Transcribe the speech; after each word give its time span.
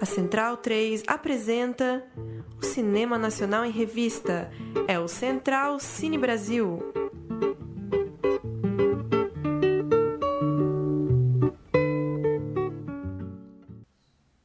A 0.00 0.06
Central 0.06 0.56
3 0.56 1.02
apresenta 1.06 2.02
o 2.58 2.64
Cinema 2.64 3.18
Nacional 3.18 3.66
em 3.66 3.70
Revista. 3.70 4.50
É 4.88 4.98
o 4.98 5.06
Central 5.06 5.78
Cine 5.78 6.16
Brasil. 6.16 6.82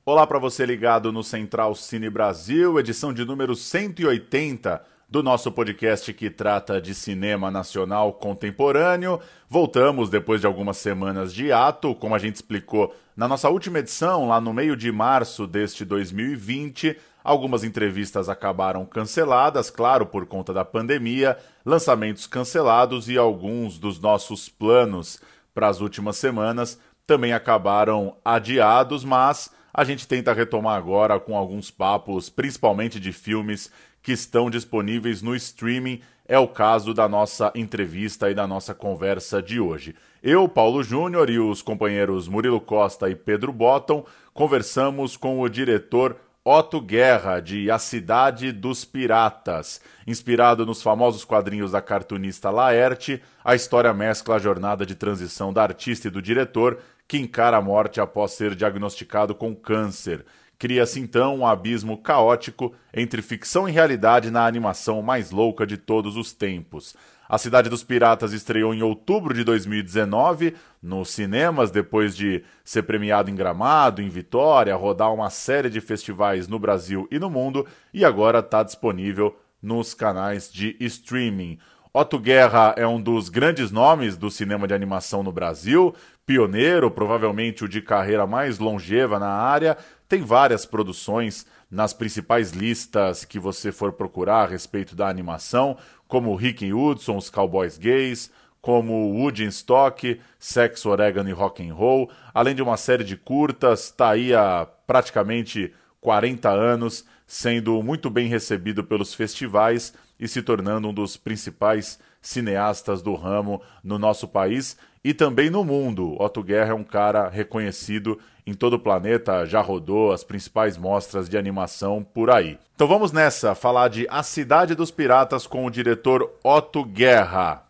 Olá 0.03 0.27
para 0.27 0.39
você 0.39 0.65
ligado 0.65 1.09
no 1.13 1.23
Central 1.23 1.73
Cine 1.73 2.09
Brasil, 2.09 2.77
edição 2.77 3.13
de 3.13 3.23
número 3.23 3.55
180 3.55 4.94
do 5.09 5.21
nosso 5.21 5.51
podcast 5.51 6.11
que 6.13 6.29
trata 6.29 6.81
de 6.81 6.95
cinema 6.95 7.51
nacional 7.51 8.13
contemporâneo. 8.13 9.19
Voltamos 9.47 10.09
depois 10.09 10.41
de 10.41 10.47
algumas 10.47 10.77
semanas 10.77 11.33
de 11.33 11.51
ato, 11.51 11.93
como 11.95 12.15
a 12.15 12.19
gente 12.19 12.35
explicou 12.35 12.93
na 13.15 13.27
nossa 13.27 13.49
última 13.49 13.79
edição, 13.79 14.27
lá 14.27 14.41
no 14.41 14.53
meio 14.53 14.75
de 14.75 14.91
março 14.91 15.47
deste 15.47 15.85
2020. 15.85 16.97
Algumas 17.23 17.63
entrevistas 17.63 18.29
acabaram 18.29 18.85
canceladas, 18.85 19.69
claro, 19.69 20.05
por 20.05 20.25
conta 20.25 20.53
da 20.53 20.65
pandemia, 20.65 21.37
lançamentos 21.65 22.27
cancelados 22.27 23.09
e 23.09 23.17
alguns 23.17 23.79
dos 23.79 23.99
nossos 23.99 24.49
planos 24.49 25.19
para 25.53 25.67
as 25.67 25.81
últimas 25.81 26.17
semanas 26.17 26.79
também 27.07 27.33
acabaram 27.33 28.17
adiados, 28.23 29.03
mas 29.03 29.51
a 29.73 29.83
gente 29.83 30.07
tenta 30.07 30.33
retomar 30.33 30.77
agora 30.77 31.19
com 31.19 31.37
alguns 31.37 31.69
papos, 31.69 32.29
principalmente 32.29 32.99
de 32.99 33.11
filmes 33.11 33.71
que 34.05 34.11
estão 34.11 34.51
disponíveis 34.51 35.23
no 35.23 35.35
streaming. 35.35 35.99
É 36.27 36.37
o 36.37 36.47
caso 36.47 36.93
da 36.93 37.09
nossa 37.09 37.51
entrevista 37.55 38.29
e 38.29 38.35
da 38.35 38.45
nossa 38.45 38.71
conversa 38.75 39.41
de 39.41 39.59
hoje. 39.59 39.95
Eu, 40.21 40.47
Paulo 40.47 40.83
Júnior 40.83 41.27
e 41.27 41.39
os 41.39 41.63
companheiros 41.63 42.27
Murilo 42.27 42.61
Costa 42.61 43.09
e 43.09 43.15
Pedro 43.15 43.51
Botton 43.51 44.05
conversamos 44.31 45.17
com 45.17 45.41
o 45.41 45.49
diretor 45.49 46.17
Otto 46.43 46.79
Guerra, 46.79 47.39
de 47.39 47.71
A 47.71 47.79
Cidade 47.79 48.51
dos 48.51 48.85
Piratas. 48.85 49.81
Inspirado 50.05 50.67
nos 50.67 50.83
famosos 50.83 51.25
quadrinhos 51.25 51.71
da 51.71 51.81
cartunista 51.81 52.51
Laerte, 52.51 53.19
a 53.43 53.55
história 53.55 53.91
mescla 53.91 54.35
a 54.35 54.39
jornada 54.39 54.85
de 54.85 54.93
transição 54.93 55.51
da 55.51 55.63
artista 55.63 56.09
e 56.09 56.11
do 56.11 56.21
diretor, 56.21 56.77
que 57.07 57.17
encara 57.17 57.57
a 57.57 57.61
morte 57.61 57.99
após 57.99 58.33
ser 58.33 58.53
diagnosticado 58.53 59.33
com 59.33 59.55
câncer. 59.55 60.23
Cria-se 60.57 60.99
então 60.99 61.39
um 61.39 61.47
abismo 61.47 61.97
caótico 61.97 62.73
entre 62.93 63.21
ficção 63.21 63.67
e 63.67 63.71
realidade 63.71 64.31
na 64.31 64.45
animação 64.45 65.01
mais 65.01 65.31
louca 65.31 65.65
de 65.65 65.77
todos 65.77 66.15
os 66.15 66.31
tempos. 66.33 66.95
A 67.27 67.37
Cidade 67.37 67.69
dos 67.69 67.83
Piratas 67.83 68.33
estreou 68.33 68.73
em 68.73 68.83
outubro 68.83 69.33
de 69.33 69.43
2019 69.43 70.55
nos 70.81 71.09
cinemas, 71.09 71.71
depois 71.71 72.15
de 72.15 72.43
ser 72.63 72.83
premiado 72.83 73.31
em 73.31 73.35
Gramado, 73.35 74.01
em 74.01 74.09
Vitória, 74.09 74.75
rodar 74.75 75.11
uma 75.11 75.31
série 75.31 75.69
de 75.69 75.81
festivais 75.81 76.47
no 76.47 76.59
Brasil 76.59 77.07
e 77.11 77.17
no 77.17 77.29
mundo, 77.29 77.65
e 77.91 78.05
agora 78.05 78.39
está 78.39 78.61
disponível 78.61 79.35
nos 79.61 79.95
canais 79.95 80.51
de 80.51 80.75
streaming. 80.79 81.57
Otto 81.91 82.19
Guerra 82.19 82.75
é 82.77 82.85
um 82.85 83.01
dos 83.01 83.29
grandes 83.29 83.71
nomes 83.71 84.17
do 84.17 84.29
cinema 84.29 84.67
de 84.67 84.73
animação 84.73 85.23
no 85.23 85.31
Brasil, 85.31 85.95
pioneiro, 86.25 86.91
provavelmente 86.91 87.63
o 87.63 87.69
de 87.69 87.81
carreira 87.81 88.27
mais 88.27 88.59
longeva 88.59 89.17
na 89.17 89.29
área, 89.29 89.77
tem 90.07 90.21
várias 90.21 90.65
produções 90.65 91.45
nas 91.69 91.93
principais 91.93 92.51
listas 92.51 93.25
que 93.25 93.39
você 93.39 93.71
for 93.71 93.93
procurar 93.93 94.43
a 94.43 94.47
respeito 94.47 94.95
da 94.95 95.09
animação, 95.09 95.77
como 96.07 96.35
Rick 96.35 96.71
Hudson, 96.71 97.17
os 97.17 97.29
Cowboys 97.29 97.77
Gays, 97.77 98.31
como 98.61 99.13
Wood 99.13 99.45
Stock, 99.45 100.19
Sexo, 100.39 100.89
Oregon 100.89 101.27
e 101.27 101.31
Rock 101.31 101.67
and 101.67 101.73
Roll, 101.73 102.09
além 102.33 102.55
de 102.55 102.61
uma 102.61 102.77
série 102.77 103.03
de 103.03 103.15
curtas, 103.15 103.85
está 103.85 104.11
aí 104.11 104.33
há 104.33 104.67
praticamente 104.87 105.73
40 106.01 106.49
anos, 106.49 107.05
sendo 107.27 107.81
muito 107.83 108.09
bem 108.09 108.27
recebido 108.27 108.83
pelos 108.83 109.13
festivais 109.13 109.93
e 110.19 110.27
se 110.27 110.41
tornando 110.41 110.87
um 110.87 110.93
dos 110.93 111.17
principais 111.17 111.99
cineastas 112.27 113.01
do 113.01 113.13
ramo 113.13 113.61
no 113.83 113.99
nosso 113.99 114.27
país 114.27 114.77
e 115.03 115.13
também 115.13 115.49
no 115.49 115.63
mundo. 115.63 116.15
Otto 116.19 116.41
Guerra 116.43 116.71
é 116.71 116.73
um 116.73 116.83
cara 116.83 117.29
reconhecido 117.29 118.19
em 118.45 118.53
todo 118.53 118.73
o 118.73 118.79
planeta, 118.79 119.45
já 119.45 119.61
rodou 119.61 120.11
as 120.11 120.23
principais 120.23 120.77
mostras 120.77 121.29
de 121.29 121.37
animação 121.37 122.03
por 122.03 122.29
aí. 122.29 122.57
Então 122.75 122.87
vamos 122.87 123.11
nessa, 123.11 123.55
falar 123.55 123.87
de 123.87 124.07
A 124.09 124.23
Cidade 124.23 124.75
dos 124.75 124.91
Piratas 124.91 125.47
com 125.47 125.65
o 125.65 125.69
diretor 125.69 126.31
Otto 126.43 126.83
Guerra. 126.83 127.63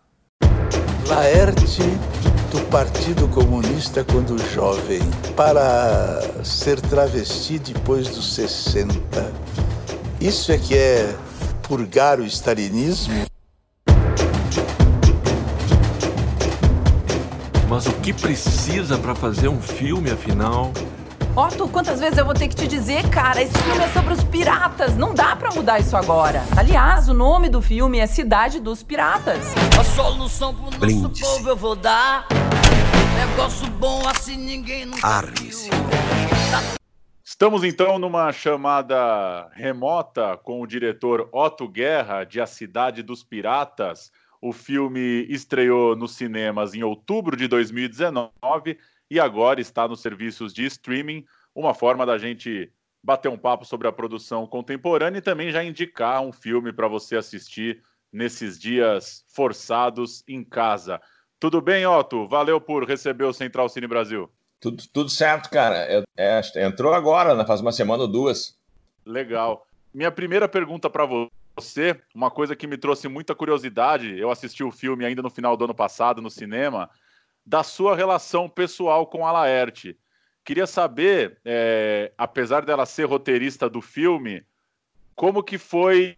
Laerte 1.07 1.81
do 2.51 2.61
Partido 2.69 3.27
Comunista 3.27 4.03
quando 4.03 4.37
jovem, 4.53 5.01
para 5.35 6.21
ser 6.43 6.79
travesti 6.79 7.59
depois 7.59 8.09
dos 8.09 8.33
60. 8.33 8.95
Isso 10.21 10.51
é 10.51 10.57
que 10.57 10.75
é 10.75 11.15
purgar 11.67 12.19
o 12.19 12.25
stalinismo? 12.25 13.25
Mas 17.67 17.87
o 17.87 17.93
que 17.99 18.13
precisa 18.13 18.95
para 18.97 19.15
fazer 19.15 19.47
um 19.47 19.59
filme, 19.59 20.11
afinal? 20.11 20.71
Otto, 21.35 21.67
quantas 21.67 21.99
vezes 21.99 22.17
eu 22.17 22.23
vou 22.23 22.33
ter 22.33 22.47
que 22.47 22.55
te 22.55 22.67
dizer, 22.67 23.09
cara? 23.09 23.41
Esse 23.41 23.57
filme 23.57 23.83
é 23.83 23.87
sobre 23.89 24.13
os 24.13 24.23
piratas. 24.23 24.95
Não 24.95 25.13
dá 25.13 25.35
para 25.35 25.51
mudar 25.51 25.79
isso 25.79 25.97
agora. 25.97 26.43
Aliás, 26.55 27.09
o 27.09 27.13
nome 27.13 27.49
do 27.49 27.61
filme 27.61 27.97
é 27.97 28.05
Cidade 28.05 28.59
dos 28.59 28.83
Piratas. 28.83 29.53
A 29.79 29.83
solução 29.83 30.53
pro 30.53 30.79
nosso 30.79 31.09
povo 31.09 31.49
eu 31.49 31.55
vou 31.55 31.75
dar. 31.75 32.27
Negócio 33.17 33.67
bom 33.71 34.07
assim 34.07 34.37
ninguém 34.37 34.85
nunca 34.85 35.05
Arme-se. 35.05 35.69
Estamos 37.23 37.63
então 37.63 37.97
numa 37.97 38.31
chamada 38.31 39.49
remota 39.51 40.37
com 40.37 40.61
o 40.61 40.67
diretor 40.67 41.27
Otto 41.33 41.67
Guerra 41.67 42.23
de 42.23 42.39
A 42.39 42.45
Cidade 42.45 43.01
dos 43.01 43.23
Piratas. 43.23 44.11
O 44.45 44.53
filme 44.53 45.25
estreou 45.27 45.95
nos 45.95 46.11
cinemas 46.11 46.75
em 46.75 46.83
outubro 46.83 47.35
de 47.35 47.47
2019 47.47 48.77
e 49.09 49.19
agora 49.19 49.59
está 49.59 49.87
nos 49.87 50.01
serviços 50.01 50.53
de 50.53 50.63
streaming, 50.67 51.25
uma 51.55 51.73
forma 51.73 52.05
da 52.05 52.15
gente 52.19 52.71
bater 53.03 53.27
um 53.27 53.39
papo 53.39 53.65
sobre 53.65 53.87
a 53.87 53.91
produção 53.91 54.45
contemporânea 54.45 55.17
e 55.17 55.21
também 55.23 55.49
já 55.49 55.63
indicar 55.63 56.21
um 56.21 56.31
filme 56.31 56.71
para 56.71 56.87
você 56.87 57.15
assistir 57.15 57.81
nesses 58.13 58.59
dias 58.59 59.25
forçados 59.29 60.23
em 60.27 60.43
casa. 60.43 61.01
Tudo 61.39 61.59
bem, 61.59 61.87
Otto? 61.87 62.27
Valeu 62.27 62.61
por 62.61 62.87
receber 62.87 63.23
o 63.23 63.33
Central 63.33 63.67
Cine 63.67 63.87
Brasil. 63.87 64.29
Tudo, 64.59 64.83
tudo 64.93 65.09
certo, 65.09 65.49
cara. 65.49 65.91
Eu, 65.91 66.03
é, 66.15 66.39
entrou 66.57 66.93
agora, 66.93 67.33
né? 67.33 67.43
faz 67.47 67.61
uma 67.61 67.71
semana 67.71 68.03
ou 68.03 68.07
duas. 68.07 68.55
Legal. 69.03 69.65
Minha 69.91 70.11
primeira 70.11 70.47
pergunta 70.47 70.87
para 70.87 71.03
você, 71.07 71.31
uma 72.13 72.29
coisa 72.29 72.55
que 72.55 72.67
me 72.67 72.77
trouxe 72.77 73.07
muita 73.07 73.33
curiosidade, 73.33 74.17
eu 74.17 74.29
assisti 74.29 74.63
o 74.63 74.71
filme 74.71 75.05
ainda 75.05 75.21
no 75.21 75.29
final 75.29 75.55
do 75.55 75.65
ano 75.65 75.75
passado 75.75 76.21
no 76.21 76.29
cinema, 76.29 76.89
da 77.45 77.63
sua 77.63 77.95
relação 77.95 78.49
pessoal 78.49 79.07
com 79.07 79.25
a 79.25 79.31
Laerte. 79.31 79.97
Queria 80.43 80.67
saber, 80.67 81.39
é, 81.45 82.11
apesar 82.17 82.65
dela 82.65 82.85
ser 82.85 83.05
roteirista 83.05 83.69
do 83.69 83.81
filme, 83.81 84.43
como 85.15 85.41
que 85.41 85.57
foi, 85.57 86.17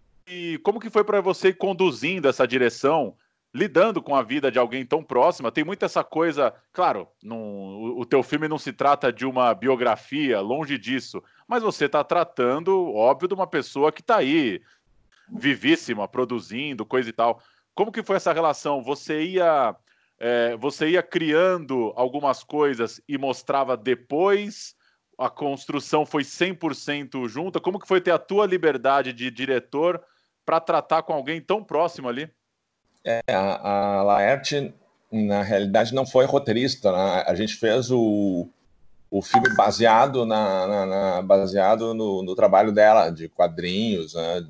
como 0.64 0.80
que 0.80 0.90
foi 0.90 1.04
para 1.04 1.22
você 1.22 1.54
conduzindo 1.54 2.28
essa 2.28 2.48
direção, 2.48 3.16
lidando 3.54 4.02
com 4.02 4.16
a 4.16 4.24
vida 4.24 4.52
de 4.52 4.60
alguém 4.60 4.86
tão 4.86 5.04
próxima? 5.04 5.52
Tem 5.52 5.64
muito 5.64 5.86
essa 5.86 6.04
coisa, 6.04 6.54
claro, 6.74 7.08
o 7.24 8.06
teu 8.06 8.24
filme 8.24 8.48
não 8.48 8.58
se 8.58 8.74
trata 8.74 9.14
de 9.14 9.26
uma 9.26 9.54
biografia, 9.54 10.42
longe 10.42 10.78
disso, 10.78 11.24
mas 11.48 11.64
você 11.64 11.86
está 11.86 12.04
tratando, 12.04 12.94
óbvio, 12.94 13.28
de 13.28 13.34
uma 13.34 13.48
pessoa 13.48 13.92
que 13.92 14.02
está 14.02 14.18
aí 14.18 14.62
vivíssima, 15.30 16.08
produzindo, 16.08 16.86
coisa 16.86 17.10
e 17.10 17.14
tal. 17.14 17.42
Como 17.76 17.92
que 17.92 18.04
foi 18.04 18.16
essa 18.16 18.34
relação? 18.34 18.82
Você 18.82 19.24
ia, 19.24 19.76
é, 20.20 20.56
você 20.58 20.90
ia 20.90 21.04
criando 21.04 21.94
algumas 21.96 22.44
coisas 22.44 23.02
e 23.08 23.18
mostrava 23.18 23.78
depois? 23.78 24.76
A 25.18 25.30
construção 25.30 26.06
foi 26.06 26.24
100% 26.24 27.28
junta? 27.28 27.60
Como 27.60 27.80
que 27.80 27.88
foi 27.88 28.00
ter 28.00 28.12
a 28.12 28.20
tua 28.20 28.46
liberdade 28.46 29.12
de 29.14 29.32
diretor 29.32 30.02
para 30.46 30.60
tratar 30.60 31.04
com 31.04 31.14
alguém 31.14 31.42
tão 31.42 31.64
próximo 31.64 32.08
ali? 32.08 32.30
É, 33.04 33.22
a, 33.30 34.00
a 34.00 34.04
Laerte, 34.04 34.74
na 35.12 35.42
realidade, 35.42 35.94
não 35.94 36.06
foi 36.06 36.26
roteirista. 36.26 36.92
Né? 36.92 37.24
A 37.28 37.36
gente 37.36 37.56
fez 37.56 37.90
o, 37.90 38.50
o 39.10 39.22
filme 39.22 39.56
baseado, 39.56 40.26
na, 40.26 40.68
na, 40.68 40.86
na 40.86 41.22
baseado 41.22 41.94
no, 41.94 42.24
no, 42.24 42.36
trabalho 42.36 42.72
dela, 42.72 43.10
de 43.10 43.30
quadrinhos, 43.30 44.14
né? 44.14 44.46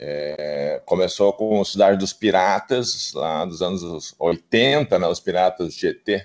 É, 0.00 0.80
começou 0.84 1.32
com 1.32 1.64
Cidade 1.64 1.96
dos 1.96 2.12
Piratas, 2.12 3.12
lá 3.12 3.44
dos 3.44 3.60
anos 3.60 4.14
80, 4.18 4.98
né, 4.98 5.08
os 5.08 5.18
Piratas 5.18 5.74
GT. 5.74 6.24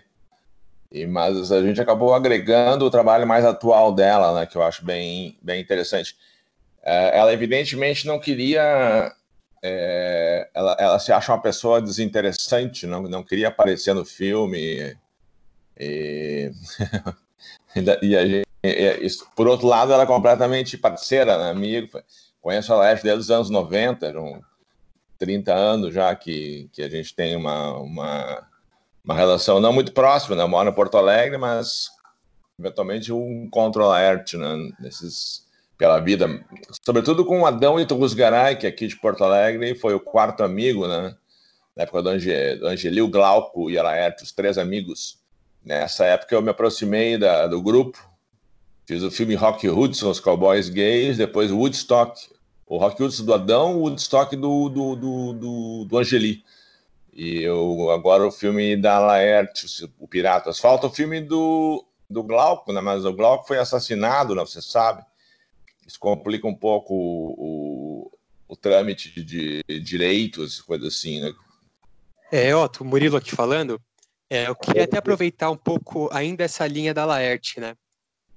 E, 0.92 1.08
mas 1.08 1.52
a 1.52 1.62
gente 1.64 1.82
acabou 1.82 2.14
agregando 2.14 2.86
o 2.86 2.92
trabalho 2.92 3.26
mais 3.26 3.44
atual 3.44 3.92
dela, 3.92 4.40
né, 4.40 4.46
que 4.46 4.56
eu 4.56 4.62
acho 4.62 4.86
bem, 4.86 5.38
bem 5.42 5.60
interessante. 5.60 6.16
É, 6.84 7.18
ela, 7.18 7.34
evidentemente, 7.34 8.06
não 8.06 8.20
queria. 8.20 9.12
É, 9.64 10.50
ela, 10.54 10.76
ela, 10.78 11.00
se 11.00 11.12
acha 11.12 11.32
uma 11.32 11.42
pessoa 11.42 11.82
desinteressante, 11.82 12.86
não, 12.86 13.04
não 13.04 13.24
queria 13.24 13.48
aparecer 13.48 13.96
no 13.96 14.06
filme. 14.06 14.96
E, 15.80 16.52
e 18.04 18.16
a 18.16 18.26
gente 18.28 18.44
por 19.36 19.48
outro 19.48 19.68
lado, 19.68 19.92
ela 19.92 20.04
é 20.04 20.06
completamente 20.08 20.78
parceira, 20.78 21.38
né, 21.38 21.50
amigo. 21.50 22.00
Conheço 22.44 22.74
a 22.74 22.76
Laerte 22.76 23.04
desde 23.04 23.22
os 23.22 23.32
anos 23.32 23.50
90, 23.50 24.06
eram 24.06 24.42
30 25.18 25.54
anos 25.54 25.94
já 25.94 26.14
que, 26.14 26.70
que 26.74 26.84
a 26.84 26.90
gente 26.90 27.16
tem 27.16 27.38
uma, 27.38 27.78
uma, 27.78 28.48
uma 29.02 29.16
relação 29.16 29.62
não 29.62 29.72
muito 29.72 29.94
próxima, 29.94 30.36
né? 30.36 30.44
Eu 30.44 30.50
moro 30.50 30.70
em 30.70 30.74
Porto 30.74 30.98
Alegre, 30.98 31.38
mas 31.38 31.88
eventualmente 32.60 33.14
um 33.14 33.46
encontro 33.46 33.84
a 33.84 33.88
Laerte, 33.88 34.36
né? 34.36 34.58
Nesses, 34.78 35.48
pela 35.78 36.02
vida, 36.02 36.28
sobretudo 36.86 37.24
com 37.24 37.46
Adão 37.46 37.80
Iturusgaray, 37.80 38.58
que 38.58 38.66
é 38.66 38.70
aqui 38.70 38.88
de 38.88 39.00
Porto 39.00 39.24
Alegre 39.24 39.74
foi 39.76 39.94
o 39.96 40.00
quarto 40.02 40.44
amigo, 40.44 40.86
né? 40.86 41.16
Na 41.78 41.84
época 41.84 42.04
do, 42.04 42.10
Ange, 42.10 42.56
do 42.58 42.68
Angelil 42.68 43.08
Glauco 43.08 43.70
e 43.70 43.78
a 43.78 43.84
Laerte, 43.84 44.24
os 44.24 44.34
três 44.34 44.58
amigos. 44.58 45.18
Nessa 45.64 46.04
época 46.04 46.36
eu 46.36 46.42
me 46.42 46.50
aproximei 46.50 47.18
da, 47.18 47.48
do 47.48 47.62
grupo, 47.62 47.98
Fiz 48.86 49.02
o 49.02 49.10
filme 49.10 49.34
Rock 49.34 49.70
Hudson, 49.70 50.10
os 50.10 50.20
Cowboys 50.20 50.68
Gays, 50.68 51.18
depois 51.18 51.52
Woodstock, 51.52 52.20
o 52.66 52.78
Rock 52.78 53.02
Hudson 53.02 53.26
do 53.26 53.34
Adão, 53.34 53.76
o 53.76 53.82
Woodstock 53.82 54.36
do, 54.36 54.70
do, 54.70 54.96
do, 54.96 55.34
do, 55.34 55.86
do 55.86 55.98
Angeli. 55.98 56.44
E 57.12 57.44
eu, 57.44 57.92
agora 57.92 58.26
o 58.26 58.32
filme 58.32 58.76
da 58.76 59.00
Laerte, 59.00 59.68
o 60.00 60.08
Piratas. 60.08 60.60
Falta 60.60 60.88
o 60.88 60.92
filme 60.92 61.22
do, 61.22 61.86
do 62.10 62.24
Glauco, 62.24 62.74
né? 62.74 62.82
mas 62.82 63.06
o 63.06 63.14
Glauco 63.14 63.48
foi 63.48 63.60
assassinado, 63.60 64.34
né? 64.34 64.42
você 64.42 64.62
sabe. 64.62 65.04
Isso 65.86 66.00
complica 66.00 66.48
um 66.48 66.56
pouco 66.56 66.94
o, 66.94 67.36
o, 67.38 68.12
o 68.48 68.56
trâmite 68.56 69.12
de, 69.24 69.62
de 69.68 69.80
direitos, 69.80 70.62
coisa 70.62 70.88
assim, 70.88 71.22
né? 71.22 71.34
É, 72.32 72.56
Otto, 72.56 72.84
Murilo 72.84 73.18
aqui 73.18 73.36
falando. 73.36 73.80
É, 74.28 74.48
eu 74.48 74.56
queria 74.56 74.86
até 74.86 74.98
aproveitar 74.98 75.52
um 75.52 75.58
pouco 75.58 76.10
ainda 76.12 76.44
essa 76.44 76.66
linha 76.66 76.94
da 76.94 77.06
Laerte, 77.06 77.60
né? 77.60 77.76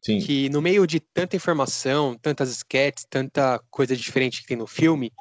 Sim. 0.06 0.20
que 0.20 0.48
no 0.50 0.62
meio 0.62 0.86
de 0.86 1.00
tanta 1.00 1.34
informação, 1.34 2.16
tantas 2.16 2.48
sketches, 2.50 3.04
tanta 3.10 3.60
coisa 3.68 3.96
diferente 3.96 4.40
que 4.40 4.46
tem 4.46 4.56
no 4.56 4.66
filme, 4.66 5.12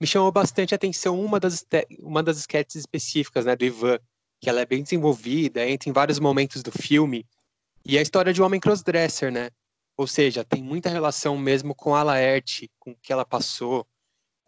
me 0.00 0.06
chamou 0.06 0.32
bastante 0.32 0.72
a 0.74 0.76
atenção 0.76 1.20
uma 1.20 1.38
das, 1.38 1.62
uma 1.98 2.22
das 2.22 2.38
sketches 2.38 2.76
específicas, 2.76 3.44
né, 3.44 3.54
do 3.54 3.66
Ivan, 3.66 3.98
que 4.40 4.48
ela 4.48 4.62
é 4.62 4.64
bem 4.64 4.82
desenvolvida, 4.82 5.68
entra 5.68 5.90
em 5.90 5.92
vários 5.92 6.18
momentos 6.18 6.62
do 6.62 6.72
filme, 6.72 7.26
e 7.84 7.96
é 7.96 7.98
a 7.98 8.02
história 8.02 8.32
de 8.32 8.40
um 8.40 8.46
homem 8.46 8.58
crossdresser, 8.58 9.30
né? 9.30 9.50
Ou 9.94 10.06
seja, 10.06 10.42
tem 10.42 10.62
muita 10.62 10.88
relação 10.88 11.36
mesmo 11.36 11.74
com 11.74 11.94
a 11.94 12.02
Laerte, 12.02 12.70
com 12.78 12.92
o 12.92 12.96
que 12.96 13.12
ela 13.12 13.26
passou. 13.26 13.86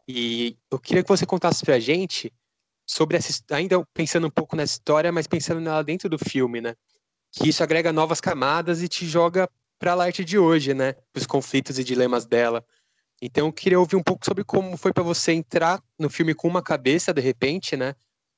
E 0.08 0.56
eu 0.70 0.78
queria 0.78 1.02
que 1.02 1.08
você 1.08 1.26
contasse 1.26 1.62
pra 1.62 1.78
gente 1.78 2.32
sobre 2.86 3.18
essa, 3.18 3.42
ainda 3.50 3.86
pensando 3.92 4.26
um 4.26 4.30
pouco 4.30 4.56
nessa 4.56 4.72
história, 4.72 5.12
mas 5.12 5.26
pensando 5.26 5.60
nela 5.60 5.84
dentro 5.84 6.08
do 6.08 6.18
filme, 6.18 6.62
né? 6.62 6.74
Que 7.30 7.50
isso 7.50 7.62
agrega 7.62 7.92
novas 7.92 8.22
camadas 8.22 8.82
e 8.82 8.88
te 8.88 9.06
joga 9.06 9.46
para 9.82 9.90
a 9.90 9.94
Light 9.96 10.24
de 10.24 10.38
hoje, 10.38 10.74
né? 10.74 10.94
Os 11.12 11.26
conflitos 11.26 11.76
e 11.76 11.82
dilemas 11.82 12.24
dela. 12.24 12.64
Então, 13.20 13.48
eu 13.48 13.52
queria 13.52 13.80
ouvir 13.80 13.96
um 13.96 14.02
pouco 14.02 14.24
sobre 14.24 14.44
como 14.44 14.76
foi 14.76 14.92
para 14.92 15.02
você 15.02 15.32
entrar 15.32 15.82
no 15.98 16.08
filme 16.08 16.36
com 16.36 16.46
uma 16.46 16.62
cabeça, 16.62 17.12
de 17.12 17.20
repente, 17.20 17.76
né? 17.76 17.96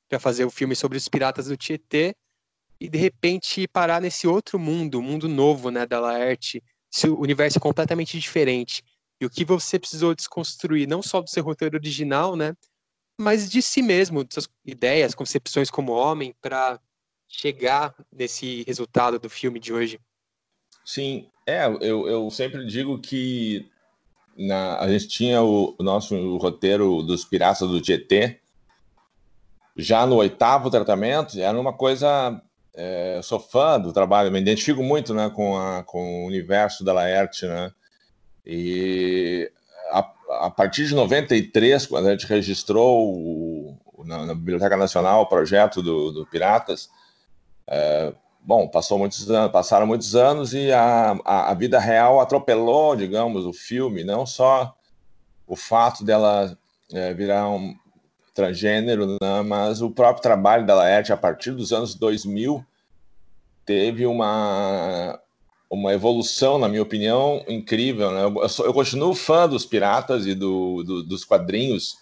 Para 0.09 0.19
fazer 0.19 0.47
o 0.47 0.51
filme 0.51 0.75
sobre 0.75 0.97
os 0.97 1.07
piratas 1.07 1.49
do 1.49 1.57
Tietê 1.57 2.17
e, 2.81 2.89
de 2.89 2.97
repente, 2.97 3.69
parar 3.69 4.01
nesse 4.01 4.27
outro 4.27 4.59
mundo, 4.59 5.03
mundo 5.03 5.29
novo, 5.29 5.71
né? 5.71 5.85
Da 5.85 6.01
Laerte, 6.01 6.65
esse 6.91 7.11
universo 7.11 7.61
completamente 7.61 8.19
diferente. 8.19 8.83
E 9.21 9.27
o 9.27 9.31
que 9.31 9.45
você 9.45 9.79
precisou 9.79 10.15
desconstruir, 10.15 10.89
não 10.89 11.03
só 11.03 11.21
do 11.21 11.29
seu 11.29 11.45
roteiro 11.45 11.77
original, 11.77 12.37
né? 12.37 12.57
Mas 13.21 13.51
de 13.51 13.61
si 13.61 13.83
mesmo, 13.83 14.25
de 14.25 14.33
suas 14.33 14.49
ideias, 14.65 15.15
concepções 15.15 15.71
como 15.71 15.93
homem, 15.93 16.35
para 16.41 16.81
chegar 17.29 17.95
nesse 18.11 18.65
resultado 18.67 19.19
do 19.19 19.29
filme 19.29 19.61
de 19.61 19.75
hoje. 19.75 20.01
Sim, 20.87 21.31
é, 21.47 21.67
eu, 21.81 22.09
eu 22.09 22.31
sempre 22.31 22.67
digo 22.67 22.99
que 22.99 23.69
na, 24.37 24.79
a 24.79 24.89
gente 24.89 25.09
tinha 25.09 25.43
o, 25.43 25.75
o 25.79 25.83
nosso 25.83 26.15
o 26.15 26.39
roteiro 26.39 27.03
dos 27.03 27.25
Piratas 27.25 27.69
do 27.69 27.85
GT 27.85 28.41
já 29.77 30.07
no 30.07 30.17
oitavo 30.17 30.71
tratamento, 30.71 31.39
era 31.39 31.59
uma 31.59 31.73
coisa. 31.73 32.41
É, 32.77 33.17
eu 33.19 33.23
sou 33.23 33.39
fã 33.39 33.79
do 33.79 33.93
trabalho, 33.93 34.33
me 34.33 34.41
identifico 34.41 34.83
muito 34.83 35.15
né, 35.15 35.31
com, 35.31 35.57
a, 35.57 35.85
com 35.85 36.25
o 36.25 36.27
universo 36.27 36.85
da 36.85 36.93
Laerte, 36.93 37.47
né? 37.47 37.73
E 38.45 39.51
a, 39.91 40.11
a 40.47 40.51
partir 40.51 40.87
de 40.87 40.95
93, 40.95 41.87
quando 41.87 42.09
a 42.09 42.11
gente 42.11 42.27
registrou 42.27 43.15
o, 43.15 43.79
na, 44.05 44.27
na, 44.27 44.35
Biblioteca 44.35 44.77
Nacional 44.77 45.23
o 45.23 45.27
projeto 45.27 45.83
do, 45.83 46.11
do 46.11 46.27
Piratas, 46.27 46.91
é, 47.67 48.13
bom, 48.45 48.69
passou 48.69 48.99
muitos 48.99 49.31
anos, 49.31 49.51
passaram 49.51 49.87
muitos 49.87 50.15
anos 50.15 50.53
e 50.53 50.71
a, 50.71 51.19
a, 51.25 51.51
a, 51.51 51.55
vida 51.55 51.79
real 51.79 52.21
atropelou, 52.21 52.95
digamos, 52.95 53.47
o 53.47 53.53
filme, 53.53 54.05
não 54.05 54.27
só 54.27 54.77
o 55.47 55.57
fato 55.57 56.05
dela 56.05 56.57
é, 56.93 57.15
virar 57.15 57.49
um 57.49 57.75
transgênero, 58.35 59.07
né, 59.07 59.43
mas 59.45 59.81
o 59.81 59.91
próprio 59.91 60.23
trabalho 60.23 60.67
da 60.67 60.75
Laerte, 60.75 61.13
a 61.13 61.17
partir 61.17 61.53
dos 61.53 61.73
anos 61.73 61.95
2000, 61.95 62.65
teve 63.65 64.05
uma, 64.07 65.19
uma 65.71 65.93
evolução, 65.95 66.59
na 66.59 66.69
minha 66.69 66.83
opinião, 66.83 67.43
incrível. 67.49 68.11
Né? 68.11 68.25
Eu, 68.25 68.49
sou, 68.49 68.67
eu 68.67 68.75
continuo 68.75 69.15
fã 69.15 69.49
dos 69.49 69.65
Piratas 69.65 70.27
e 70.27 70.35
do, 70.35 70.83
do, 70.83 71.03
dos 71.03 71.25
quadrinhos 71.25 71.97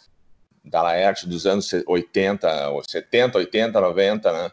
da 0.64 0.82
Laerte 0.82 1.28
dos 1.28 1.46
anos 1.46 1.70
80, 1.86 2.48
70, 2.88 3.38
80, 3.38 3.80
90, 3.80 4.32
né? 4.32 4.52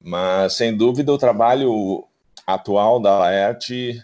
Mas, 0.00 0.54
sem 0.54 0.76
dúvida, 0.76 1.12
o 1.12 1.18
trabalho 1.18 2.04
atual 2.46 3.00
da 3.00 3.18
Laerte 3.18 4.02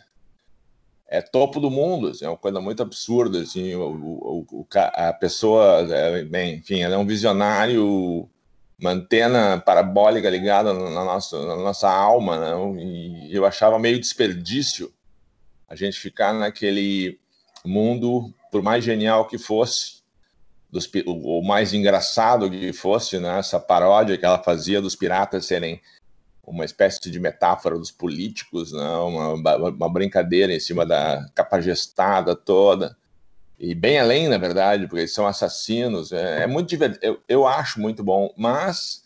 é 1.08 1.23
topo 1.23 1.61
do 1.61 1.70
mundo, 1.70 2.08
assim, 2.08 2.25
é 2.25 2.29
uma 2.29 2.37
coisa 2.37 2.61
muito 2.61 2.82
absurda, 2.82 3.41
assim, 3.41 3.75
o, 3.75 4.44
o, 4.50 4.67
a 4.73 5.12
pessoa, 5.12 5.87
é, 5.88 6.25
bem, 6.25 6.56
enfim, 6.56 6.81
ela 6.81 6.96
é 6.96 6.99
um 6.99 7.06
visionário, 7.06 8.29
uma 8.81 8.91
antena 8.91 9.61
parabólica 9.61 10.29
ligada 10.29 10.73
na 10.73 11.05
nossa, 11.05 11.46
na 11.46 11.56
nossa 11.56 11.88
alma, 11.88 12.38
né? 12.38 12.82
e 12.82 13.29
eu 13.35 13.46
achava 13.46 13.79
meio 13.79 14.00
desperdício 14.00 14.93
a 15.69 15.76
gente 15.76 16.00
ficar 16.00 16.32
naquele 16.35 17.19
mundo, 17.64 18.32
por 18.50 18.62
mais 18.62 18.85
genial 18.85 19.26
que 19.26 19.38
fosse, 19.38 19.94
dos, 20.75 20.91
o, 21.06 21.41
mais 21.41 21.73
engraçado 21.73 22.50
que 22.50 22.73
fosse, 22.73 23.21
né, 23.21 23.38
essa 23.38 23.61
paródia 23.61 24.19
que 24.19 24.25
ela 24.25 24.43
fazia 24.43 24.82
dos 24.82 24.97
piratas 24.97 25.47
serem 25.47 25.81
uma 26.44 26.65
espécie 26.65 27.08
de 27.10 27.20
metáfora 27.20 27.79
dos 27.79 27.93
políticos, 27.93 28.72
né, 28.72 28.89
uma, 28.89 29.56
uma 29.69 29.89
brincadeira 29.89 30.53
em 30.53 30.58
cima 30.58 30.84
da 30.84 31.31
capa 31.32 31.60
gestada 31.60 32.34
toda. 32.34 32.96
E 33.56 33.72
bem 33.72 34.01
além, 34.01 34.29
na 34.29 34.37
verdade, 34.37 34.89
porque 34.89 35.03
eles 35.03 35.15
são 35.15 35.29
assassinos. 35.29 36.10
É, 36.10 36.43
é 36.43 36.46
muito 36.46 36.69
divertido. 36.69 37.06
Eu, 37.06 37.22
eu 37.29 37.46
acho 37.46 37.81
muito 37.81 38.03
bom, 38.03 38.34
mas 38.37 39.05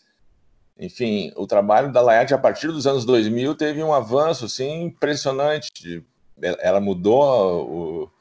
enfim, 0.77 1.31
o 1.35 1.45
trabalho 1.45 1.91
da 1.91 2.01
Laerte 2.01 2.33
a 2.33 2.37
partir 2.37 2.67
dos 2.67 2.87
anos 2.87 3.05
2000 3.05 3.53
teve 3.53 3.83
um 3.83 3.93
avanço 3.93 4.45
assim 4.45 4.85
impressionante. 4.85 6.03
Ela 6.41 6.79
mudou 6.79 7.69
o, 7.69 8.11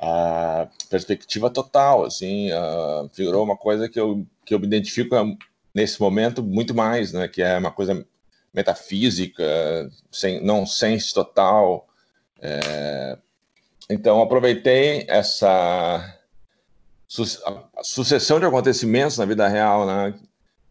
a 0.00 0.68
perspectiva 0.88 1.50
total, 1.50 2.04
assim, 2.04 2.50
uh, 2.52 3.10
virou 3.12 3.44
uma 3.44 3.56
coisa 3.56 3.88
que 3.88 3.98
eu, 3.98 4.24
que 4.44 4.54
eu 4.54 4.60
me 4.60 4.66
identifico 4.66 5.16
nesse 5.74 6.00
momento 6.00 6.42
muito 6.42 6.74
mais, 6.74 7.12
né, 7.12 7.26
que 7.26 7.42
é 7.42 7.58
uma 7.58 7.72
coisa 7.72 8.06
metafísica, 8.54 9.44
sem 10.10 10.42
nonsense 10.42 11.12
total. 11.12 11.86
É, 12.40 13.18
então, 13.90 14.22
aproveitei 14.22 15.04
essa 15.08 16.16
su 17.06 17.24
sucessão 17.82 18.38
de 18.38 18.46
acontecimentos 18.46 19.18
na 19.18 19.24
vida 19.24 19.48
real, 19.48 19.86
né, 19.86 20.14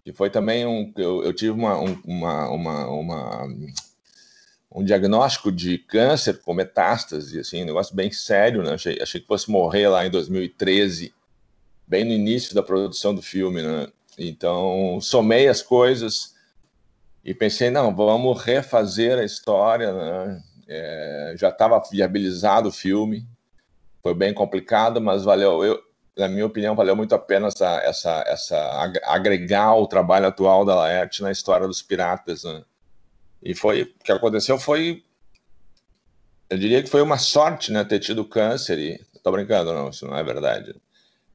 que 0.04 0.14
foi 0.14 0.30
também 0.30 0.66
um, 0.66 0.92
eu, 0.98 1.24
eu 1.24 1.34
tive 1.34 1.52
uma, 1.52 1.78
um, 1.80 2.00
uma, 2.06 2.50
uma, 2.50 2.88
uma 2.88 3.48
um 4.72 4.84
diagnóstico 4.84 5.52
de 5.52 5.78
câncer 5.78 6.42
com 6.42 6.54
metástase, 6.54 7.40
assim, 7.40 7.64
um 7.64 7.66
negócio 7.66 7.96
bem 7.96 8.12
sério, 8.12 8.64
né? 8.64 8.74
Achei, 8.74 9.00
achei 9.02 9.22
que 9.22 9.28
fosse 9.28 9.50
morrer 9.50 9.88
lá 9.88 10.06
em 10.06 10.12
2013, 10.12 11.14
bem 11.88 12.04
no 12.04 12.12
início 12.12 12.54
da 12.54 12.62
produção 12.62 13.16
do 13.16 13.22
filme, 13.22 13.62
né? 13.62 13.88
Então, 14.18 15.00
somei 15.00 15.48
as 15.48 15.62
coisas 15.62 16.36
e 17.24 17.34
pensei, 17.34 17.70
não, 17.70 17.96
vamos 17.96 18.42
refazer 18.42 19.18
a 19.18 19.24
história, 19.24 19.94
né? 19.94 20.44
É, 20.68 21.34
já 21.38 21.50
estava 21.50 21.82
viabilizado 21.90 22.68
o 22.70 22.74
filme, 22.74 23.26
foi 24.04 24.14
bem 24.14 24.34
complicado, 24.34 25.00
mas 25.00 25.24
valeu, 25.24 25.64
eu, 25.64 25.82
na 26.18 26.28
minha 26.28 26.46
opinião, 26.46 26.76
valeu 26.76 26.96
muito 26.96 27.16
a 27.16 27.20
pena 27.20 27.48
essa, 27.48 27.82
essa, 27.84 28.24
essa 28.28 28.94
agregar 29.06 29.76
o 29.76 29.88
trabalho 29.88 30.28
atual 30.28 30.66
da 30.66 30.76
Laerte 30.76 31.22
na 31.22 31.32
história 31.32 31.68
dos 31.68 31.82
piratas, 31.82 32.44
né? 32.44 32.64
E 33.42 33.54
foi 33.54 33.84
o 33.84 33.94
que 34.04 34.12
aconteceu 34.12 34.58
foi 34.60 35.04
eu 36.50 36.58
diria 36.58 36.82
que 36.82 36.90
foi 36.90 37.02
uma 37.02 37.18
sorte, 37.18 37.74
né, 37.74 37.84
ter 37.84 38.00
tido 38.00 38.24
câncer 38.24 38.80
e 38.80 39.06
tô 39.22 39.32
brincando, 39.32 39.74
não, 39.74 39.90
isso 39.90 40.08
não 40.08 40.16
é 40.16 40.24
verdade. 40.24 40.74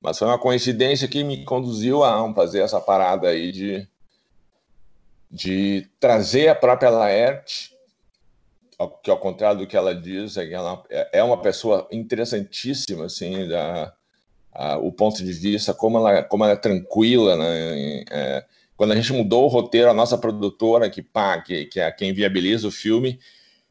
Mas 0.01 0.19
foi 0.19 0.27
uma 0.27 0.39
coincidência 0.39 1.07
que 1.07 1.23
me 1.23 1.45
conduziu 1.45 2.03
a 2.03 2.33
fazer 2.35 2.61
essa 2.61 2.81
parada 2.81 3.29
aí 3.29 3.53
de 3.53 3.89
de 5.31 5.89
trazer 5.99 6.49
a 6.49 6.55
própria 6.55 6.91
Laerte 6.91 7.73
que 9.03 9.11
ao 9.11 9.19
contrário 9.19 9.61
do 9.61 9.67
que 9.67 9.77
ela 9.77 9.95
diz, 9.95 10.37
é, 10.37 10.51
ela 10.51 10.83
é 11.13 11.23
uma 11.23 11.41
pessoa 11.41 11.87
interessantíssima, 11.91 13.07
assim, 13.07 13.47
da, 13.49 13.93
a, 14.53 14.79
o 14.79 14.93
ponto 14.93 15.23
de 15.23 15.33
vista, 15.33 15.75
como 15.75 15.99
ela, 15.99 16.23
como 16.23 16.45
ela 16.45 16.55
é 16.55 16.57
tranquila, 16.57 17.37
né? 17.37 18.05
É, 18.11 18.45
quando 18.83 18.91
a 18.91 18.97
gente 18.97 19.13
mudou 19.13 19.45
o 19.45 19.47
roteiro, 19.47 19.89
a 19.89 19.95
nossa 19.95 20.19
produtora, 20.19 20.91
que, 20.91 21.01
pá, 21.01 21.41
que, 21.41 21.67
que 21.67 21.79
é 21.79 21.89
quem 21.93 22.13
viabiliza 22.13 22.67
o 22.67 22.73
filme, 22.73 23.21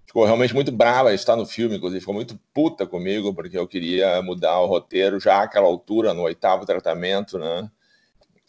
ficou 0.08 0.24
realmente 0.24 0.54
muito 0.54 0.72
brava, 0.72 1.14
está 1.14 1.36
no 1.36 1.46
filme, 1.46 1.76
inclusive, 1.76 2.00
ficou 2.00 2.16
muito 2.16 2.40
puta 2.54 2.88
comigo, 2.88 3.34
porque 3.34 3.58
eu 3.58 3.68
queria 3.68 4.22
mudar 4.22 4.58
o 4.62 4.68
roteiro 4.68 5.20
já 5.20 5.44
àquela 5.44 5.68
altura, 5.68 6.14
no 6.14 6.22
oitavo 6.22 6.66
tratamento, 6.66 7.38
né? 7.38 7.70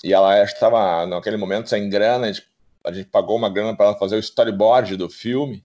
E 0.04 0.12
ela 0.12 0.40
estava, 0.40 1.04
naquele 1.04 1.36
momento, 1.36 1.68
sem 1.68 1.90
grana, 1.90 2.26
a 2.26 2.32
gente, 2.32 2.46
a 2.84 2.92
gente 2.92 3.08
pagou 3.08 3.36
uma 3.36 3.50
grana 3.50 3.76
para 3.76 3.86
ela 3.86 3.98
fazer 3.98 4.14
o 4.14 4.20
storyboard 4.20 4.96
do 4.96 5.10
filme. 5.10 5.64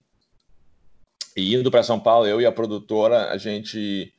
E 1.36 1.54
indo 1.54 1.70
para 1.70 1.84
São 1.84 2.00
Paulo, 2.00 2.26
eu 2.26 2.40
e 2.40 2.46
a 2.46 2.50
produtora, 2.50 3.30
a 3.30 3.38
gente 3.38 4.12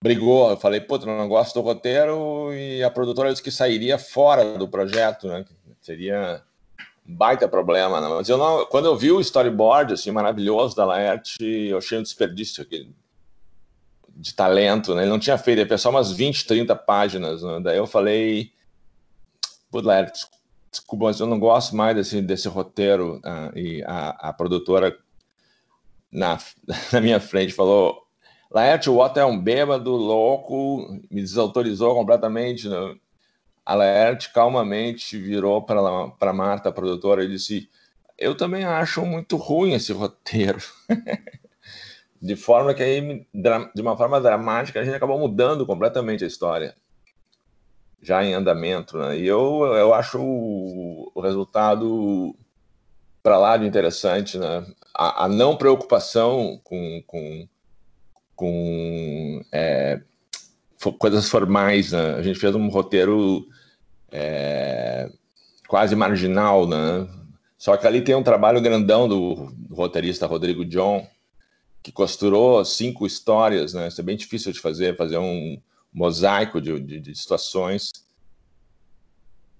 brigou. 0.00 0.50
Eu 0.50 0.56
falei, 0.56 0.80
puta, 0.80 1.06
não 1.06 1.26
gosto 1.26 1.54
do 1.54 1.60
roteiro, 1.60 2.54
e 2.54 2.84
a 2.84 2.90
produtora 2.90 3.30
disse 3.30 3.42
que 3.42 3.50
sairia 3.50 3.98
fora 3.98 4.56
do 4.56 4.68
projeto, 4.68 5.26
né? 5.26 5.44
Seria 5.84 6.42
um 7.06 7.14
baita 7.14 7.46
problema, 7.46 8.00
né? 8.00 8.08
Mas 8.08 8.26
eu 8.26 8.38
não, 8.38 8.64
quando 8.64 8.86
eu 8.86 8.96
vi 8.96 9.12
o 9.12 9.20
storyboard, 9.20 9.92
assim, 9.92 10.10
maravilhoso 10.10 10.74
da 10.74 10.86
Laerte, 10.86 11.44
eu 11.44 11.76
achei 11.76 11.98
um 11.98 12.02
desperdício 12.02 12.62
aquele 12.62 12.90
de 14.08 14.34
talento, 14.34 14.94
né? 14.94 15.02
Ele 15.02 15.10
não 15.10 15.18
tinha 15.18 15.36
feito, 15.36 15.60
ele 15.60 15.76
só 15.76 15.90
umas 15.90 16.10
20, 16.10 16.46
30 16.46 16.74
páginas, 16.74 17.42
né? 17.42 17.60
Daí 17.62 17.76
eu 17.76 17.86
falei, 17.86 18.50
putz, 19.70 19.86
Laerte, 19.86 20.26
desculpa, 20.70 21.04
mas 21.04 21.20
eu 21.20 21.26
não 21.26 21.38
gosto 21.38 21.76
mais 21.76 21.94
desse, 21.94 22.22
desse 22.22 22.48
roteiro. 22.48 23.16
Uh, 23.16 23.58
e 23.58 23.84
a, 23.84 24.30
a 24.30 24.32
produtora 24.32 24.96
na, 26.10 26.38
na 26.90 27.00
minha 27.02 27.20
frente 27.20 27.52
falou, 27.52 28.06
Laerte, 28.50 28.88
o 28.88 28.98
Otto 28.98 29.20
é 29.20 29.26
um 29.26 29.38
bêbado, 29.38 29.90
louco, 29.90 30.98
me 31.10 31.20
desautorizou 31.20 31.94
completamente, 31.94 32.70
né? 32.70 32.96
A 33.64 33.74
Laerte 33.74 34.32
calmamente 34.32 35.18
virou 35.18 35.62
para 35.62 36.32
Marta, 36.32 36.68
a 36.68 36.72
produtora, 36.72 37.24
e 37.24 37.28
disse: 37.28 37.70
Eu 38.18 38.36
também 38.36 38.64
acho 38.64 39.04
muito 39.06 39.36
ruim 39.36 39.72
esse 39.72 39.92
roteiro. 39.92 40.58
de 42.20 42.36
forma 42.36 42.74
que 42.74 42.82
aí, 42.82 43.26
de 43.74 43.82
uma 43.82 43.96
forma 43.96 44.20
dramática, 44.20 44.80
a 44.80 44.84
gente 44.84 44.94
acabou 44.94 45.18
mudando 45.18 45.66
completamente 45.66 46.24
a 46.24 46.26
história, 46.26 46.74
já 48.02 48.24
em 48.24 48.34
andamento. 48.34 48.98
Né? 48.98 49.18
E 49.18 49.26
eu, 49.26 49.64
eu 49.74 49.94
acho 49.94 50.20
o, 50.20 51.10
o 51.14 51.20
resultado 51.20 52.36
para 53.22 53.38
lá 53.38 53.56
de 53.56 53.66
interessante. 53.66 54.38
Né? 54.38 54.66
A, 54.94 55.24
a 55.24 55.28
não 55.28 55.56
preocupação 55.56 56.60
com, 56.62 57.02
com, 57.06 57.48
com 58.36 59.40
é, 59.50 60.00
coisas 60.92 61.28
formais. 61.28 61.92
Né? 61.92 62.14
A 62.14 62.22
gente 62.22 62.38
fez 62.38 62.54
um 62.54 62.68
roteiro 62.68 63.46
é, 64.10 65.10
quase 65.68 65.96
marginal, 65.96 66.66
né? 66.66 67.08
Só 67.56 67.76
que 67.76 67.86
ali 67.86 68.02
tem 68.02 68.14
um 68.14 68.22
trabalho 68.22 68.60
grandão 68.60 69.08
do, 69.08 69.52
roteirista 69.70 70.26
Rodrigo 70.26 70.64
John, 70.64 71.06
que 71.82 71.90
costurou 71.90 72.64
cinco 72.64 73.06
histórias, 73.06 73.72
né? 73.74 73.88
Isso 73.88 74.00
é 74.00 74.04
bem 74.04 74.16
difícil 74.16 74.52
de 74.52 74.60
fazer, 74.60 74.96
fazer 74.96 75.18
um 75.18 75.60
mosaico 75.92 76.60
de, 76.60 76.78
de, 76.80 77.00
de 77.00 77.14
situações 77.14 77.90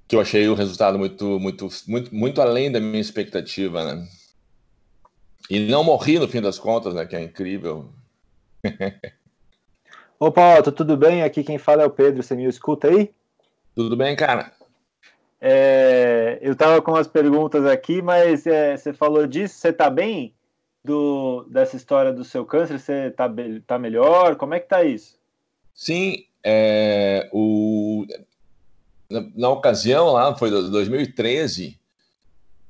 que 0.06 0.14
eu 0.14 0.20
achei 0.20 0.46
o 0.48 0.54
resultado 0.54 0.98
muito, 0.98 1.40
muito, 1.40 1.68
muito, 1.86 2.14
muito 2.14 2.40
além 2.42 2.70
da 2.70 2.78
minha 2.78 3.00
expectativa, 3.00 3.84
né? 3.84 4.08
E 5.48 5.60
não 5.60 5.84
morri 5.84 6.18
no 6.18 6.28
fim 6.28 6.40
das 6.40 6.58
contas, 6.58 6.94
né? 6.94 7.06
Que 7.06 7.16
é 7.16 7.22
incrível. 7.22 7.92
Opa, 10.26 10.58
Otto, 10.58 10.72
tudo 10.72 10.96
bem? 10.96 11.22
Aqui 11.22 11.44
quem 11.44 11.58
fala 11.58 11.82
é 11.82 11.84
o 11.84 11.90
Pedro, 11.90 12.22
você 12.22 12.34
me 12.34 12.46
escuta 12.46 12.88
aí? 12.88 13.10
Tudo 13.74 13.94
bem, 13.94 14.16
cara? 14.16 14.52
É, 15.38 16.38
eu 16.40 16.54
estava 16.54 16.80
com 16.80 16.96
as 16.96 17.06
perguntas 17.06 17.66
aqui, 17.66 18.00
mas 18.00 18.46
é, 18.46 18.74
você 18.74 18.94
falou 18.94 19.26
disso, 19.26 19.58
você 19.58 19.68
está 19.68 19.90
bem 19.90 20.32
do, 20.82 21.44
dessa 21.50 21.76
história 21.76 22.10
do 22.10 22.24
seu 22.24 22.42
câncer? 22.46 22.78
Você 22.78 23.08
está 23.08 23.30
tá 23.66 23.78
melhor? 23.78 24.36
Como 24.36 24.54
é 24.54 24.60
que 24.60 24.64
está 24.64 24.82
isso? 24.82 25.18
Sim, 25.74 26.24
é, 26.42 27.28
o, 27.30 28.06
na, 29.10 29.26
na, 29.36 29.48
ocasião 29.50 30.10
lá, 30.14 30.34
foi 30.34 30.50
2013, 30.50 31.78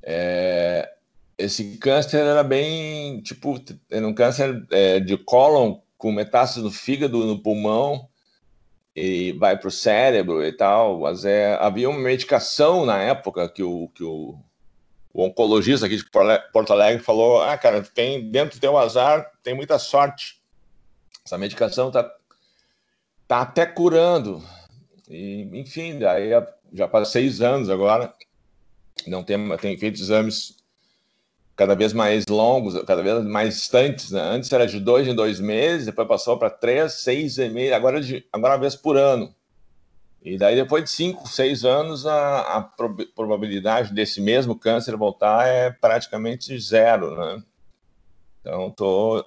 é, 0.02 0.92
esse 1.38 1.78
câncer 1.78 2.18
era 2.18 2.42
bem, 2.42 3.20
tipo, 3.20 3.62
era 3.88 4.04
um 4.04 4.12
câncer 4.12 4.66
é, 4.72 4.98
de 4.98 5.16
cólon 5.16 5.83
com 5.98 6.12
metástase 6.12 6.62
no 6.62 6.70
fígado, 6.70 7.24
no 7.24 7.38
pulmão, 7.38 8.08
e 8.94 9.32
vai 9.32 9.56
para 9.58 9.68
o 9.68 9.70
cérebro 9.70 10.44
e 10.44 10.52
tal. 10.52 11.00
Mas 11.00 11.24
é, 11.24 11.54
havia 11.60 11.88
uma 11.90 11.98
medicação 11.98 12.86
na 12.86 12.98
época 13.02 13.48
que 13.48 13.62
o, 13.62 13.88
que 13.88 14.04
o, 14.04 14.38
o 15.12 15.24
oncologista 15.24 15.86
aqui 15.86 15.96
de 15.96 16.04
Porto 16.52 16.72
Alegre 16.72 17.02
falou: 17.02 17.42
ah, 17.42 17.56
cara, 17.56 17.82
tem 17.82 18.30
dentro 18.30 18.58
do 18.58 18.60
teu 18.60 18.76
azar, 18.76 19.30
tem 19.42 19.54
muita 19.54 19.78
sorte. 19.78 20.40
Essa 21.24 21.38
medicação 21.38 21.90
tá, 21.90 22.10
tá 23.26 23.40
até 23.40 23.64
curando. 23.66 24.44
E, 25.08 25.48
enfim, 25.52 25.98
daí 25.98 26.30
já 26.72 26.88
faz 26.88 27.08
seis 27.08 27.40
anos 27.40 27.70
agora. 27.70 28.12
Não 29.06 29.22
tem, 29.22 29.56
tem 29.56 29.76
feito 29.76 30.00
exames 30.00 30.63
cada 31.56 31.74
vez 31.74 31.92
mais 31.92 32.26
longos, 32.26 32.80
cada 32.84 33.02
vez 33.02 33.24
mais 33.24 33.54
distantes. 33.54 34.10
Né? 34.10 34.20
Antes 34.20 34.52
era 34.52 34.66
de 34.66 34.80
dois 34.80 35.06
em 35.06 35.14
dois 35.14 35.40
meses, 35.40 35.86
depois 35.86 36.08
passou 36.08 36.36
para 36.38 36.50
três, 36.50 36.94
seis 36.94 37.38
e 37.38 37.48
meio, 37.48 37.74
agora, 37.74 38.00
de, 38.00 38.26
agora 38.32 38.54
uma 38.54 38.60
vez 38.60 38.74
por 38.74 38.96
ano. 38.96 39.34
E 40.22 40.38
daí, 40.38 40.56
depois 40.56 40.84
de 40.84 40.90
cinco, 40.90 41.28
seis 41.28 41.66
anos, 41.66 42.06
a, 42.06 42.40
a 42.40 42.62
probabilidade 43.14 43.92
desse 43.92 44.22
mesmo 44.22 44.58
câncer 44.58 44.96
voltar 44.96 45.46
é 45.46 45.70
praticamente 45.70 46.58
zero, 46.58 47.14
né? 47.14 47.42
Então, 48.40 48.70
tô, 48.70 49.24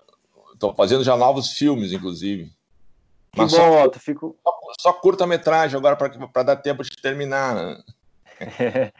tô 0.57 0.73
fazendo 0.73 1.03
já 1.03 1.15
novos 1.15 1.51
filmes, 1.51 1.91
inclusive. 1.93 2.45
Que 3.31 3.41
Mas 3.41 3.51
bom, 3.51 3.57
só, 3.57 3.83
Otto, 3.83 3.99
fico... 3.99 4.35
só, 4.43 4.51
só 4.79 4.93
curta-metragem 4.93 5.77
agora 5.77 5.95
para 5.95 6.43
dar 6.43 6.55
tempo 6.55 6.83
de 6.83 6.89
terminar, 6.97 7.53
né? 7.53 7.83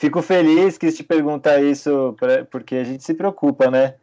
Fico 0.00 0.22
feliz 0.22 0.78
que 0.78 0.90
te 0.90 1.04
pergunta 1.04 1.60
isso, 1.60 2.16
porque 2.50 2.76
a 2.76 2.84
gente 2.84 3.04
se 3.04 3.12
preocupa, 3.12 3.70
né? 3.70 3.96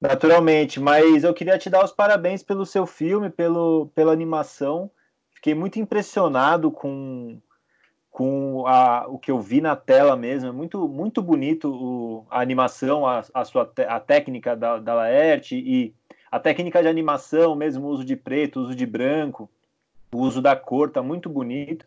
Naturalmente, 0.00 0.80
mas 0.80 1.22
eu 1.22 1.32
queria 1.32 1.56
te 1.56 1.70
dar 1.70 1.84
os 1.84 1.92
parabéns 1.92 2.42
pelo 2.42 2.66
seu 2.66 2.84
filme, 2.84 3.30
pelo, 3.30 3.86
pela 3.94 4.12
animação. 4.12 4.90
Fiquei 5.32 5.54
muito 5.54 5.78
impressionado 5.78 6.72
com, 6.72 7.40
com 8.10 8.66
a, 8.66 9.06
o 9.06 9.20
que 9.20 9.30
eu 9.30 9.38
vi 9.38 9.60
na 9.60 9.76
tela 9.76 10.16
mesmo. 10.16 10.48
É 10.48 10.52
muito, 10.52 10.88
muito 10.88 11.22
bonito 11.22 11.70
o, 11.72 12.26
a 12.28 12.40
animação, 12.40 13.06
a, 13.06 13.22
a 13.32 13.44
sua 13.44 13.72
a 13.86 14.00
técnica 14.00 14.56
da, 14.56 14.78
da 14.80 14.94
Laerte 14.94 15.54
e 15.54 15.94
a 16.28 16.40
técnica 16.40 16.82
de 16.82 16.88
animação, 16.88 17.54
mesmo 17.54 17.86
o 17.86 17.90
uso 17.90 18.04
de 18.04 18.16
preto, 18.16 18.58
o 18.58 18.62
uso 18.64 18.74
de 18.74 18.84
branco, 18.84 19.48
o 20.12 20.18
uso 20.18 20.42
da 20.42 20.56
cor, 20.56 20.90
tá 20.90 21.04
muito 21.04 21.28
bonito. 21.30 21.86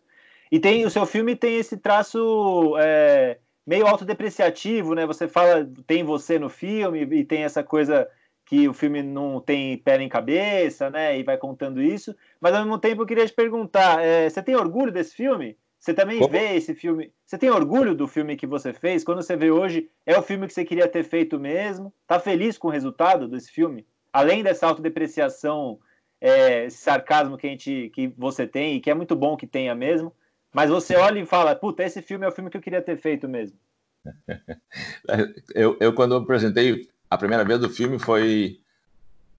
E 0.49 0.61
tem 0.61 0.85
o 0.85 0.89
seu 0.89 1.05
filme 1.05 1.35
tem 1.35 1.57
esse 1.57 1.75
traço 1.75 2.77
é, 2.79 3.37
meio 3.69 3.85
autodepreciativo, 3.85 4.95
né? 4.95 5.05
Você 5.05 5.27
fala, 5.27 5.69
tem 5.85 6.03
você 6.03 6.39
no 6.39 6.49
filme 6.49 7.03
e 7.03 7.23
tem 7.23 7.43
essa 7.43 7.63
coisa 7.63 8.09
que 8.43 8.67
o 8.67 8.73
filme 8.73 9.03
não 9.03 9.39
tem 9.39 9.77
pé 9.77 9.95
nem 9.99 10.09
cabeça, 10.09 10.89
né? 10.89 11.19
E 11.19 11.21
vai 11.21 11.37
contando 11.37 11.79
isso. 11.79 12.15
Mas 12.41 12.55
ao 12.55 12.63
mesmo 12.63 12.79
tempo 12.79 13.03
eu 13.03 13.05
queria 13.05 13.27
te 13.27 13.31
perguntar, 13.31 14.03
é, 14.03 14.27
você 14.27 14.41
tem 14.41 14.55
orgulho 14.55 14.91
desse 14.91 15.15
filme? 15.15 15.55
Você 15.79 15.93
também 15.93 16.17
Como? 16.17 16.31
vê 16.31 16.55
esse 16.55 16.73
filme? 16.73 17.13
Você 17.23 17.37
tem 17.37 17.51
orgulho 17.51 17.93
do 17.93 18.07
filme 18.07 18.35
que 18.35 18.47
você 18.47 18.73
fez? 18.73 19.03
Quando 19.03 19.21
você 19.21 19.35
vê 19.35 19.51
hoje, 19.51 19.87
é 20.03 20.17
o 20.17 20.23
filme 20.23 20.47
que 20.47 20.53
você 20.53 20.65
queria 20.65 20.87
ter 20.87 21.03
feito 21.03 21.39
mesmo? 21.39 21.93
Tá 22.07 22.19
feliz 22.19 22.57
com 22.57 22.69
o 22.69 22.71
resultado 22.71 23.27
desse 23.27 23.51
filme? 23.51 23.85
Além 24.11 24.41
dessa 24.41 24.65
autodepreciação, 24.65 25.77
é, 26.19 26.65
esse 26.65 26.79
sarcasmo 26.79 27.37
que, 27.37 27.45
a 27.45 27.51
gente, 27.51 27.91
que 27.93 28.07
você 28.17 28.47
tem 28.47 28.77
e 28.77 28.79
que 28.79 28.89
é 28.89 28.95
muito 28.95 29.15
bom 29.15 29.37
que 29.37 29.45
tenha 29.45 29.75
mesmo, 29.75 30.11
mas 30.53 30.69
você 30.69 30.95
olha 30.95 31.19
e 31.19 31.25
fala, 31.25 31.55
puta, 31.55 31.83
esse 31.83 32.01
filme 32.01 32.25
é 32.25 32.29
o 32.29 32.31
filme 32.31 32.49
que 32.49 32.57
eu 32.57 32.61
queria 32.61 32.81
ter 32.81 32.97
feito 32.97 33.27
mesmo. 33.27 33.57
eu, 35.53 35.77
eu, 35.79 35.93
quando 35.93 36.15
apresentei 36.15 36.89
a 37.09 37.17
primeira 37.17 37.43
vez 37.43 37.59
do 37.59 37.69
filme, 37.69 37.99
foi. 37.99 38.59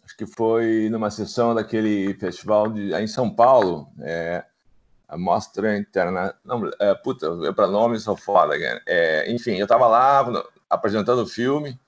Acho 0.04 0.16
que 0.16 0.26
foi 0.26 0.88
numa 0.90 1.10
sessão 1.10 1.54
daquele 1.54 2.14
festival 2.14 2.68
de, 2.68 2.92
em 2.94 3.06
São 3.06 3.30
Paulo, 3.30 3.88
é, 4.00 4.44
a 5.08 5.16
Mostra 5.16 5.76
Interna. 5.76 6.34
Não, 6.44 6.68
é, 6.80 6.94
puta, 6.94 7.26
eu 7.26 7.54
para 7.54 7.66
nome 7.66 7.98
sou 7.98 8.16
foda. 8.16 8.54
É, 8.86 9.30
enfim, 9.30 9.56
eu 9.56 9.64
estava 9.64 9.86
lá 9.86 10.44
apresentando 10.68 11.22
o 11.22 11.26
filme. 11.26 11.78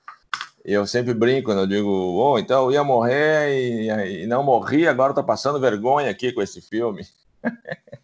E 0.65 0.71
eu 0.71 0.87
sempre 0.87 1.13
brinco 1.13 1.47
quando 1.47 1.59
eu 1.59 1.67
digo, 1.67 1.89
oh, 1.89 2.39
então 2.39 2.65
eu 2.65 2.71
ia 2.71 2.83
morrer 2.85 3.49
e, 3.53 4.21
e 4.23 4.25
não 4.25 4.41
morri, 4.43 4.87
agora 4.87 5.11
estou 5.11 5.23
passando 5.23 5.59
vergonha 5.59 6.09
aqui 6.09 6.31
com 6.31 6.41
esse 6.41 6.61
filme. 6.61 7.05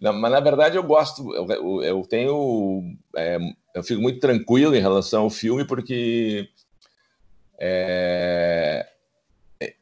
Não, 0.00 0.12
mas 0.12 0.30
na 0.32 0.40
verdade 0.40 0.76
eu 0.76 0.82
gosto, 0.82 1.34
eu, 1.34 1.82
eu, 1.82 2.02
tenho, 2.02 2.96
é, 3.16 3.38
eu 3.74 3.82
fico 3.82 4.00
muito 4.00 4.20
tranquilo 4.20 4.74
em 4.76 4.80
relação 4.80 5.22
ao 5.24 5.30
filme 5.30 5.64
porque 5.66 6.48
É, 7.58 8.86
é, 9.60 9.74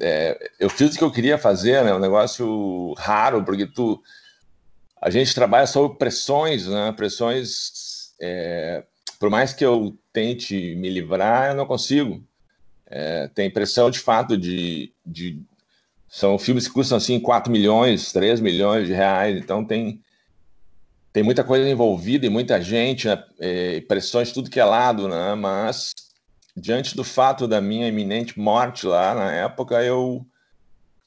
é, 0.00 0.50
eu 0.58 0.70
fiz 0.70 0.94
o 0.94 0.98
que 0.98 1.04
eu 1.04 1.12
queria 1.12 1.38
fazer, 1.38 1.84
né? 1.84 1.94
Um 1.94 1.98
negócio 1.98 2.94
raro, 2.94 3.44
porque 3.44 3.66
tu, 3.66 4.02
a 5.00 5.10
gente 5.10 5.34
trabalha 5.34 5.66
sob 5.66 5.96
pressões, 5.98 6.66
né? 6.66 6.92
Pressões, 6.92 8.14
é, 8.20 8.84
por 9.18 9.30
mais 9.30 9.52
que 9.52 9.64
eu 9.64 9.96
tente 10.12 10.74
me 10.76 10.88
livrar, 10.88 11.50
eu 11.50 11.56
não 11.56 11.66
consigo. 11.66 12.24
É, 12.86 13.28
tem 13.28 13.50
pressão 13.50 13.90
de 13.90 13.98
fato 14.00 14.36
de, 14.36 14.92
de, 15.04 15.42
são 16.08 16.38
filmes 16.38 16.66
que 16.66 16.74
custam 16.74 16.96
assim 16.96 17.20
4 17.20 17.52
milhões, 17.52 18.12
3 18.12 18.40
milhões 18.40 18.86
de 18.86 18.92
reais, 18.92 19.36
então 19.36 19.64
tem 19.64 20.00
tem 21.12 21.22
muita 21.22 21.42
coisa 21.42 21.68
envolvida 21.68 22.26
e 22.26 22.30
muita 22.30 22.60
gente, 22.60 23.08
né? 23.08 23.24
é, 23.40 23.80
pressões 23.80 24.28
de 24.28 24.34
tudo 24.34 24.50
que 24.50 24.60
é 24.60 24.64
lado, 24.64 25.08
né? 25.08 25.34
Mas 25.34 25.92
diante 26.56 26.94
do 26.94 27.02
fato 27.02 27.48
da 27.48 27.60
minha 27.60 27.88
iminente 27.88 28.38
morte 28.38 28.86
lá 28.86 29.14
na 29.14 29.32
época, 29.32 29.82
eu 29.82 30.24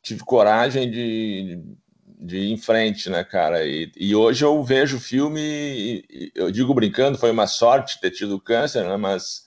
tive 0.02 0.22
coragem 0.22 0.90
de, 0.90 1.62
de 2.20 2.38
ir 2.40 2.52
em 2.52 2.58
frente, 2.58 3.10
né, 3.10 3.24
cara? 3.24 3.66
E, 3.66 3.92
e 3.96 4.16
hoje 4.16 4.44
eu 4.44 4.62
vejo 4.64 4.98
o 4.98 5.00
filme, 5.00 6.04
eu 6.36 6.52
digo 6.52 6.74
brincando, 6.74 7.18
foi 7.18 7.32
uma 7.32 7.48
sorte 7.48 8.02
ter 8.02 8.12
tido 8.12 8.40
câncer, 8.40 8.84
né? 8.84 8.98
Mas 8.98 9.46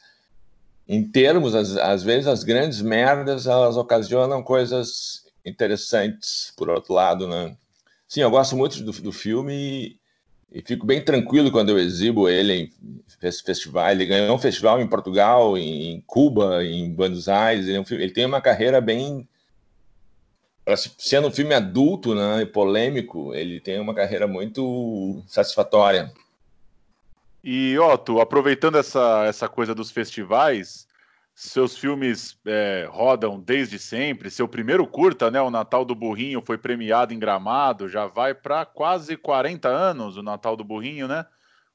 em 0.89 1.03
termos, 1.11 1.55
às, 1.55 1.77
às 1.77 2.03
vezes 2.03 2.27
as 2.27 2.45
grandes 2.45 2.81
merdas 2.81 3.47
elas 3.47 3.77
ocasionam 3.77 4.43
coisas 4.43 5.24
interessantes, 5.45 6.53
por 6.57 6.71
outro 6.71 6.95
lado, 6.95 7.29
né? 7.29 7.57
Sim, 8.09 8.21
eu 8.21 8.31
gosto 8.31 8.57
muito 8.57 8.83
do, 8.83 8.93
do 8.93 9.13
filme 9.13 9.99
e 10.55 10.63
fico 10.63 10.87
bem 10.87 11.05
tranquilo 11.05 11.51
quando 11.51 11.71
eu 11.71 11.79
exibo 11.79 12.29
ele 12.29 12.53
em 12.55 12.73
festival. 13.43 13.91
Ele 13.91 14.07
ganhou 14.07 14.37
um 14.37 14.39
festival 14.39 14.81
em 14.81 14.87
Portugal, 14.87 15.59
em 15.59 16.01
Cuba, 16.07 16.65
em 16.65 16.93
Buenos 16.95 17.29
Aires. 17.29 17.67
Ele, 17.67 17.77
é 17.77 17.81
um 17.81 17.85
filme, 17.85 18.05
ele 18.05 18.13
tem 18.13 18.25
uma 18.25 18.41
carreira 18.41 18.81
bem. 18.81 19.29
Sendo 20.97 21.27
um 21.27 21.33
filme 21.33 21.55
adulto 21.55 22.15
né, 22.15 22.43
e 22.43 22.47
polêmico, 22.47 23.35
ele 23.35 23.61
tem 23.61 23.81
uma 23.81 23.95
carreira 23.95 24.29
muito 24.29 25.23
satisfatória. 25.27 26.13
E, 27.43 27.77
Otto, 27.79 28.21
aproveitando 28.21 28.79
essa, 28.79 29.25
essa 29.27 29.49
coisa 29.49 29.75
dos 29.75 29.91
festivais, 29.91 30.87
seus 31.35 31.77
filmes 31.77 32.39
é, 32.47 32.87
rodam 32.89 33.41
desde 33.41 33.79
sempre. 33.79 34.31
Seu 34.31 34.47
primeiro 34.47 34.87
curta, 34.87 35.31
né, 35.31 35.41
O 35.41 35.51
Natal 35.51 35.85
do 35.85 35.95
Burrinho, 35.95 36.41
foi 36.41 36.57
premiado 36.57 37.13
em 37.13 37.19
Gramado, 37.19 37.89
já 37.89 38.07
vai 38.07 38.33
para 38.33 38.65
quase 38.65 39.17
40 39.17 39.69
anos 39.69 40.17
o 40.17 40.23
Natal 40.23 40.57
do 40.57 40.63
Burrinho, 40.63 41.09
né? 41.09 41.27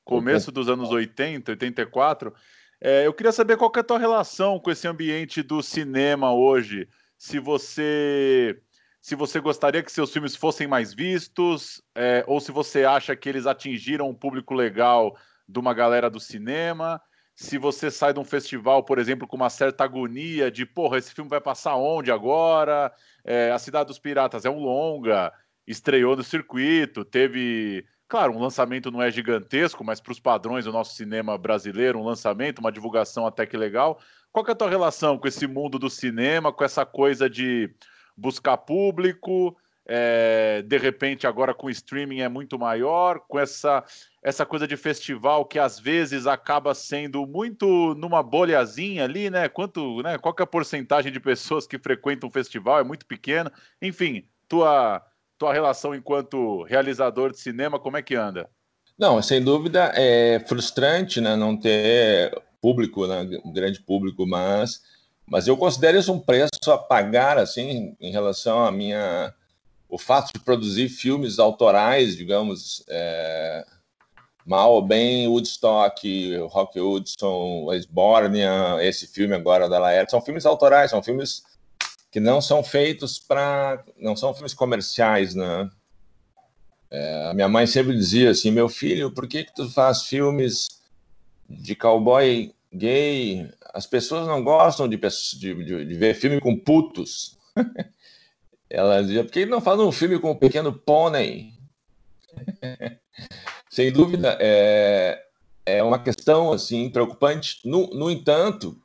Começo 0.05 0.51
dos 0.51 0.69
anos 0.69 0.89
80, 0.89 1.51
84. 1.51 2.33
É, 2.81 3.05
eu 3.05 3.13
queria 3.13 3.33
saber 3.33 3.57
qual 3.57 3.69
que 3.69 3.79
é 3.79 3.81
a 3.81 3.85
tua 3.85 3.99
relação 3.99 4.59
com 4.59 4.71
esse 4.71 4.87
ambiente 4.87 5.43
do 5.43 5.61
cinema 5.61 6.33
hoje. 6.33 6.87
Se 7.17 7.37
você 7.37 8.57
se 9.01 9.15
você 9.15 9.39
gostaria 9.39 9.81
que 9.83 9.91
seus 9.91 10.11
filmes 10.11 10.35
fossem 10.35 10.67
mais 10.67 10.93
vistos, 10.93 11.81
é, 11.95 12.23
ou 12.27 12.39
se 12.39 12.51
você 12.51 12.83
acha 12.83 13.15
que 13.15 13.29
eles 13.29 13.45
atingiram 13.45 14.09
um 14.09 14.13
público 14.13 14.53
legal 14.53 15.17
de 15.47 15.57
uma 15.59 15.73
galera 15.73 16.09
do 16.09 16.19
cinema 16.19 17.01
se 17.39 17.57
você 17.57 17.89
sai 17.89 18.11
de 18.11 18.19
um 18.19 18.25
festival, 18.25 18.83
por 18.83 18.99
exemplo, 18.99 19.25
com 19.25 19.37
uma 19.37 19.49
certa 19.49 19.85
agonia 19.85 20.51
de, 20.51 20.65
porra, 20.65 20.97
esse 20.97 21.13
filme 21.13 21.29
vai 21.29 21.39
passar 21.39 21.77
onde 21.77 22.11
agora? 22.11 22.93
É, 23.23 23.49
a 23.49 23.57
Cidade 23.57 23.87
dos 23.87 23.97
Piratas 23.97 24.43
é 24.43 24.49
um 24.49 24.59
longa, 24.59 25.31
estreou 25.65 26.17
no 26.17 26.23
circuito, 26.23 27.05
teve. 27.05 27.85
Claro, 28.09 28.33
um 28.33 28.41
lançamento 28.41 28.91
não 28.91 29.01
é 29.01 29.09
gigantesco, 29.09 29.85
mas 29.85 30.01
para 30.01 30.11
os 30.11 30.19
padrões 30.19 30.65
do 30.65 30.73
nosso 30.73 30.95
cinema 30.95 31.37
brasileiro, 31.37 31.97
um 31.97 32.03
lançamento, 32.03 32.59
uma 32.59 32.73
divulgação 32.73 33.25
até 33.25 33.45
que 33.45 33.55
legal. 33.55 34.01
Qual 34.33 34.43
que 34.43 34.51
é 34.51 34.53
a 34.53 34.57
tua 34.57 34.69
relação 34.69 35.17
com 35.17 35.27
esse 35.27 35.47
mundo 35.47 35.79
do 35.79 35.89
cinema, 35.89 36.51
com 36.51 36.65
essa 36.65 36.85
coisa 36.85 37.29
de 37.29 37.73
buscar 38.17 38.57
público, 38.57 39.55
é, 39.91 40.61
de 40.61 40.77
repente 40.77 41.25
agora 41.25 41.51
com 41.51 41.67
streaming 41.67 42.19
é 42.19 42.29
muito 42.29 42.59
maior, 42.59 43.21
com 43.27 43.39
essa, 43.39 43.83
essa 44.21 44.45
coisa 44.45 44.67
de 44.67 44.77
festival 44.77 45.45
que 45.45 45.57
às 45.57 45.79
vezes 45.79 46.27
acaba 46.27 46.75
sendo 46.75 47.25
muito 47.25 47.95
numa 47.95 48.21
bolhazinha 48.21 49.03
ali, 49.03 49.31
né? 49.31 49.49
Quanto, 49.49 50.03
né? 50.03 50.19
Qual 50.19 50.35
é 50.39 50.43
a 50.43 50.45
porcentagem 50.45 51.11
de 51.11 51.19
pessoas 51.19 51.65
que 51.65 51.79
frequentam 51.79 52.29
o 52.29 52.31
festival? 52.31 52.77
É 52.77 52.83
muito 52.83 53.03
pequena. 53.07 53.51
Enfim, 53.81 54.27
tua, 54.47 55.03
tua 55.39 55.51
relação 55.51 55.95
enquanto 55.95 56.61
realizador 56.65 57.31
de 57.31 57.39
cinema, 57.39 57.79
como 57.79 57.97
é 57.97 58.03
que 58.03 58.13
anda? 58.13 58.47
Não, 58.95 59.19
sem 59.23 59.43
dúvida 59.43 59.91
é 59.95 60.39
frustrante, 60.47 61.19
né? 61.19 61.35
Não 61.35 61.57
ter 61.57 62.39
público, 62.61 63.07
né? 63.07 63.27
Um 63.43 63.51
grande 63.51 63.81
público, 63.81 64.27
mas, 64.27 64.83
mas 65.25 65.47
eu 65.47 65.57
considero 65.57 65.97
isso 65.97 66.13
um 66.13 66.19
preço 66.19 66.71
a 66.71 66.77
pagar, 66.77 67.39
assim, 67.39 67.95
em 67.99 68.11
relação 68.11 68.63
à 68.63 68.71
minha 68.71 69.33
o 69.89 69.97
fato 69.97 70.31
de 70.31 70.39
produzir 70.39 70.87
filmes 70.87 71.39
autorais, 71.39 72.15
digamos, 72.15 72.83
é, 72.87 73.65
mal 74.45 74.73
ou 74.73 74.81
bem, 74.81 75.27
Woodstock, 75.27 76.37
Rock 76.47 76.79
Hudson, 76.79 77.73
Esbórnia, 77.73 78.77
esse 78.81 79.07
filme 79.07 79.33
agora 79.33 79.67
da 79.67 79.79
Laerte, 79.79 80.11
são 80.11 80.21
filmes 80.21 80.45
autorais, 80.45 80.91
são 80.91 81.01
filmes 81.01 81.43
que 82.11 82.19
não 82.19 82.39
são 82.39 82.63
feitos 82.63 83.19
para, 83.19 83.83
não 83.97 84.15
são 84.15 84.33
filmes 84.33 84.53
comerciais, 84.53 85.33
né? 85.33 85.69
É, 86.91 87.33
minha 87.33 87.47
mãe 87.47 87.67
sempre 87.67 87.95
dizia 87.95 88.31
assim, 88.31 88.51
meu 88.51 88.69
filho, 88.69 89.11
por 89.11 89.27
que 89.27 89.43
que 89.43 89.53
tu 89.53 89.69
faz 89.69 90.03
filmes 90.03 90.67
de 91.47 91.75
cowboy 91.75 92.53
gay? 92.73 93.47
As 93.73 93.85
pessoas 93.85 94.27
não 94.27 94.43
gostam 94.43 94.87
de, 94.87 94.97
de, 94.97 95.65
de, 95.65 95.85
de 95.85 95.93
ver 95.95 96.15
filme 96.15 96.39
com 96.39 96.57
putos. 96.57 97.37
Ela 98.69 99.01
dizia, 99.01 99.23
por 99.23 99.31
que 99.31 99.45
não 99.45 99.59
faz 99.59 99.79
um 99.79 99.91
filme 99.91 100.19
com 100.19 100.31
o 100.31 100.35
Pequeno 100.35 100.71
Pônei? 100.71 101.53
Sem 103.69 103.91
dúvida, 103.91 104.37
é, 104.39 105.23
é 105.65 105.83
uma 105.83 105.97
questão 105.97 106.51
assim 106.53 106.89
preocupante. 106.89 107.59
No, 107.65 107.87
no 107.87 108.11
entanto, 108.11 108.77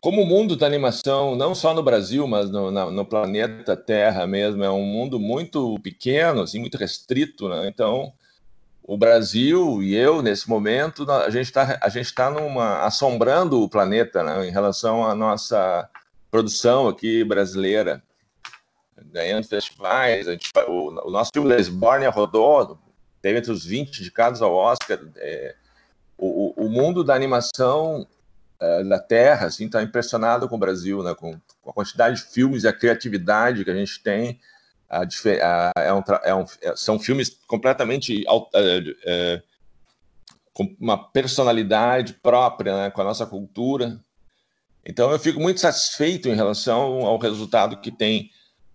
como 0.00 0.22
o 0.22 0.26
mundo 0.26 0.56
da 0.56 0.66
animação, 0.66 1.34
não 1.34 1.54
só 1.54 1.72
no 1.72 1.82
Brasil, 1.82 2.26
mas 2.26 2.50
no, 2.50 2.70
na, 2.70 2.90
no, 2.90 3.06
planeta 3.06 3.76
Terra 3.76 4.26
mesmo, 4.26 4.62
é 4.62 4.70
um 4.70 4.84
mundo 4.84 5.18
muito 5.18 5.78
pequeno, 5.80 6.42
assim, 6.42 6.58
muito 6.58 6.76
restrito, 6.76 7.48
né? 7.48 7.68
Então, 7.68 8.12
o 8.82 8.98
Brasil 8.98 9.82
e 9.82 9.94
eu, 9.94 10.20
nesse 10.20 10.48
momento, 10.48 11.10
a 11.10 11.30
gente 11.30 11.46
está 11.46 11.78
a 11.80 11.88
gente 11.88 12.12
tá 12.14 12.30
numa 12.30 12.84
assombrando 12.84 13.62
o 13.62 13.68
planeta, 13.68 14.22
né? 14.22 14.46
Em 14.46 14.50
relação 14.50 15.06
à 15.06 15.14
nossa 15.14 15.88
produção 16.30 16.88
aqui 16.88 17.24
brasileira 17.24 18.02
ganhando 19.12 19.46
festivais. 19.46 20.26
Gente, 20.26 20.50
o, 20.66 21.08
o, 21.08 21.10
nosso 21.10 21.30
filme 21.32 21.48
da 21.48 21.58
Esbórnia 21.60 22.10
rodou, 22.10 22.78
teve 23.20 23.38
entre 23.38 23.52
os 23.52 23.64
20 23.64 24.00
indicados 24.00 24.40
ao 24.40 24.54
Oscar. 24.54 24.98
É, 25.16 25.54
o, 26.16 26.64
o, 26.64 26.68
mundo 26.68 27.04
da 27.04 27.14
animação 27.14 28.06
é, 28.60 28.84
da 28.84 28.98
Terra 28.98 29.46
assim 29.46 29.66
está 29.66 29.82
impressionado 29.82 30.48
com 30.48 30.56
o 30.56 30.58
Brasil, 30.58 31.02
né, 31.02 31.14
com, 31.14 31.38
com, 31.60 31.70
a 31.70 31.74
quantidade 31.74 32.16
de 32.16 32.32
filmes 32.32 32.64
e 32.64 32.68
a 32.68 32.72
criatividade 32.72 33.64
que 33.64 33.70
a 33.70 33.76
gente 33.76 34.02
tem. 34.02 34.40
A, 34.88 35.02
a, 35.02 35.72
é 35.76 35.92
um, 35.92 36.02
é 36.24 36.34
um, 36.34 36.44
é, 36.62 36.76
são 36.76 36.98
filmes 36.98 37.30
completamente 37.46 38.24
é, 39.04 39.42
com 40.52 40.74
uma 40.78 41.10
personalidade 41.10 42.14
própria, 42.14 42.76
né, 42.76 42.90
com 42.90 43.00
a 43.00 43.04
nossa 43.04 43.26
cultura. 43.26 44.00
Então 44.84 45.10
eu 45.10 45.18
fico 45.18 45.40
muito 45.40 45.60
satisfeito 45.60 46.28
em 46.28 46.34
relação 46.34 47.06
ao 47.06 47.18
resultado 47.18 47.80
que 47.80 47.90
tem 47.90 48.30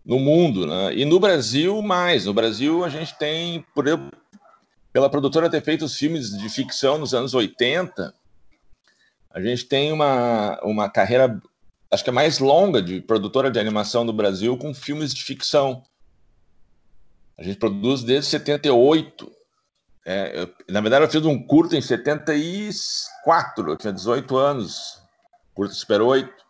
no 0.07 0.17
mundo, 0.17 0.65
né? 0.65 0.95
E 0.95 1.03
no 1.03 1.19
Brasil, 1.19 1.81
mais. 1.81 2.25
No 2.25 2.33
Brasil, 2.33 2.85
a 2.85 2.89
gente 2.89 3.13
tem, 3.17 3.65
por, 3.75 3.85
pela 4.93 5.09
produtora 5.09 5.49
ter 5.49 5.61
feito 5.61 5.83
os 5.83 5.97
filmes 5.97 6.31
de 6.31 6.47
ficção 6.47 6.97
nos 6.97 7.13
anos 7.13 7.33
80, 7.33 8.15
a 9.29 9.41
gente 9.41 9.65
tem 9.65 9.91
uma, 9.91 10.57
uma 10.63 10.89
carreira, 10.89 11.37
acho 11.91 12.05
que 12.05 12.09
é 12.09 12.13
mais 12.13 12.39
longa, 12.39 12.81
de 12.81 13.01
produtora 13.01 13.51
de 13.51 13.59
animação 13.59 14.05
no 14.05 14.13
Brasil 14.13 14.57
com 14.57 14.73
filmes 14.73 15.13
de 15.13 15.21
ficção. 15.21 15.83
A 17.37 17.43
gente 17.43 17.57
produz 17.57 18.01
desde 18.01 18.29
78. 18.29 19.29
É, 20.05 20.41
eu, 20.41 20.49
na 20.69 20.79
verdade, 20.79 21.03
eu 21.03 21.09
fiz 21.11 21.25
um 21.25 21.37
curto 21.37 21.75
em 21.75 21.81
74, 21.81 23.71
eu 23.71 23.75
tinha 23.75 23.91
18 23.91 24.37
anos, 24.37 25.03
curto 25.53 25.75
Super 25.75 26.01
8. 26.01 26.46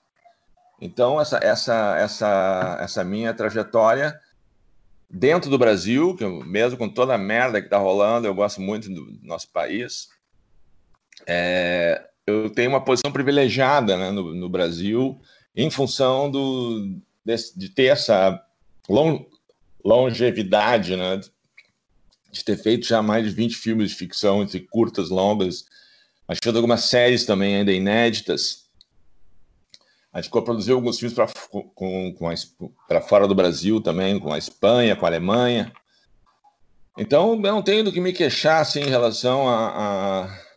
Então, 0.80 1.20
essa, 1.20 1.38
essa, 1.38 1.98
essa, 1.98 2.78
essa 2.82 3.04
minha 3.04 3.34
trajetória 3.34 4.20
dentro 5.10 5.50
do 5.50 5.58
Brasil, 5.58 6.16
que 6.16 6.24
eu, 6.24 6.44
mesmo 6.46 6.78
com 6.78 6.90
toda 6.90 7.16
a 7.16 7.18
merda 7.18 7.60
que 7.60 7.68
está 7.68 7.78
rolando, 7.78 8.28
eu 8.28 8.36
gosto 8.36 8.62
muito 8.62 8.90
do 8.90 9.20
nosso 9.24 9.50
país, 9.50 10.10
é, 11.26 12.08
eu 12.26 12.50
tenho 12.50 12.70
uma 12.70 12.84
posição 12.84 13.12
privilegiada 13.12 13.98
né, 13.98 14.12
no, 14.12 14.36
no, 14.36 14.50
Brasil 14.50 15.20
em 15.56 15.70
função 15.70 16.30
do, 16.30 17.00
de, 17.26 17.36
de 17.56 17.70
ter 17.70 17.86
essa 17.86 18.40
long, 18.88 19.26
longevidade, 19.84 20.96
né, 20.96 21.20
de 22.32 22.44
ter 22.44 22.58
feito 22.58 22.86
já 22.86 23.02
mais 23.02 23.26
de 23.26 23.32
20 23.32 23.56
filmes 23.56 23.90
de 23.90 23.96
ficção, 23.96 24.44
entre 24.44 24.60
curtas, 24.60 25.10
longas, 25.10 25.66
acho 26.28 26.42
que 26.42 26.50
algumas 26.50 26.84
séries 26.84 27.26
também 27.26 27.56
ainda 27.56 27.72
inéditas, 27.72 28.67
A 30.14 30.22
gente 30.22 30.32
produziu 30.32 30.76
alguns 30.76 31.00
filmes 31.00 31.16
para 32.88 33.02
fora 33.02 33.28
do 33.28 33.36
Brasil 33.36 33.82
também, 33.82 34.20
com 34.20 34.34
a 34.34 34.38
Espanha, 34.38 34.96
com 34.96 35.06
a 35.06 35.10
Alemanha. 35.10 35.72
Então, 36.98 37.34
eu 37.34 37.40
não 37.42 37.62
tenho 37.62 37.84
do 37.84 37.92
que 37.92 38.02
me 38.02 38.14
queixar 38.14 38.62
assim, 38.62 38.82
em 38.82 38.90
relação 38.90 39.48
a, 39.48 40.26
a 40.26 40.48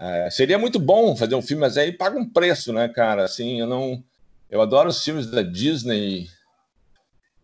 é, 0.00 0.30
seria 0.30 0.58
muito 0.58 0.78
bom 0.78 1.14
fazer 1.14 1.34
um 1.34 1.42
filme, 1.42 1.60
mas 1.60 1.76
aí 1.76 1.92
paga 1.92 2.18
um 2.18 2.26
preço, 2.26 2.72
né, 2.72 2.88
cara? 2.88 3.22
Assim, 3.22 3.60
eu 3.60 3.66
não. 3.66 4.02
Eu 4.48 4.62
adoro 4.62 4.88
os 4.88 5.04
filmes 5.04 5.30
da 5.30 5.42
Disney, 5.42 6.26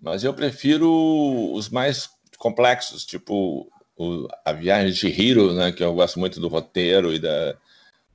mas 0.01 0.25
eu 0.25 0.33
prefiro 0.33 1.53
os 1.53 1.69
mais 1.69 2.09
complexos, 2.39 3.05
tipo 3.05 3.71
o, 3.95 4.27
A 4.43 4.53
Viagem 4.53 4.91
de 4.91 5.07
Hiro, 5.07 5.53
né? 5.53 5.71
Que 5.71 5.85
eu 5.85 5.95
gosto 5.95 6.19
muito 6.19 6.41
do 6.41 6.49
roteiro 6.49 7.13
e 7.13 7.19
da, 7.19 7.55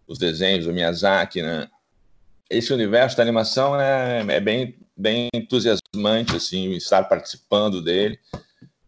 os 0.07 0.17
desenhos 0.17 0.65
do 0.65 0.73
Miyazaki, 0.73 1.43
né? 1.43 1.69
Esse 2.52 2.74
universo 2.74 3.16
da 3.16 3.24
animação 3.24 3.80
é, 3.80 4.26
é 4.28 4.40
bem, 4.42 4.76
bem 4.96 5.30
entusiasmante, 5.34 6.36
assim, 6.36 6.72
estar 6.74 7.06
participando 7.06 7.82
dele. 7.82 8.20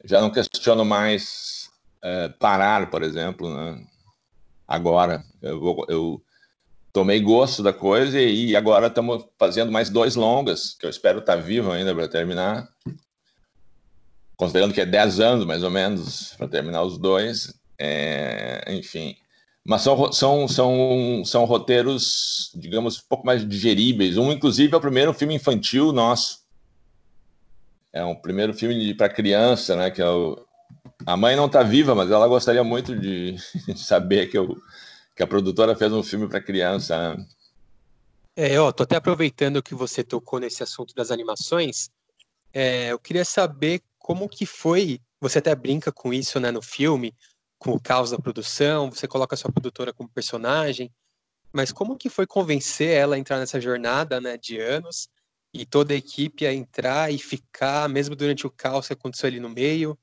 Já 0.03 0.19
não 0.19 0.29
questiono 0.29 0.83
mais 0.83 1.69
é, 2.01 2.27
parar, 2.27 2.89
por 2.89 3.01
exemplo, 3.01 3.49
né? 3.55 3.81
agora. 4.67 5.23
Eu, 5.41 5.85
eu 5.87 6.21
tomei 6.91 7.19
gosto 7.19 7.63
da 7.63 7.71
coisa 7.71 8.19
e 8.19 8.55
agora 8.55 8.87
estamos 8.87 9.25
fazendo 9.37 9.71
mais 9.71 9.89
dois 9.89 10.15
longas, 10.15 10.73
que 10.73 10.85
eu 10.85 10.89
espero 10.89 11.19
estar 11.19 11.37
tá 11.37 11.41
vivo 11.41 11.71
ainda 11.71 11.93
para 11.93 12.07
terminar. 12.07 12.67
Considerando 14.35 14.73
que 14.73 14.81
é 14.81 14.85
10 14.85 15.19
anos, 15.19 15.45
mais 15.45 15.63
ou 15.63 15.69
menos, 15.69 16.33
para 16.37 16.47
terminar 16.47 16.83
os 16.83 16.97
dois. 16.97 17.53
É, 17.79 18.63
enfim. 18.67 19.15
Mas 19.65 19.81
são, 19.81 20.11
são, 20.11 20.47
são, 20.47 21.23
são 21.25 21.45
roteiros, 21.45 22.51
digamos, 22.53 22.97
um 22.97 23.07
pouco 23.07 23.25
mais 23.25 23.47
digeríveis. 23.47 24.17
Um, 24.17 24.31
inclusive, 24.31 24.73
é 24.73 24.77
o 24.77 24.81
primeiro 24.81 25.13
filme 25.13 25.35
infantil 25.35 25.93
nosso. 25.93 26.43
É 27.93 28.03
um 28.03 28.15
primeiro 28.15 28.53
filme 28.53 28.93
para 28.93 29.07
criança, 29.07 29.75
né? 29.75 29.89
Que 29.89 30.01
é 30.01 30.09
o, 30.09 30.45
a 31.05 31.17
mãe 31.17 31.35
não 31.35 31.45
está 31.45 31.63
viva, 31.63 31.95
mas 31.95 32.11
ela 32.11 32.27
gostaria 32.27 32.63
muito 32.63 32.95
de, 32.99 33.37
saber 33.75 34.27
que, 34.27 34.37
eu, 34.37 34.57
que 35.15 35.23
a 35.23 35.27
produtora 35.27 35.75
fez 35.75 35.91
um 35.91 36.03
filme 36.03 36.27
para 36.27 36.41
criança. 36.41 37.15
Né? 37.15 37.25
É, 38.35 38.59
ó, 38.59 38.71
tô 38.71 38.83
até 38.83 38.95
aproveitando 38.95 39.63
que 39.63 39.75
você 39.75 40.03
tocou 40.03 40.39
nesse 40.39 40.63
assunto 40.63 40.93
das 40.95 41.11
animações. 41.11 41.89
É, 42.53 42.91
eu 42.91 42.99
queria 42.99 43.25
saber 43.25 43.81
como 43.97 44.29
que 44.29 44.45
foi. 44.45 44.99
Você 45.21 45.39
até 45.39 45.55
brinca 45.55 45.91
com 45.91 46.13
isso, 46.13 46.39
né, 46.39 46.51
no 46.51 46.61
filme, 46.61 47.15
com 47.63 47.71
o 47.71 47.79
caos 47.79 48.11
da 48.11 48.19
produção. 48.19 48.91
Você 48.91 49.07
coloca 49.07 49.35
a 49.35 49.37
sua 49.37 49.51
produtora 49.51 49.93
como 49.93 50.09
personagem, 50.09 50.91
mas 51.51 51.71
como 51.71 51.97
que 51.97 52.09
foi 52.09 52.27
convencer 52.27 52.89
ela 52.89 53.15
a 53.15 53.19
entrar 53.19 53.39
nessa 53.39 53.61
jornada, 53.61 54.19
né, 54.19 54.37
de 54.37 54.59
anos 54.59 55.07
e 55.53 55.65
toda 55.65 55.93
a 55.93 55.97
equipe 55.97 56.45
a 56.45 56.53
entrar 56.53 57.13
e 57.13 57.17
ficar, 57.17 57.87
mesmo 57.87 58.15
durante 58.15 58.45
o 58.47 58.51
caos 58.51 58.87
que 58.87 58.93
aconteceu 58.93 59.27
ali 59.27 59.39
no 59.39 59.49
meio? 59.49 59.97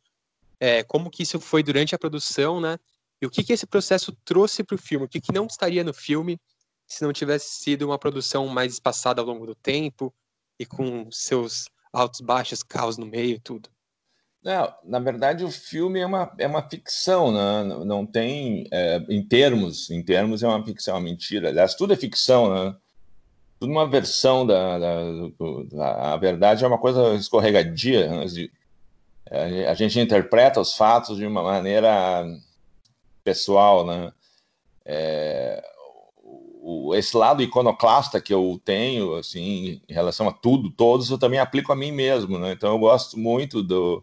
é, 0.60 0.84
como 0.84 1.10
que 1.10 1.22
isso 1.22 1.40
foi 1.40 1.62
durante 1.62 1.94
a 1.94 1.98
produção, 1.98 2.60
né? 2.60 2.78
E 3.20 3.26
o 3.26 3.30
que, 3.30 3.42
que 3.42 3.52
esse 3.52 3.66
processo 3.66 4.12
trouxe 4.24 4.62
para 4.62 4.74
o 4.74 4.78
filme? 4.78 5.06
O 5.06 5.08
que, 5.08 5.20
que 5.20 5.32
não 5.32 5.46
estaria 5.46 5.82
no 5.82 5.94
filme 5.94 6.38
se 6.86 7.02
não 7.02 7.12
tivesse 7.12 7.62
sido 7.62 7.86
uma 7.86 7.98
produção 7.98 8.46
mais 8.46 8.74
espaçada 8.74 9.20
ao 9.20 9.26
longo 9.26 9.46
do 9.46 9.54
tempo 9.54 10.14
e 10.58 10.66
com 10.66 11.10
seus 11.10 11.68
altos, 11.92 12.20
baixos, 12.20 12.62
caos 12.62 12.98
no 12.98 13.06
meio 13.06 13.36
e 13.36 13.40
tudo? 13.40 13.70
Não, 14.42 14.74
na 14.84 14.98
verdade 14.98 15.44
o 15.44 15.50
filme 15.50 16.00
é 16.00 16.06
uma, 16.06 16.32
é 16.38 16.46
uma 16.46 16.62
ficção, 16.62 17.30
né? 17.30 17.62
não, 17.62 17.84
não 17.84 18.06
tem, 18.06 18.66
é, 18.70 18.96
em 19.08 19.22
termos, 19.22 19.90
em 19.90 20.02
termos 20.02 20.42
é 20.42 20.48
uma 20.48 20.64
ficção, 20.64 20.94
é 20.94 20.98
uma 20.98 21.04
mentira. 21.04 21.48
Aliás, 21.48 21.74
tudo 21.74 21.92
é 21.92 21.96
ficção, 21.96 22.52
né? 22.52 22.74
Tudo 23.58 23.70
uma 23.70 23.86
versão 23.86 24.46
da, 24.46 24.78
da, 24.78 25.02
da 25.70 26.14
a 26.14 26.16
verdade 26.16 26.64
é 26.64 26.66
uma 26.66 26.78
coisa 26.78 27.14
escorregadia, 27.14 28.08
né? 28.08 28.24
a 29.68 29.74
gente 29.74 30.00
interpreta 30.00 30.60
os 30.60 30.74
fatos 30.74 31.18
de 31.18 31.26
uma 31.26 31.42
maneira 31.42 32.24
pessoal, 33.22 33.84
né? 33.86 34.12
É, 34.84 35.62
esse 36.94 37.16
lado 37.16 37.42
iconoclasta 37.42 38.20
que 38.20 38.32
eu 38.32 38.60
tenho, 38.64 39.14
assim, 39.14 39.80
em 39.88 39.92
relação 39.92 40.28
a 40.28 40.32
tudo, 40.32 40.70
todos, 40.70 41.10
eu 41.10 41.18
também 41.18 41.38
aplico 41.38 41.72
a 41.72 41.76
mim 41.76 41.92
mesmo, 41.92 42.38
né? 42.38 42.52
Então 42.52 42.72
eu 42.72 42.78
gosto 42.78 43.18
muito 43.18 43.62
do 43.62 44.02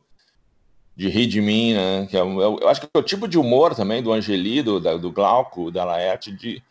de 0.97 1.09
rir 1.09 1.27
de 1.27 1.39
mim, 1.39 1.75
né? 1.75 2.07
Que 2.09 2.17
é, 2.17 2.21
eu, 2.21 2.59
eu, 2.59 2.67
acho 2.67 2.81
que 2.81 2.87
é 2.91 2.97
o 2.97 3.03
tipo 3.03 3.27
de 3.27 3.37
humor 3.37 3.75
também 3.75 4.01
do 4.01 4.11
Angeli, 4.11 4.63
do, 4.63 4.79
do 4.97 5.11
Glauco, 5.11 5.69
da 5.69 5.85
Laerte, 5.85 6.31
de 6.31 6.63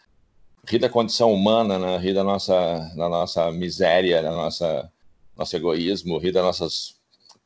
rir 0.69 0.81
da 0.81 0.89
condição 0.89 1.33
humana, 1.33 1.79
né? 1.79 1.97
Rir 1.99 2.13
da 2.13 2.25
nossa, 2.25 2.53
da 2.97 3.09
nossa 3.09 3.53
miséria, 3.53 4.21
da 4.21 4.33
nossa 4.33 4.91
nosso 5.37 5.55
egoísmo, 5.55 6.19
rir 6.19 6.33
das 6.33 6.43
nossas 6.43 6.97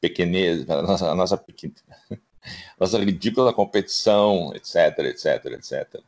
pequenez, 0.00 0.68
a 0.70 0.80
nossa, 0.80 1.14
nossa, 1.14 1.44
nossa 2.80 2.98
ridícula 2.98 3.52
competição, 3.52 4.50
etc, 4.54 5.00
etc, 5.00 5.44
etc. 5.52 6.00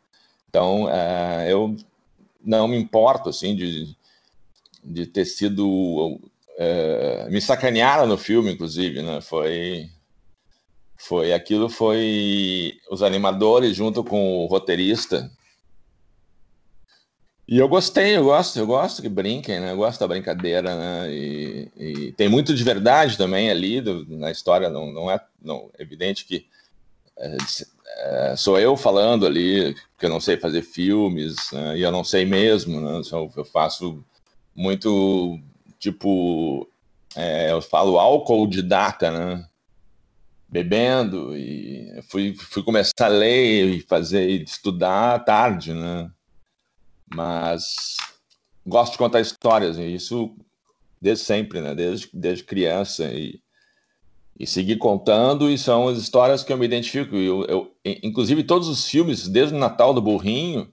Então, 0.48 0.85
uh, 0.85 1.42
eu 1.46 1.76
não 2.42 2.66
me 2.66 2.78
importo, 2.78 3.28
assim, 3.28 3.54
de, 3.54 3.94
de 4.82 5.06
ter 5.06 5.26
sido... 5.26 6.18
Uh, 6.56 7.30
me 7.30 7.40
sacanearam 7.40 8.06
no 8.06 8.16
filme, 8.16 8.52
inclusive, 8.52 9.02
né? 9.02 9.20
Foi... 9.20 9.90
Foi 11.06 11.32
aquilo, 11.32 11.68
foi 11.68 12.78
os 12.90 13.02
animadores 13.02 13.76
junto 13.76 14.04
com 14.04 14.38
o 14.38 14.46
roteirista 14.46 15.30
e 17.52 17.58
eu 17.58 17.68
gostei, 17.68 18.16
eu 18.16 18.24
gosto, 18.24 18.58
eu 18.58 18.66
gosto 18.66 19.02
que 19.02 19.08
brinquem, 19.08 19.60
né? 19.60 19.72
Eu 19.72 19.76
gosto 19.76 20.00
da 20.00 20.08
brincadeira, 20.08 20.74
né? 20.74 21.12
E, 21.12 21.68
e 21.76 22.12
tem 22.12 22.28
muito 22.28 22.54
de 22.54 22.64
verdade 22.64 23.18
também 23.18 23.50
ali 23.50 23.80
do, 23.80 24.06
na 24.16 24.30
história, 24.30 24.70
não, 24.70 24.92
não 24.92 25.10
é 25.10 25.20
não, 25.42 25.68
evidente 25.78 26.24
que 26.24 26.46
é, 27.18 27.36
é, 27.98 28.36
sou 28.36 28.58
eu 28.58 28.76
falando 28.76 29.26
ali 29.26 29.74
que 29.98 30.06
eu 30.06 30.10
não 30.10 30.20
sei 30.20 30.36
fazer 30.38 30.62
filmes, 30.62 31.50
né? 31.52 31.76
e 31.76 31.82
eu 31.82 31.92
não 31.92 32.04
sei 32.04 32.24
mesmo, 32.24 32.80
né? 32.80 33.02
Eu 33.12 33.44
faço 33.44 34.02
muito, 34.54 35.38
tipo, 35.78 36.66
é, 37.14 37.52
eu 37.52 37.60
falo 37.60 37.98
álcool 37.98 38.46
de 38.46 38.62
data, 38.62 39.10
né? 39.10 39.46
Bebendo, 40.52 41.34
e 41.34 42.02
fui, 42.10 42.34
fui 42.34 42.62
começar 42.62 43.06
a 43.06 43.08
ler 43.08 43.68
e 43.68 43.80
fazer, 43.80 44.28
estudar 44.42 45.24
tarde, 45.24 45.72
né? 45.72 46.10
Mas 47.06 47.96
gosto 48.66 48.92
de 48.92 48.98
contar 48.98 49.20
histórias, 49.20 49.78
e 49.78 49.94
isso 49.94 50.36
desde 51.00 51.24
sempre, 51.24 51.60
né? 51.60 51.74
Desde, 51.74 52.10
desde 52.12 52.44
criança. 52.44 53.04
E, 53.06 53.40
e 54.38 54.46
seguir 54.46 54.76
contando, 54.76 55.50
e 55.50 55.56
são 55.56 55.88
as 55.88 55.98
histórias 55.98 56.44
que 56.44 56.52
eu 56.52 56.58
me 56.58 56.66
identifico. 56.66 57.16
Eu, 57.16 57.44
eu, 57.46 57.76
inclusive, 57.84 58.44
todos 58.44 58.68
os 58.68 58.86
filmes, 58.86 59.28
desde 59.28 59.54
o 59.54 59.58
Natal 59.58 59.94
do 59.94 60.02
Burrinho 60.02 60.72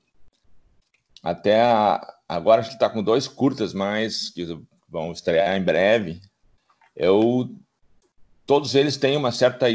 até 1.24 1.62
a, 1.62 2.16
agora 2.28 2.62
a 2.62 2.64
gente 2.64 2.74
está 2.74 2.90
com 2.90 3.04
dois 3.04 3.28
curtas 3.28 3.74
mais 3.74 4.30
que 4.30 4.46
vão 4.88 5.12
estrear 5.12 5.58
em 5.58 5.64
breve. 5.64 6.22
Eu, 6.96 7.50
todos 8.50 8.74
eles 8.74 8.98
têm 8.98 9.16
uma 9.16 9.32
certa 9.32 9.68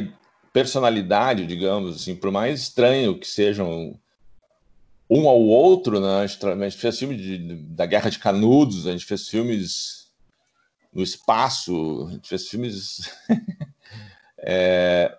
personalidade, 0.52 1.46
digamos 1.46 1.94
assim, 1.94 2.16
por 2.16 2.32
mais 2.32 2.60
estranho 2.60 3.16
que 3.16 3.24
sejam 3.24 3.96
um 5.08 5.28
ao 5.28 5.40
outro, 5.40 6.00
né? 6.00 6.22
A 6.22 6.26
gente, 6.26 6.76
fez 6.76 6.98
filme 6.98 7.16
de, 7.16 7.38
da 7.68 7.86
Guerra 7.86 8.10
de 8.10 8.18
Canudos, 8.18 8.88
a 8.88 8.90
gente 8.90 9.04
fez 9.04 9.28
filmes 9.28 10.08
no 10.92 11.04
espaço, 11.04 12.08
a 12.08 12.12
gente 12.14 12.28
fez 12.28 12.48
filmes. 12.48 13.16
é... 14.38 15.16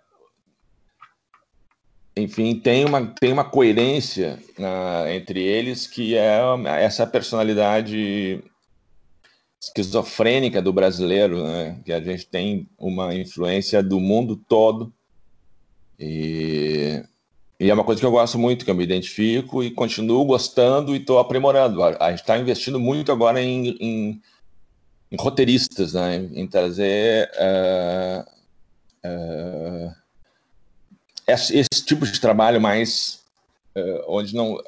Enfim, 2.17 2.59
tem 2.59 2.83
uma, 2.83 3.07
tem 3.07 3.31
uma 3.31 3.45
coerência 3.45 4.37
né, 4.59 5.15
entre 5.15 5.41
eles 5.41 5.87
que 5.87 6.17
é 6.17 6.41
essa 6.81 7.07
personalidade 7.07 8.43
esquizofrênica 9.65 10.61
do 10.61 10.71
brasileiro, 10.71 11.43
né? 11.43 11.79
que 11.83 11.91
a 11.91 11.99
gente 11.99 12.25
tem 12.27 12.67
uma 12.77 13.13
influência 13.15 13.81
do 13.81 13.99
mundo 13.99 14.35
todo. 14.35 14.93
E 15.99 17.03
e 17.59 17.69
é 17.69 17.73
uma 17.73 17.85
coisa 17.85 18.01
que 18.01 18.05
eu 18.05 18.11
gosto 18.11 18.37
muito, 18.37 18.65
que 18.65 18.71
eu 18.71 18.75
me 18.75 18.83
identifico 18.83 19.63
e 19.63 19.71
continuo 19.71 20.25
gostando 20.25 20.93
e 20.93 20.99
estou 20.99 21.19
aprimorando. 21.19 21.81
A 21.81 22.09
gente 22.09 22.19
está 22.19 22.37
investindo 22.37 22.79
muito 22.79 23.13
agora 23.13 23.41
em, 23.41 23.69
em, 23.79 24.21
em 25.09 25.15
roteiristas, 25.17 25.93
né? 25.93 26.17
em 26.33 26.45
trazer 26.47 27.31
uh, 27.35 28.29
uh, 29.07 29.95
esse, 31.25 31.57
esse, 31.57 31.85
tipo 31.85 32.05
de 32.05 32.19
trabalho 32.19 32.59
mais 32.59 33.21
uh, 33.73 34.03
onde 34.09 34.35
não 34.35 34.61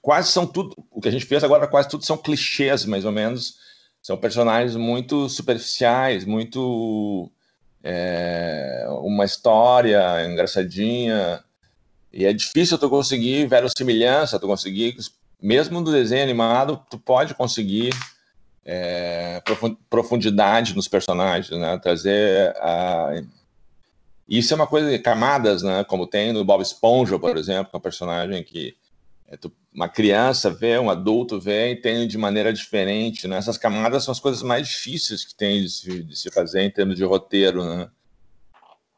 quase 0.00 0.32
são 0.32 0.46
tudo 0.46 0.74
o 0.90 0.98
que 0.98 1.08
a 1.08 1.12
gente 1.12 1.26
fez 1.26 1.44
agora 1.44 1.66
quase 1.66 1.90
tudo 1.90 2.06
são 2.06 2.16
clichês 2.16 2.86
mais 2.86 3.04
ou 3.04 3.12
menos 3.12 3.58
são 4.02 4.16
personagens 4.16 4.76
muito 4.76 5.28
superficiais 5.28 6.24
muito 6.24 7.30
é, 7.82 8.86
uma 9.02 9.24
história 9.24 10.26
engraçadinha 10.26 11.42
e 12.12 12.24
é 12.24 12.32
difícil 12.32 12.76
tu 12.76 12.90
conseguir 12.90 13.46
verossimilhança, 13.46 14.38
tu 14.38 14.46
conseguir, 14.46 14.96
mesmo 15.40 15.80
no 15.80 15.92
desenho 15.92 16.24
animado, 16.24 16.84
tu 16.90 16.98
pode 16.98 17.34
conseguir 17.34 17.90
é, 18.64 19.40
profundidade 19.88 20.74
nos 20.74 20.88
personagens, 20.88 21.58
né? 21.58 21.78
Trazer 21.78 22.54
a... 22.56 23.22
Isso 24.28 24.52
é 24.52 24.56
uma 24.56 24.66
coisa, 24.66 24.96
camadas, 24.98 25.62
né? 25.62 25.84
Como 25.84 26.06
tem 26.06 26.32
no 26.32 26.44
Bob 26.44 26.62
Esponja, 26.62 27.18
por 27.18 27.36
exemplo, 27.36 27.70
que 27.70 27.76
é 27.76 27.78
um 27.78 27.82
personagem 27.82 28.42
que 28.42 28.76
uma 29.72 29.88
criança 29.88 30.50
vê, 30.50 30.78
um 30.78 30.90
adulto 30.90 31.40
vê 31.40 31.72
e 31.72 31.76
tem 31.76 32.06
de 32.06 32.18
maneira 32.18 32.52
diferente, 32.52 33.28
né? 33.28 33.36
Essas 33.36 33.56
camadas 33.56 34.04
são 34.04 34.12
as 34.12 34.20
coisas 34.20 34.42
mais 34.42 34.68
difíceis 34.68 35.24
que 35.24 35.34
tem 35.34 35.62
de 35.62 35.70
se, 35.70 36.02
de 36.02 36.16
se 36.16 36.30
fazer 36.30 36.62
em 36.62 36.70
termos 36.70 36.96
de 36.96 37.04
roteiro, 37.04 37.64
né? 37.64 37.88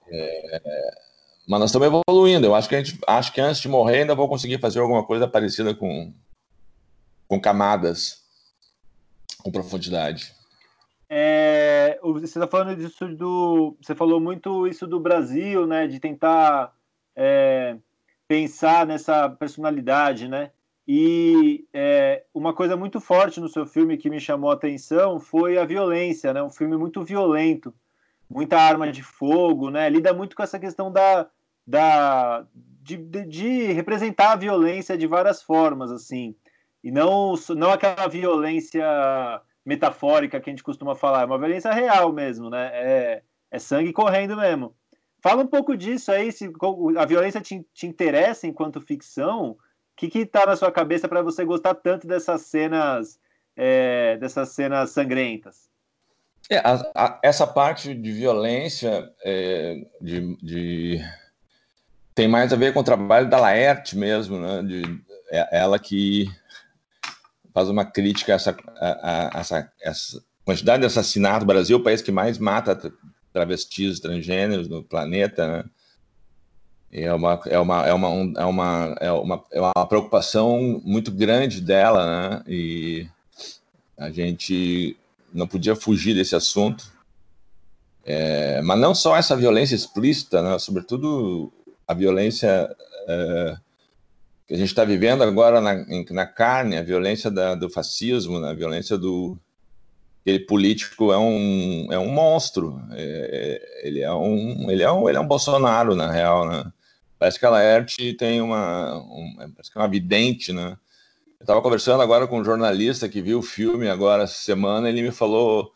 É, 0.09 0.95
mas 1.47 1.61
nós 1.61 1.71
estamos 1.71 1.89
evoluindo. 1.89 2.47
Eu 2.47 2.55
acho 2.55 2.69
que 2.69 2.75
a 2.75 2.83
gente, 2.83 2.99
acho 3.07 3.33
que 3.33 3.41
antes 3.41 3.61
de 3.61 3.69
morrer 3.69 4.01
ainda 4.01 4.15
vou 4.15 4.29
conseguir 4.29 4.59
fazer 4.59 4.81
alguma 4.81 5.05
coisa 5.05 5.29
parecida 5.29 5.75
com 5.75 6.13
com 7.29 7.41
camadas 7.41 8.23
com 9.43 9.51
profundidade. 9.51 10.35
É, 11.09 11.99
você 12.03 12.25
está 12.25 12.47
falando 12.47 12.77
disso 12.77 13.09
do. 13.09 13.77
Você 13.83 13.95
falou 13.95 14.21
muito 14.21 14.67
isso 14.67 14.87
do 14.87 15.01
Brasil, 15.01 15.67
né? 15.67 15.87
De 15.87 16.01
tentar 16.01 16.75
é, 17.15 17.77
pensar 18.33 18.87
nessa 18.87 19.29
personalidade, 19.29 20.29
né? 20.29 20.51
E 20.87 21.67
é, 21.73 22.25
uma 22.35 22.53
coisa 22.53 22.77
muito 22.77 23.01
forte 23.01 23.41
no 23.41 23.49
seu 23.49 23.67
filme 23.67 23.97
que 23.97 24.11
me 24.11 24.19
chamou 24.19 24.51
a 24.51 24.55
atenção 24.55 25.21
foi 25.21 25.59
a 25.59 25.65
violência, 25.65 26.33
né? 26.33 26.43
Um 26.43 26.51
filme 26.51 26.77
muito 26.77 27.03
violento, 27.03 27.75
muita 28.29 28.59
arma 28.59 28.91
de 28.91 29.03
fogo, 29.03 29.71
né? 29.71 29.89
Lida 29.89 30.13
muito 30.13 30.35
com 30.35 30.43
essa 30.43 30.59
questão 30.59 30.91
da, 30.91 31.27
da 31.67 32.47
de, 32.55 32.97
de, 32.97 33.25
de 33.27 33.73
representar 33.73 34.33
a 34.33 34.37
violência 34.37 34.97
de 34.97 35.07
várias 35.07 35.43
formas, 35.43 35.91
assim 35.91 36.35
e 36.83 36.91
não, 36.91 37.35
não 37.51 37.71
aquela 37.71 38.09
violência 38.09 38.85
metafórica 39.65 40.41
que 40.41 40.51
a 40.51 40.53
gente 40.53 40.65
costuma 40.65 40.97
falar, 40.97 41.23
é 41.23 41.25
uma 41.25 41.39
violência 41.39 41.73
real 41.73 42.13
mesmo, 42.13 42.51
né? 42.51 42.71
É, 42.73 43.23
é 43.51 43.59
sangue 43.59 43.93
correndo 43.93 44.37
mesmo. 44.37 44.75
Fala 45.23 45.45
um 45.45 45.47
pouco 45.47 45.77
disso 45.77 46.11
aí, 46.11 46.33
se 46.33 46.51
a 46.99 47.07
violência 47.07 47.41
te, 47.41 47.65
te 47.73 47.87
interessa 47.87 48.45
enquanto 48.45 48.81
ficção, 48.81 49.51
o 49.51 49.59
que 49.97 50.09
que 50.09 50.27
tá 50.27 50.45
na 50.45 50.57
sua 50.57 50.73
cabeça 50.73 51.07
para 51.07 51.23
você 51.23 51.45
gostar 51.45 51.77
tanto 51.77 52.09
dessas 52.09 52.43
cenas, 52.43 53.21
é, 53.57 54.17
dessas 54.17 54.49
cenas 54.49 54.91
sangrentas? 54.91 55.71
É, 56.51 56.59
a, 56.59 56.75
a, 56.93 57.21
essa 57.23 57.47
parte 57.47 57.95
de 57.95 58.11
violência 58.11 59.13
é, 59.23 59.87
de, 60.01 60.37
de, 60.43 61.01
tem 62.17 62.27
mais 62.27 62.53
a 62.53 62.57
ver 62.57 62.75
com 62.75 62.81
o 62.81 62.85
trabalho 62.85 63.31
da 63.31 63.39
Laerte 63.39 63.97
mesmo, 63.97 64.41
né? 64.41 64.61
De, 64.65 64.83
é, 65.31 65.61
ela 65.61 65.79
que 65.79 66.29
faz 67.55 67.69
uma 67.69 67.85
crítica 67.85 68.33
a 68.33 68.35
essa, 68.35 68.57
a, 68.81 69.31
essa, 69.39 69.73
essa 69.81 70.25
quantidade 70.45 70.81
de 70.81 70.87
assassinato. 70.87 71.41
no 71.41 71.47
Brasil 71.47 71.77
é 71.77 71.81
o 71.81 71.85
país 71.85 72.03
que 72.03 72.11
mais 72.11 72.39
mata 72.39 72.93
travestis 73.33 74.01
transgêneros 74.01 74.69
no 74.69 74.83
planeta, 74.83 75.47
né? 75.47 75.65
É 76.95 77.13
uma, 77.15 77.41
é, 77.47 77.59
uma, 77.59 77.87
é, 77.87 77.93
uma, 77.95 78.09
é, 78.37 78.45
uma, 78.45 78.97
é, 79.01 79.13
uma, 79.13 79.45
é 79.51 79.61
uma 79.61 79.87
preocupação 79.87 80.81
muito 80.85 81.11
grande 81.11 81.61
dela, 81.61 82.05
né? 82.05 82.43
E 82.47 83.09
a 83.97 84.11
gente 84.11 84.97
não 85.33 85.47
podia 85.47 85.75
fugir 85.75 86.15
desse 86.15 86.37
assunto. 86.37 86.93
É, 88.05 88.61
mas 88.63 88.79
não 88.79 88.95
só 88.95 89.17
essa 89.17 89.37
violência 89.37 89.75
explícita, 89.75 90.43
né? 90.43 90.59
sobretudo 90.59 91.53
a 91.87 91.95
violência 91.95 92.75
é, 93.09 93.57
que 94.47 94.55
a 94.55 94.57
gente 94.57 94.69
está 94.69 94.85
vivendo 94.85 95.23
agora 95.23 95.61
na, 95.61 95.85
na, 96.11 96.27
carne, 96.27 96.77
a 96.77 96.83
violência 96.83 97.31
da, 97.31 97.55
do 97.55 97.71
fascismo, 97.71 98.41
né? 98.41 98.51
a 98.51 98.55
violência 98.55 98.99
do 98.99 99.39
aquele 100.23 100.41
político 100.41 101.13
é 101.13 101.19
um 101.19 101.89
é 101.91 101.99
um 101.99 102.09
monstro, 102.09 102.81
é, 102.93 103.81
ele 103.83 104.01
é 104.01 104.13
um 104.13 104.71
ele 104.71 104.83
é 104.83 104.91
um 104.91 105.09
ele 105.09 105.19
é 105.19 105.21
um 105.21 105.27
Bolsonaro 105.27 105.95
na 105.95 106.11
real, 106.11 106.49
né? 106.49 106.73
Parece 107.19 107.39
que 107.39 107.47
a 107.47 107.51
Laerte 107.51 108.15
tem 108.15 108.41
uma 108.41 108.97
um, 108.99 109.53
parece 109.55 109.71
que 109.71 109.79
é 109.79 109.81
uma 109.81 109.89
vidente, 109.89 110.53
né? 110.53 110.77
Eu 111.39 111.45
estava 111.45 111.61
conversando 111.61 112.03
agora 112.03 112.27
com 112.27 112.41
um 112.41 112.45
jornalista 112.45 113.09
que 113.09 113.21
viu 113.21 113.41
o 113.41 113.43
filme 113.43 113.89
agora 113.89 114.23
essa 114.23 114.41
semana, 114.41 114.89
ele 114.89 115.03
me 115.03 115.11
falou 115.11 115.73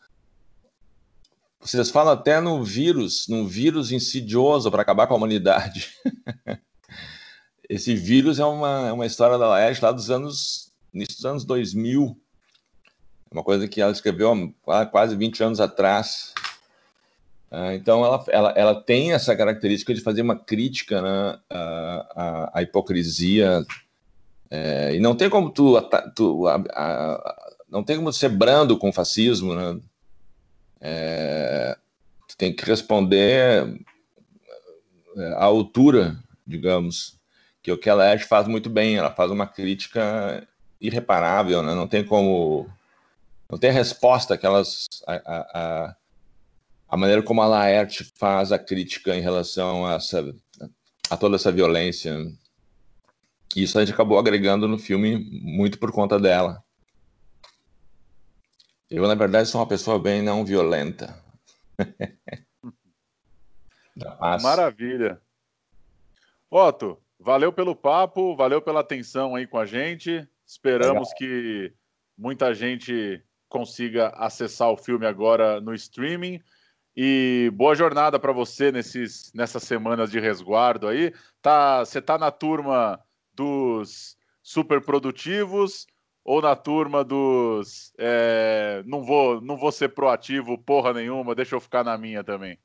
vocês 1.59 1.89
falam 1.89 2.13
até 2.13 2.39
no 2.39 2.63
vírus, 2.63 3.27
num 3.27 3.45
vírus 3.45 3.91
insidioso 3.91 4.71
para 4.71 4.81
acabar 4.81 5.07
com 5.07 5.13
a 5.13 5.17
humanidade. 5.17 5.89
Esse 7.69 7.93
vírus 7.93 8.39
é 8.39 8.45
uma, 8.45 8.87
é 8.87 8.91
uma 8.93 9.05
história 9.05 9.37
da 9.37 9.49
Laerte 9.49 9.83
lá 9.83 9.91
dos 9.91 10.09
anos, 10.09 10.71
início 10.93 11.15
dos 11.15 11.25
anos 11.25 11.45
2000. 11.45 12.17
Uma 13.37 13.43
coisa 13.43 13.67
que 13.67 13.79
ela 13.79 13.91
escreveu 13.91 14.51
há 14.65 14.83
quase 14.83 15.15
20 15.15 15.43
anos 15.43 15.59
atrás. 15.59 16.33
Ah, 17.51 17.75
então, 17.75 18.03
ela, 18.03 18.25
ela, 18.29 18.49
ela 18.57 18.81
tem 18.81 19.13
essa 19.13 19.35
característica 19.35 19.93
de 19.93 20.01
fazer 20.01 20.23
uma 20.23 20.35
crítica 20.35 20.99
né, 21.03 21.39
à, 21.47 22.49
à, 22.55 22.61
hipocrisia. 22.63 23.63
É, 24.49 24.95
e 24.95 24.99
não 24.99 25.15
tem 25.15 25.29
como 25.29 25.51
tu, 25.51 25.79
tu 26.15 26.47
a, 26.47 26.55
a, 26.55 27.53
não 27.69 27.83
tem 27.83 27.97
como 27.97 28.11
ser 28.11 28.29
brando 28.29 28.75
com 28.75 28.89
o 28.89 28.93
fascismo, 28.93 29.53
né? 29.53 29.79
É, 30.81 31.77
tu 32.27 32.35
tem 32.37 32.51
que 32.51 32.65
responder 32.65 33.71
é, 35.15 35.27
à 35.33 35.43
altura, 35.43 36.17
digamos, 36.45 37.19
que 37.61 37.71
o 37.71 37.77
que 37.77 37.87
ela 37.87 38.03
Laerte 38.03 38.25
faz 38.25 38.47
muito 38.47 38.67
bem, 38.67 38.95
ela 38.95 39.11
faz 39.11 39.29
uma 39.29 39.45
crítica 39.45 40.47
irreparável, 40.81 41.61
né? 41.61 41.75
não 41.75 41.87
tem 41.87 42.03
como 42.03 42.67
não 43.49 43.57
tem 43.57 43.71
resposta 43.71 44.37
que 44.37 44.45
elas 44.45 44.87
a, 45.07 45.15
a, 45.15 45.95
a, 46.89 46.97
maneira 46.97 47.23
como 47.23 47.41
a 47.41 47.47
Laerte 47.47 48.03
faz 48.15 48.51
a 48.51 48.59
crítica 48.59 49.15
em 49.15 49.21
relação 49.21 49.85
a, 49.85 49.95
essa, 49.95 50.35
a 51.09 51.17
toda 51.17 51.35
essa 51.35 51.51
violência. 51.51 52.15
Isso 53.55 53.77
a 53.77 53.85
gente 53.85 53.93
acabou 53.93 54.19
agregando 54.19 54.67
no 54.67 54.77
filme 54.77 55.17
muito 55.41 55.79
por 55.79 55.91
conta 55.91 56.19
dela. 56.19 56.63
Eu, 58.89 59.05
na 59.07 59.15
verdade, 59.15 59.49
sou 59.49 59.59
uma 59.59 59.67
pessoa 59.67 59.99
bem 59.99 60.21
não 60.21 60.45
violenta. 60.45 61.21
Maravilha. 64.41 65.19
Otto, 66.49 66.97
Valeu 67.19 67.51
pelo 67.51 67.75
papo, 67.75 68.35
valeu 68.35 68.61
pela 68.61 68.81
atenção 68.81 69.35
aí 69.35 69.47
com 69.47 69.57
a 69.57 69.65
gente. 69.65 70.27
Esperamos 70.45 71.09
Legal. 71.09 71.15
que 71.17 71.73
muita 72.17 72.53
gente 72.53 73.21
consiga 73.49 74.09
acessar 74.09 74.69
o 74.69 74.77
filme 74.77 75.05
agora 75.05 75.61
no 75.61 75.73
streaming. 75.73 76.41
E 76.95 77.51
boa 77.53 77.75
jornada 77.75 78.17
para 78.19 78.31
você 78.31 78.71
nesses, 78.71 79.31
nessas 79.33 79.63
semanas 79.63 80.09
de 80.09 80.19
resguardo 80.19 80.87
aí. 80.87 81.13
Tá, 81.41 81.79
você 81.85 82.01
tá 82.01 82.17
na 82.17 82.31
turma 82.31 82.99
dos 83.33 84.17
super 84.41 84.81
produtivos 84.81 85.85
ou 86.25 86.41
na 86.41 86.55
turma 86.55 87.03
dos 87.03 87.93
é, 87.97 88.81
não 88.85 89.03
vou 89.03 89.39
não 89.39 89.55
vou 89.55 89.71
ser 89.71 89.89
proativo 89.89 90.57
porra 90.57 90.91
nenhuma, 90.91 91.35
deixa 91.35 91.55
eu 91.55 91.61
ficar 91.61 91.83
na 91.83 91.97
minha 91.97 92.23
também. 92.23 92.57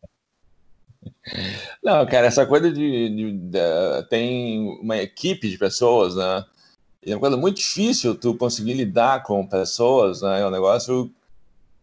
Não, 1.83 2.07
cara, 2.07 2.27
essa 2.27 2.47
coisa 2.47 2.73
de, 2.73 3.09
de, 3.09 3.33
de, 3.33 4.09
tem 4.09 4.69
uma 4.81 4.97
equipe 4.97 5.49
de 5.49 5.59
pessoas, 5.59 6.17
né? 6.17 6.45
É 7.05 7.15
uma 7.15 7.21
coisa 7.21 7.37
muito 7.37 7.57
difícil 7.57 8.15
tu 8.15 8.35
conseguir 8.35 8.75
lidar 8.75 9.23
com 9.25 9.47
pessoas, 9.47 10.23
né? 10.23 10.41
É 10.41 10.47
um 10.47 10.51
negócio 10.51 11.11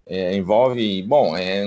é, 0.09 0.35
envolve, 0.35 1.03
bom, 1.03 1.37
é, 1.37 1.63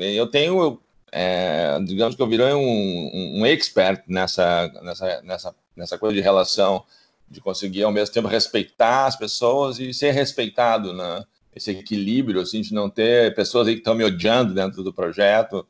eu 0.00 0.26
tenho, 0.28 0.80
é, 1.12 1.78
digamos 1.84 2.14
que 2.14 2.22
eu 2.22 2.26
virei 2.26 2.54
um, 2.54 3.40
um 3.40 3.44
expert 3.44 4.02
nessa, 4.08 4.68
nessa, 4.82 5.22
nessa, 5.22 5.54
nessa 5.76 5.98
coisa 5.98 6.14
de 6.14 6.22
relação, 6.22 6.84
de 7.28 7.40
conseguir 7.40 7.82
ao 7.82 7.92
mesmo 7.92 8.14
tempo 8.14 8.28
respeitar 8.28 9.06
as 9.06 9.16
pessoas 9.16 9.78
e 9.78 9.92
ser 9.92 10.12
respeitado, 10.12 10.94
né? 10.94 11.24
Esse 11.54 11.70
equilíbrio, 11.70 12.40
assim, 12.40 12.62
de 12.62 12.72
não 12.72 12.88
ter 12.88 13.34
pessoas 13.34 13.66
aí 13.66 13.74
que 13.74 13.80
estão 13.80 13.94
me 13.94 14.04
odiando 14.04 14.54
dentro 14.54 14.82
do 14.82 14.92
projeto, 14.92 15.66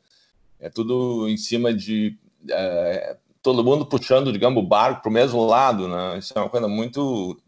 é 0.59 0.69
tudo 0.69 1.27
em 1.27 1.37
cima 1.37 1.73
de 1.73 2.15
é, 2.49 3.17
todo 3.47 3.63
mundo 3.63 3.85
puxando, 3.85 4.33
digamos, 4.33 4.61
o 4.61 4.67
barco 4.67 5.03
para 5.03 5.09
o 5.09 5.13
mesmo 5.13 5.45
lado, 5.45 5.87
né? 5.87 6.17
Isso 6.17 6.33
é 6.35 6.41
uma 6.41 6.49
coisa 6.49 6.67
muito 6.67 7.39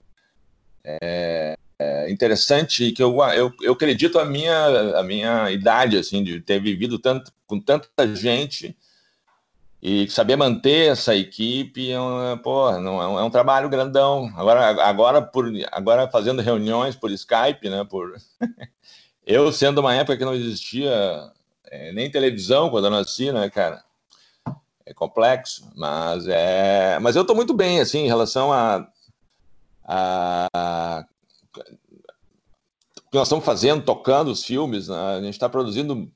é, 0.82 1.58
é 1.78 2.10
interessante 2.10 2.86
e 2.86 2.92
que 2.94 3.04
eu, 3.04 3.22
eu, 3.34 3.52
eu 3.62 3.74
acredito 3.74 4.18
a 4.18 4.24
minha, 4.24 4.98
a 4.98 5.04
minha 5.04 5.52
idade, 5.52 5.98
assim, 5.98 6.24
de 6.24 6.40
ter 6.40 6.62
vivido 6.62 6.98
tanto, 7.00 7.34
com 7.46 7.60
tanta 7.60 8.16
gente 8.16 8.78
e 9.84 10.10
saber 10.10 10.38
manter 10.38 10.90
essa 10.90 11.14
equipe 11.14 11.92
é 11.92 12.00
um, 12.00 12.38
pô, 12.38 12.72
não, 12.80 13.02
é, 13.02 13.08
um, 13.10 13.20
é 13.20 13.24
um 13.24 13.30
trabalho 13.30 13.68
grandão. 13.68 14.32
Agora, 14.38 14.82
agora, 14.82 15.22
por, 15.22 15.52
agora 15.70 16.10
fazendo 16.10 16.42
reuniões 16.42 16.96
por 16.96 17.12
Skype, 17.12 17.70
né? 17.70 17.84
Por 17.84 18.16
eu 19.28 19.52
sendo 19.52 19.80
uma 19.80 19.94
época 19.94 20.16
que 20.16 20.24
não 20.24 20.34
existia 20.34 21.30
é, 21.66 21.92
nem 21.92 22.10
televisão 22.10 22.70
quando 22.70 22.86
eu 22.86 22.92
nasci, 22.92 23.34
né, 23.34 23.50
cara? 23.50 23.84
É 24.90 24.94
complexo, 24.96 25.70
mas 25.76 26.28
é. 26.28 26.98
Mas 26.98 27.16
eu 27.16 27.22
estou 27.22 27.36
muito 27.36 27.54
bem, 27.54 27.80
assim, 27.80 28.00
em 28.00 28.08
relação 28.08 28.52
a, 28.52 28.88
a, 29.84 31.06
que 33.12 33.16
nós 33.16 33.28
estamos 33.28 33.46
fazendo, 33.46 33.86
tocando 33.86 34.32
os 34.32 34.44
filmes, 34.44 34.88
né? 34.88 34.98
a 34.98 35.22
gente 35.22 35.36
está 35.36 35.48
produzindo 35.48 36.12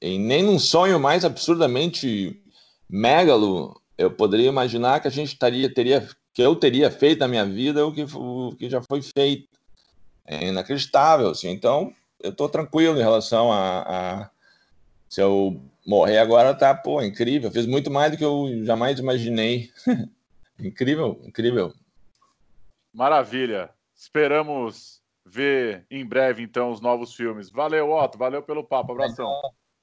em 0.00 0.18
nem 0.18 0.42
num 0.42 0.58
sonho 0.58 0.98
mais 0.98 1.22
absurdamente 1.22 2.42
megalo, 2.88 3.78
eu 3.98 4.10
poderia 4.10 4.48
imaginar 4.48 5.00
que 5.00 5.08
a 5.08 5.10
gente 5.10 5.34
estaria, 5.34 5.72
teria, 5.72 6.08
que 6.32 6.40
eu 6.40 6.56
teria 6.56 6.90
feito 6.90 7.18
na 7.18 7.28
minha 7.28 7.44
vida 7.44 7.86
o 7.86 7.92
que, 7.92 8.06
o 8.14 8.56
que 8.58 8.70
já 8.70 8.80
foi 8.80 9.02
feito. 9.02 9.48
É 10.24 10.48
inacreditável, 10.48 11.28
assim. 11.28 11.50
Então, 11.50 11.92
eu 12.22 12.30
estou 12.30 12.48
tranquilo 12.48 12.98
em 12.98 13.02
relação 13.02 13.52
a, 13.52 13.80
a, 13.82 14.30
se 15.10 15.20
eu 15.20 15.60
morrer 15.86 16.18
agora, 16.18 16.54
tá, 16.54 16.74
pô, 16.74 17.02
incrível. 17.02 17.50
Fiz 17.50 17.66
muito 17.66 17.90
mais 17.90 18.12
do 18.12 18.18
que 18.18 18.24
eu 18.24 18.64
jamais 18.64 18.98
imaginei. 18.98 19.70
incrível, 20.58 21.20
incrível. 21.24 21.72
Maravilha. 22.92 23.70
Esperamos 23.94 25.00
ver 25.24 25.86
em 25.90 26.04
breve, 26.04 26.42
então, 26.42 26.70
os 26.70 26.80
novos 26.80 27.14
filmes. 27.14 27.50
Valeu, 27.50 27.90
Otto. 27.90 28.18
Valeu 28.18 28.42
pelo 28.42 28.64
papo. 28.64 28.92
Abração. 28.92 29.28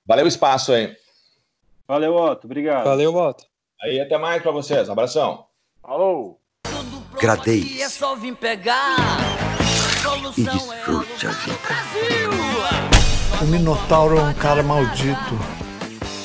Valeu 0.05 0.25
o 0.25 0.27
espaço 0.27 0.71
aí. 0.71 0.95
Valeu, 1.87 2.15
Otto. 2.15 2.45
Obrigado. 2.45 2.85
Valeu, 2.85 3.15
Otto. 3.15 3.45
Aí, 3.81 3.99
até 3.99 4.17
mais 4.17 4.41
para 4.41 4.51
vocês. 4.51 4.89
Abração. 4.89 5.45
Falou. 5.81 6.39
Gradeis. 7.19 7.81
É 7.81 7.89
só 7.89 8.15
vir 8.15 8.35
pegar. 8.35 8.95
E 10.37 10.43
desfrute 10.43 11.27
a 11.27 11.31
vida. 11.31 11.57
O 13.41 13.45
Minotauro 13.45 14.17
é 14.17 14.21
um 14.21 14.33
cara 14.33 14.63
maldito. 14.63 15.60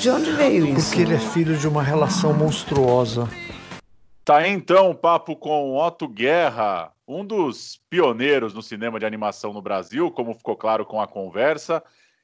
De 0.00 0.10
onde 0.10 0.30
veio 0.32 0.66
isso? 0.66 0.88
Porque 0.88 1.02
ele 1.02 1.14
é 1.14 1.18
filho 1.18 1.56
de 1.56 1.66
uma 1.66 1.82
relação 1.82 2.32
monstruosa. 2.34 3.28
Tá 4.24 4.46
então 4.46 4.90
o 4.90 4.94
papo 4.94 5.34
com 5.34 5.76
Otto 5.76 6.06
Guerra, 6.06 6.92
um 7.08 7.24
dos 7.24 7.80
pioneiros 7.88 8.52
no 8.52 8.62
cinema 8.62 8.98
de 8.98 9.06
animação 9.06 9.52
no 9.52 9.62
Brasil, 9.62 10.10
como 10.10 10.34
ficou 10.34 10.56
claro 10.56 10.84
com 10.84 11.00
a 11.00 11.06
conversa. 11.06 11.82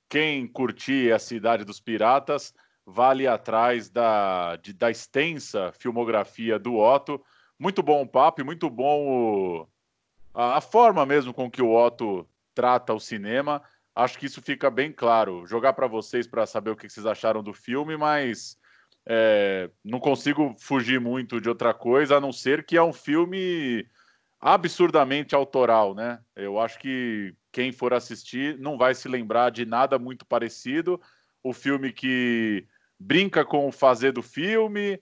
Quem 0.09 0.47
curtir 0.47 1.13
a 1.13 1.19
Cidade 1.19 1.65
dos 1.65 1.81
Piratas, 1.81 2.53
vale 2.85 3.27
atrás 3.27 3.89
da, 3.89 4.57
de, 4.57 4.73
da 4.73 4.91
extensa 4.91 5.73
filmografia 5.73 6.59
do 6.59 6.77
Otto. 6.77 7.21
Muito 7.59 7.83
bom 7.83 8.03
o 8.03 8.07
papo 8.07 8.41
e 8.41 8.45
muito 8.45 8.69
bom 8.69 9.07
o, 9.07 9.69
a, 10.35 10.59
a, 10.59 10.61
forma 10.61 11.07
mesmo 11.07 11.33
com 11.33 11.51
que 11.51 11.63
o 11.63 11.75
Otto 11.75 12.29
trata 12.55 12.93
o 12.93 13.01
cinema. 13.01 13.63
Acho 13.95 14.19
que 14.19 14.27
isso 14.27 14.41
fica 14.41 14.71
bem 14.71 14.93
claro. 14.93 15.47
Jogar 15.47 15.75
para 15.75 15.87
vocês 15.87 16.27
para 16.27 16.47
saber 16.47 16.71
o 16.71 16.77
que 16.77 16.89
vocês 16.89 17.05
acharam 17.05 17.43
do 17.43 17.53
filme, 17.53 17.97
mas 17.97 18.57
é, 19.07 19.71
não 19.85 20.01
consigo 20.01 20.55
fugir 20.59 21.01
muito 21.01 21.41
de 21.41 21.49
outra 21.49 21.75
coisa, 21.75 22.17
a 22.17 22.21
não 22.21 22.33
ser 22.33 22.65
que 22.65 22.77
é 22.77 22.83
um 22.83 22.93
filme 22.93 23.87
absurdamente 24.41 25.35
autoral, 25.35 25.95
né? 25.95 26.19
Eu 26.35 26.59
acho 26.59 26.79
que 26.79 27.35
quem 27.53 27.71
for 27.71 27.93
assistir 27.93 28.59
não 28.59 28.79
vai 28.79 28.95
se 28.95 29.09
lembrar 29.09 29.51
de 29.51 29.65
nada 29.65 29.99
muito 29.99 30.25
parecido. 30.27 31.01
O 31.43 31.53
filme 31.53 31.93
que 31.93 32.67
brinca 32.99 33.45
com 33.45 33.69
o 33.69 33.73
fazer 33.73 34.13
do 34.13 34.23
filme, 34.23 35.01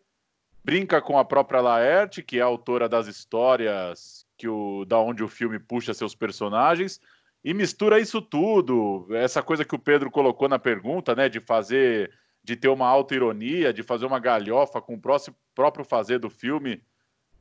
brinca 0.64 1.00
com 1.00 1.18
a 1.18 1.24
própria 1.24 1.60
Laerte, 1.60 2.22
que 2.22 2.38
é 2.38 2.42
a 2.42 2.46
autora 2.46 2.88
das 2.88 3.06
histórias 3.06 4.26
que 4.36 4.48
o, 4.48 4.84
da 4.84 4.98
onde 4.98 5.22
o 5.22 5.28
filme 5.28 5.58
puxa 5.58 5.94
seus 5.94 6.14
personagens, 6.14 7.00
e 7.42 7.54
mistura 7.54 7.98
isso 7.98 8.20
tudo, 8.20 9.06
essa 9.12 9.42
coisa 9.42 9.64
que 9.64 9.74
o 9.74 9.78
Pedro 9.78 10.10
colocou 10.10 10.48
na 10.48 10.58
pergunta, 10.58 11.14
né, 11.14 11.28
de 11.28 11.40
fazer, 11.40 12.12
de 12.44 12.54
ter 12.56 12.68
uma 12.68 12.86
auto-ironia, 12.86 13.72
de 13.72 13.82
fazer 13.82 14.06
uma 14.06 14.18
galhofa 14.18 14.80
com 14.80 14.94
o 14.94 15.00
próximo, 15.00 15.36
próprio 15.54 15.84
fazer 15.84 16.18
do 16.18 16.28
filme, 16.28 16.82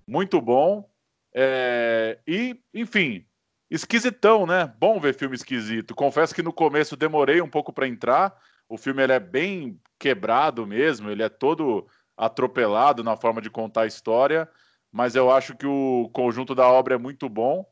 muito 0.08 0.42
bom. 0.42 0.90
É, 1.34 2.18
e, 2.26 2.60
enfim, 2.74 3.26
esquisitão, 3.70 4.46
né? 4.46 4.74
Bom 4.80 5.00
ver 5.00 5.14
filme 5.14 5.36
esquisito. 5.36 5.94
Confesso 5.94 6.34
que 6.34 6.42
no 6.42 6.52
começo 6.52 6.98
demorei 6.98 7.42
um 7.42 7.50
pouco 7.50 7.72
para 7.72 7.88
entrar. 7.88 8.36
O 8.68 8.78
filme 8.78 9.04
ele 9.04 9.14
é 9.14 9.20
bem 9.20 9.80
quebrado 10.00 10.66
mesmo, 10.66 11.10
ele 11.10 11.24
é 11.24 11.30
todo 11.30 11.88
atropelado 12.18 13.04
na 13.04 13.16
forma 13.16 13.42
de 13.42 13.50
contar 13.50 13.82
a 13.82 13.88
história, 13.88 14.50
mas 14.92 15.16
eu 15.16 15.32
acho 15.32 15.56
que 15.56 15.66
o 15.66 16.10
conjunto 16.14 16.54
da 16.54 16.68
obra 16.68 16.96
é 16.96 16.98
muito 16.98 17.30
bom. 17.30 17.66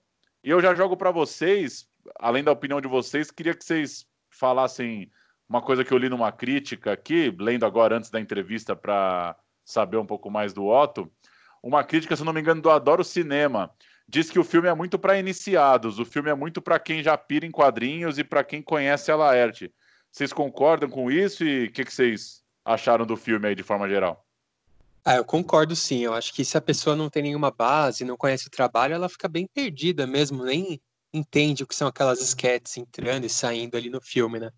E 0.44 0.50
eu 0.50 0.62
já 0.62 0.74
jogo 0.74 0.96
para 0.96 1.12
vocês, 1.12 1.88
além 2.20 2.44
da 2.44 2.52
opinião 2.52 2.82
de 2.82 2.88
vocês, 2.88 3.32
queria 3.32 3.54
que 3.54 3.64
vocês 3.64 4.06
falassem 4.30 5.12
uma 5.48 5.62
coisa 5.62 5.84
que 5.84 5.92
eu 5.92 5.98
li 5.98 6.10
numa 6.10 6.32
crítica 6.32 6.92
aqui, 6.92 7.34
lendo 7.40 7.66
agora 7.66 7.98
antes 7.98 8.10
da 8.10 8.20
entrevista 8.20 8.76
para 8.76 9.36
saber 9.64 9.98
um 9.98 10.06
pouco 10.06 10.30
mais 10.30 10.54
do 10.54 10.66
Otto 10.66 11.12
uma 11.62 11.84
crítica, 11.84 12.16
se 12.16 12.24
não 12.24 12.34
me 12.34 12.40
engano, 12.40 12.62
do 12.62 12.70
Adoro 12.70 13.04
Cinema. 13.04 13.72
Diz 14.08 14.30
que 14.30 14.40
o 14.40 14.44
filme 14.44 14.68
é 14.70 14.74
muito 14.74 14.98
para 14.98 15.20
iniciados, 15.20 16.00
o 16.00 16.06
filme 16.06 16.30
é 16.30 16.34
muito 16.34 16.62
para 16.62 16.80
quem 16.80 17.04
já 17.04 17.18
pira 17.18 17.46
em 17.46 17.52
quadrinhos 17.52 18.18
e 18.18 18.24
para 18.24 18.44
quem 18.44 18.62
conhece 18.62 19.12
a 19.12 19.16
Laerte. 19.16 19.74
Vocês 20.12 20.32
concordam 20.32 20.90
com 20.90 21.12
isso 21.12 21.44
e 21.44 21.66
o 21.66 21.72
que, 21.72 21.84
que 21.84 21.94
vocês 21.94 22.42
acharam 22.64 23.06
do 23.06 23.18
filme 23.18 23.50
aí 23.50 23.56
de 23.56 23.64
forma 23.64 23.88
geral? 23.90 24.26
Ah, 25.04 25.16
eu 25.16 25.26
concordo 25.26 25.76
sim. 25.76 26.00
Eu 26.00 26.14
acho 26.14 26.34
que 26.34 26.46
se 26.46 26.58
a 26.58 26.62
pessoa 26.62 26.96
não 26.96 27.10
tem 27.10 27.24
nenhuma 27.24 27.52
base, 27.52 28.06
não 28.06 28.18
conhece 28.18 28.48
o 28.48 28.52
trabalho, 28.52 28.94
ela 28.94 29.10
fica 29.10 29.28
bem 29.28 29.48
perdida 29.54 30.08
mesmo, 30.08 30.44
nem 30.46 30.82
entende 31.14 31.64
o 31.64 31.68
que 31.68 31.76
são 31.76 31.88
aquelas 31.88 32.22
sketches 32.22 32.78
entrando 32.78 33.26
e 33.26 33.30
saindo 33.30 33.78
ali 33.78 33.90
no 33.90 34.02
filme, 34.02 34.40
né? 34.40 34.52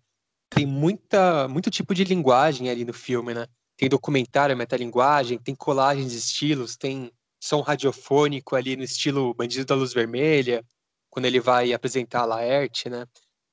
Tem 0.48 0.66
muita, 0.66 1.46
muito 1.48 1.70
tipo 1.70 1.94
de 1.94 2.04
linguagem 2.04 2.68
ali 2.68 2.84
no 2.84 2.92
filme, 2.92 3.32
né? 3.34 3.46
tem 3.80 3.88
documentário, 3.88 4.54
metalinguagem, 4.54 5.38
tem 5.38 5.54
colagens 5.54 6.12
de 6.12 6.18
estilos, 6.18 6.76
tem 6.76 7.10
som 7.42 7.62
radiofônico 7.62 8.54
ali 8.54 8.76
no 8.76 8.84
estilo 8.84 9.32
Bandido 9.32 9.64
da 9.64 9.74
Luz 9.74 9.94
Vermelha, 9.94 10.62
quando 11.08 11.24
ele 11.24 11.40
vai 11.40 11.72
apresentar 11.72 12.20
a 12.20 12.24
Laerte, 12.26 12.90
né? 12.90 13.06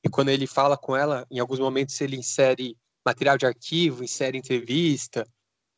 E 0.03 0.10
quando 0.10 0.27
ele 0.27 0.45
fala 0.45 0.77
com 0.77 0.97
ela, 0.97 1.25
em 1.31 1.39
alguns 1.39 1.60
momentos 1.60 2.01
ele 2.01 2.17
insere 2.17 2.75
material 3.05 3.38
de 3.38 3.45
arquivo, 3.45 4.03
insere 4.03 4.38
entrevista. 4.38 5.25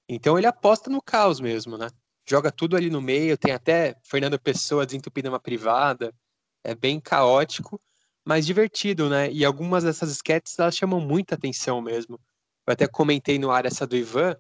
Então 0.10 0.36
ele 0.36 0.48
aposta 0.48 0.90
no 0.90 1.00
caos 1.00 1.40
mesmo, 1.40 1.78
né? 1.78 1.88
Joga 2.28 2.52
tudo 2.52 2.76
ali 2.76 2.90
no 2.90 3.04
meio, 3.04 3.38
tem 3.38 3.54
até 3.54 3.96
Fernando 4.04 4.40
Pessoa 4.40 4.84
desentupindo 4.84 5.30
uma 5.30 5.40
privada. 5.40 6.12
É 6.64 6.76
bem 6.76 7.00
caótico, 7.00 7.80
mas 8.26 8.46
divertido, 8.46 9.10
né? 9.10 9.32
E 9.32 9.46
algumas 9.46 9.84
dessas 9.84 10.12
sketches 10.12 10.58
elas 10.60 10.76
chamam 10.76 11.00
muita 11.00 11.36
atenção 11.36 11.82
mesmo. 11.82 12.20
Eu 12.68 12.74
até 12.74 12.88
comentei 12.88 13.40
no 13.40 13.50
ar 13.52 13.66
essa 13.66 13.88
do 13.88 13.96
Ivan, 13.96 14.36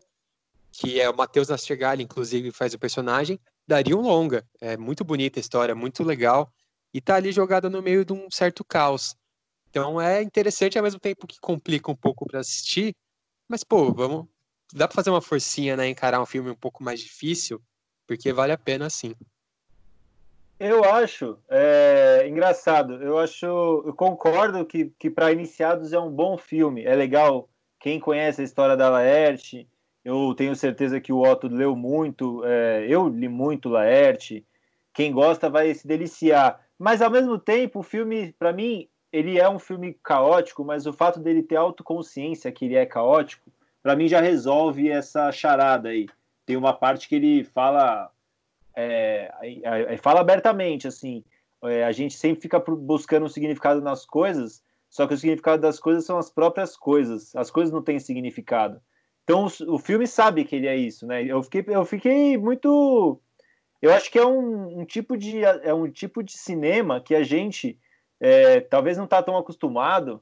que 0.71 0.99
é 0.99 1.10
o 1.10 1.15
Matheus 1.15 1.49
Nastergalli, 1.49 2.03
inclusive, 2.03 2.51
faz 2.51 2.73
o 2.73 2.79
personagem, 2.79 3.39
daria 3.67 3.97
um 3.97 4.01
longa. 4.01 4.45
É 4.62 4.77
muito 4.77 5.03
bonita 5.03 5.39
a 5.39 5.41
história, 5.41 5.73
muito 5.73 6.03
legal. 6.03 6.51
E 6.93 7.01
tá 7.01 7.15
ali 7.15 7.32
jogada 7.32 7.69
no 7.69 7.82
meio 7.82 8.03
de 8.05 8.13
um 8.13 8.29
certo 8.32 8.63
caos. 8.63 9.15
Então 9.69 10.01
é 10.01 10.21
interessante 10.21 10.77
ao 10.77 10.84
mesmo 10.84 10.99
tempo 10.99 11.27
que 11.27 11.39
complica 11.39 11.91
um 11.91 11.95
pouco 11.95 12.25
para 12.25 12.39
assistir. 12.39 12.95
Mas, 13.47 13.63
pô, 13.63 13.93
vamos. 13.93 14.27
Dá 14.73 14.88
pra 14.88 14.95
fazer 14.95 15.10
uma 15.10 15.21
forcinha, 15.21 15.75
né? 15.75 15.88
Encarar 15.88 16.21
um 16.21 16.25
filme 16.25 16.51
um 16.51 16.55
pouco 16.55 16.84
mais 16.84 16.99
difícil, 16.99 17.62
porque 18.08 18.32
vale 18.32 18.51
a 18.53 18.58
pena 18.58 18.89
sim. 18.89 19.15
Eu 20.59 20.83
acho 20.83 21.37
é, 21.49 22.27
engraçado. 22.27 23.01
Eu 23.01 23.17
acho, 23.17 23.45
eu 23.45 23.93
concordo 23.93 24.65
que, 24.65 24.93
que 24.99 25.09
para 25.09 25.31
iniciados 25.31 25.93
é 25.93 25.99
um 25.99 26.11
bom 26.11 26.37
filme. 26.37 26.83
É 26.83 26.93
legal 26.95 27.49
quem 27.79 27.99
conhece 27.99 28.41
a 28.41 28.43
história 28.43 28.75
da 28.75 28.89
Laerte, 28.89 29.67
eu 30.03 30.33
tenho 30.35 30.55
certeza 30.55 30.99
que 30.99 31.13
o 31.13 31.21
Otto 31.21 31.47
leu 31.47 31.75
muito, 31.75 32.43
é, 32.45 32.85
eu 32.87 33.07
li 33.07 33.27
muito 33.27 33.69
Laerte. 33.69 34.45
Quem 34.93 35.11
gosta 35.11 35.49
vai 35.49 35.73
se 35.73 35.87
deliciar. 35.87 36.59
Mas 36.77 37.01
ao 37.01 37.11
mesmo 37.11 37.37
tempo, 37.37 37.79
o 37.79 37.83
filme, 37.83 38.33
para 38.33 38.51
mim, 38.51 38.87
ele 39.11 39.39
é 39.39 39.49
um 39.49 39.59
filme 39.59 39.97
caótico, 40.03 40.63
mas 40.63 40.85
o 40.85 40.93
fato 40.93 41.19
dele 41.19 41.43
ter 41.43 41.55
autoconsciência 41.55 42.51
que 42.51 42.65
ele 42.65 42.75
é 42.75 42.85
caótico, 42.85 43.51
para 43.81 43.95
mim 43.95 44.07
já 44.07 44.19
resolve 44.19 44.89
essa 44.89 45.31
charada 45.31 45.89
aí. 45.89 46.07
Tem 46.45 46.57
uma 46.57 46.73
parte 46.73 47.07
que 47.07 47.15
ele 47.15 47.43
fala, 47.43 48.12
é, 48.80 49.98
fala 49.98 50.21
abertamente 50.21 50.88
assim. 50.88 51.23
É, 51.63 51.84
a 51.84 51.92
gente 51.92 52.13
sempre 52.13 52.42
fica 52.42 52.60
buscando 52.60 53.25
um 53.25 53.30
significado 53.30 53.82
nas 53.82 54.06
coisas, 54.06 54.63
só 54.90 55.06
que 55.06 55.13
o 55.13 55.17
significado 55.17 55.62
das 55.62 55.80
coisas 55.80 56.06
são 56.06 56.17
as 56.17 56.30
próprias 56.30 56.75
coisas. 56.77 57.36
As 57.36 57.52
coisas 57.52 57.73
não 57.73 57.82
têm 57.82 58.00
significado. 58.00 58.82
Então 59.23 59.46
o, 59.46 59.75
o 59.75 59.77
filme 59.77 60.08
sabe 60.08 60.46
que 60.46 60.56
ele 60.56 60.67
é 60.67 60.75
isso, 60.75 61.06
né? 61.06 61.23
Eu 61.23 61.44
fiquei, 61.44 61.63
eu 61.67 61.86
fiquei 61.86 62.38
muito. 62.38 63.21
Eu 63.82 63.94
acho 63.94 64.12
que 64.12 64.19
é 64.19 64.25
um, 64.25 64.80
um 64.80 64.86
tipo 64.86 65.17
de 65.17 65.44
é 65.44 65.73
um 65.73 65.90
tipo 65.90 66.23
de 66.23 66.34
cinema 66.34 67.02
que 67.02 67.15
a 67.15 67.23
gente 67.23 67.80
é, 68.19 68.60
talvez 68.60 68.98
não 68.98 69.06
está 69.06 69.23
tão 69.23 69.38
acostumado 69.38 70.21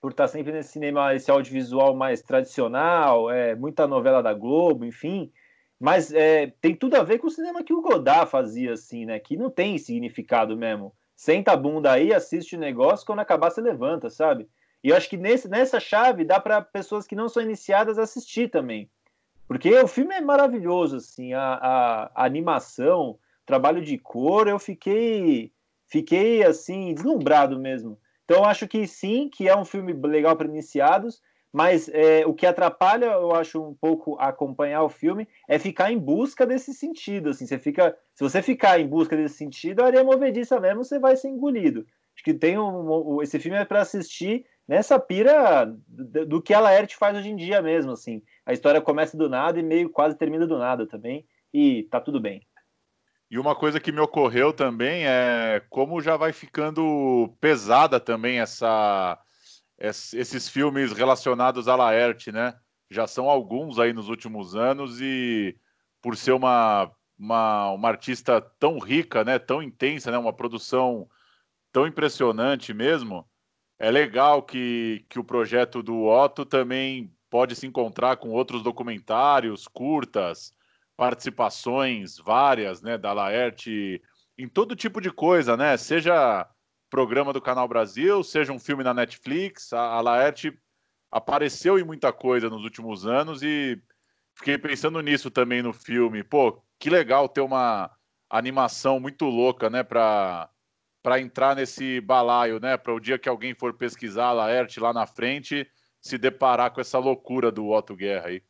por 0.00 0.10
estar 0.10 0.24
tá 0.24 0.28
sempre 0.28 0.50
nesse 0.50 0.72
cinema, 0.72 1.14
esse 1.14 1.30
audiovisual 1.30 1.94
mais 1.94 2.22
tradicional, 2.22 3.30
é, 3.30 3.54
muita 3.54 3.86
novela 3.86 4.20
da 4.20 4.34
Globo, 4.34 4.84
enfim. 4.84 5.30
Mas 5.82 6.12
é, 6.12 6.52
tem 6.60 6.76
tudo 6.76 6.94
a 6.94 7.02
ver 7.02 7.18
com 7.18 7.26
o 7.26 7.30
cinema 7.30 7.64
que 7.64 7.74
o 7.74 7.82
Godard 7.82 8.30
fazia, 8.30 8.72
assim, 8.72 9.04
né? 9.04 9.18
Que 9.18 9.36
não 9.36 9.50
tem 9.50 9.76
significado 9.78 10.56
mesmo 10.56 10.94
senta 11.22 11.52
a 11.52 11.56
bunda 11.56 11.92
aí, 11.92 12.12
assiste 12.12 12.56
o 12.56 12.58
negócio, 12.58 13.06
quando 13.06 13.20
acabar 13.20 13.48
você 13.48 13.60
levanta, 13.60 14.10
sabe? 14.10 14.48
E 14.82 14.88
eu 14.88 14.96
acho 14.96 15.08
que 15.08 15.16
nesse, 15.16 15.48
nessa 15.48 15.78
chave 15.78 16.24
dá 16.24 16.40
para 16.40 16.60
pessoas 16.60 17.06
que 17.06 17.14
não 17.14 17.28
são 17.28 17.40
iniciadas 17.40 17.96
assistir 17.96 18.50
também. 18.50 18.90
Porque 19.46 19.72
o 19.72 19.86
filme 19.86 20.14
é 20.16 20.20
maravilhoso, 20.20 20.96
assim, 20.96 21.32
a, 21.32 21.54
a, 21.54 22.10
a 22.12 22.24
animação, 22.24 23.18
trabalho 23.46 23.80
de 23.80 23.98
cor, 23.98 24.48
eu 24.48 24.58
fiquei, 24.58 25.52
fiquei 25.86 26.42
assim, 26.42 26.92
deslumbrado 26.92 27.56
mesmo. 27.56 27.96
Então, 28.24 28.44
acho 28.44 28.66
que 28.66 28.84
sim, 28.88 29.28
que 29.28 29.48
é 29.48 29.56
um 29.56 29.64
filme 29.64 29.92
legal 29.92 30.36
para 30.36 30.48
iniciados, 30.48 31.22
mas 31.52 31.88
é, 31.92 32.24
o 32.26 32.32
que 32.32 32.46
atrapalha, 32.46 33.06
eu 33.06 33.34
acho, 33.34 33.62
um 33.62 33.74
pouco 33.74 34.16
acompanhar 34.18 34.82
o 34.82 34.88
filme 34.88 35.28
é 35.46 35.58
ficar 35.58 35.92
em 35.92 35.98
busca 35.98 36.46
desse 36.46 36.72
sentido. 36.72 37.30
Assim, 37.30 37.46
você 37.46 37.58
fica, 37.58 37.96
se 38.14 38.24
você 38.24 38.40
ficar 38.40 38.80
em 38.80 38.86
busca 38.86 39.16
desse 39.16 39.36
sentido, 39.36 39.82
a 39.82 39.86
areia 39.86 40.02
movediça 40.02 40.58
mesmo, 40.58 40.82
você 40.82 40.98
vai 40.98 41.14
ser 41.14 41.28
engolido. 41.28 41.86
Acho 42.14 42.24
que 42.24 42.32
tem 42.32 42.58
um, 42.58 43.20
esse 43.22 43.38
filme 43.38 43.58
é 43.58 43.64
para 43.64 43.82
assistir 43.82 44.46
nessa 44.66 44.98
pira 44.98 45.66
do, 45.86 46.26
do 46.26 46.42
que 46.42 46.54
a 46.54 46.60
Laerte 46.60 46.96
faz 46.96 47.16
hoje 47.18 47.28
em 47.28 47.36
dia 47.36 47.60
mesmo. 47.60 47.92
Assim, 47.92 48.22
a 48.46 48.52
história 48.54 48.80
começa 48.80 49.16
do 49.16 49.28
nada 49.28 49.58
e 49.58 49.62
meio 49.62 49.90
quase 49.90 50.16
termina 50.16 50.46
do 50.46 50.58
nada 50.58 50.86
também, 50.86 51.26
e 51.52 51.82
tá 51.84 52.00
tudo 52.00 52.18
bem. 52.18 52.40
E 53.30 53.38
uma 53.38 53.54
coisa 53.54 53.80
que 53.80 53.92
me 53.92 54.00
ocorreu 54.00 54.52
também 54.52 55.06
é 55.06 55.62
como 55.70 56.00
já 56.00 56.16
vai 56.16 56.32
ficando 56.32 57.34
pesada 57.40 57.98
também 57.98 58.40
essa 58.40 59.18
esses 59.82 60.48
filmes 60.48 60.92
relacionados 60.92 61.66
a 61.66 61.74
Laerte, 61.74 62.30
né? 62.30 62.54
Já 62.88 63.06
são 63.06 63.28
alguns 63.28 63.80
aí 63.80 63.92
nos 63.92 64.08
últimos 64.08 64.54
anos 64.54 65.00
e 65.00 65.58
por 66.00 66.16
ser 66.16 66.32
uma, 66.32 66.90
uma, 67.18 67.70
uma 67.72 67.88
artista 67.88 68.40
tão 68.40 68.78
rica, 68.78 69.24
né? 69.24 69.40
Tão 69.40 69.60
intensa, 69.60 70.10
né? 70.10 70.18
Uma 70.18 70.32
produção 70.32 71.08
tão 71.72 71.86
impressionante 71.86 72.72
mesmo. 72.72 73.28
É 73.76 73.90
legal 73.90 74.42
que, 74.42 75.04
que 75.08 75.18
o 75.18 75.24
projeto 75.24 75.82
do 75.82 76.04
Otto 76.04 76.44
também 76.44 77.12
pode 77.28 77.56
se 77.56 77.66
encontrar 77.66 78.18
com 78.18 78.30
outros 78.30 78.62
documentários, 78.62 79.66
curtas, 79.66 80.54
participações 80.96 82.18
várias, 82.18 82.82
né? 82.82 82.96
Da 82.96 83.12
Laerte 83.12 84.00
em 84.38 84.48
todo 84.48 84.76
tipo 84.76 85.00
de 85.00 85.10
coisa, 85.10 85.56
né? 85.56 85.76
Seja 85.76 86.48
programa 86.92 87.32
do 87.32 87.40
Canal 87.40 87.66
Brasil, 87.66 88.22
seja 88.22 88.52
um 88.52 88.58
filme 88.58 88.84
na 88.84 88.92
Netflix. 88.92 89.72
A, 89.72 89.80
a 89.80 90.00
Laerte 90.02 90.52
apareceu 91.10 91.78
em 91.78 91.84
muita 91.84 92.12
coisa 92.12 92.50
nos 92.50 92.64
últimos 92.64 93.06
anos 93.06 93.42
e 93.42 93.80
fiquei 94.34 94.58
pensando 94.58 95.00
nisso 95.00 95.30
também 95.30 95.62
no 95.62 95.72
filme. 95.72 96.22
Pô, 96.22 96.62
que 96.78 96.90
legal 96.90 97.30
ter 97.30 97.40
uma 97.40 97.90
animação 98.28 99.00
muito 99.00 99.24
louca, 99.24 99.70
né, 99.70 99.82
para 99.82 100.50
para 101.02 101.18
entrar 101.18 101.56
nesse 101.56 102.00
balaio, 102.00 102.60
né, 102.60 102.76
para 102.76 102.94
o 102.94 103.00
dia 103.00 103.18
que 103.18 103.28
alguém 103.28 103.54
for 103.54 103.72
pesquisar 103.72 104.26
a 104.26 104.32
Laerte 104.32 104.78
lá 104.78 104.92
na 104.92 105.04
frente, 105.04 105.68
se 106.00 106.16
deparar 106.16 106.70
com 106.72 106.80
essa 106.80 106.96
loucura 106.98 107.50
do 107.50 107.70
Otto 107.70 107.96
Guerra 107.96 108.28
aí. 108.28 108.42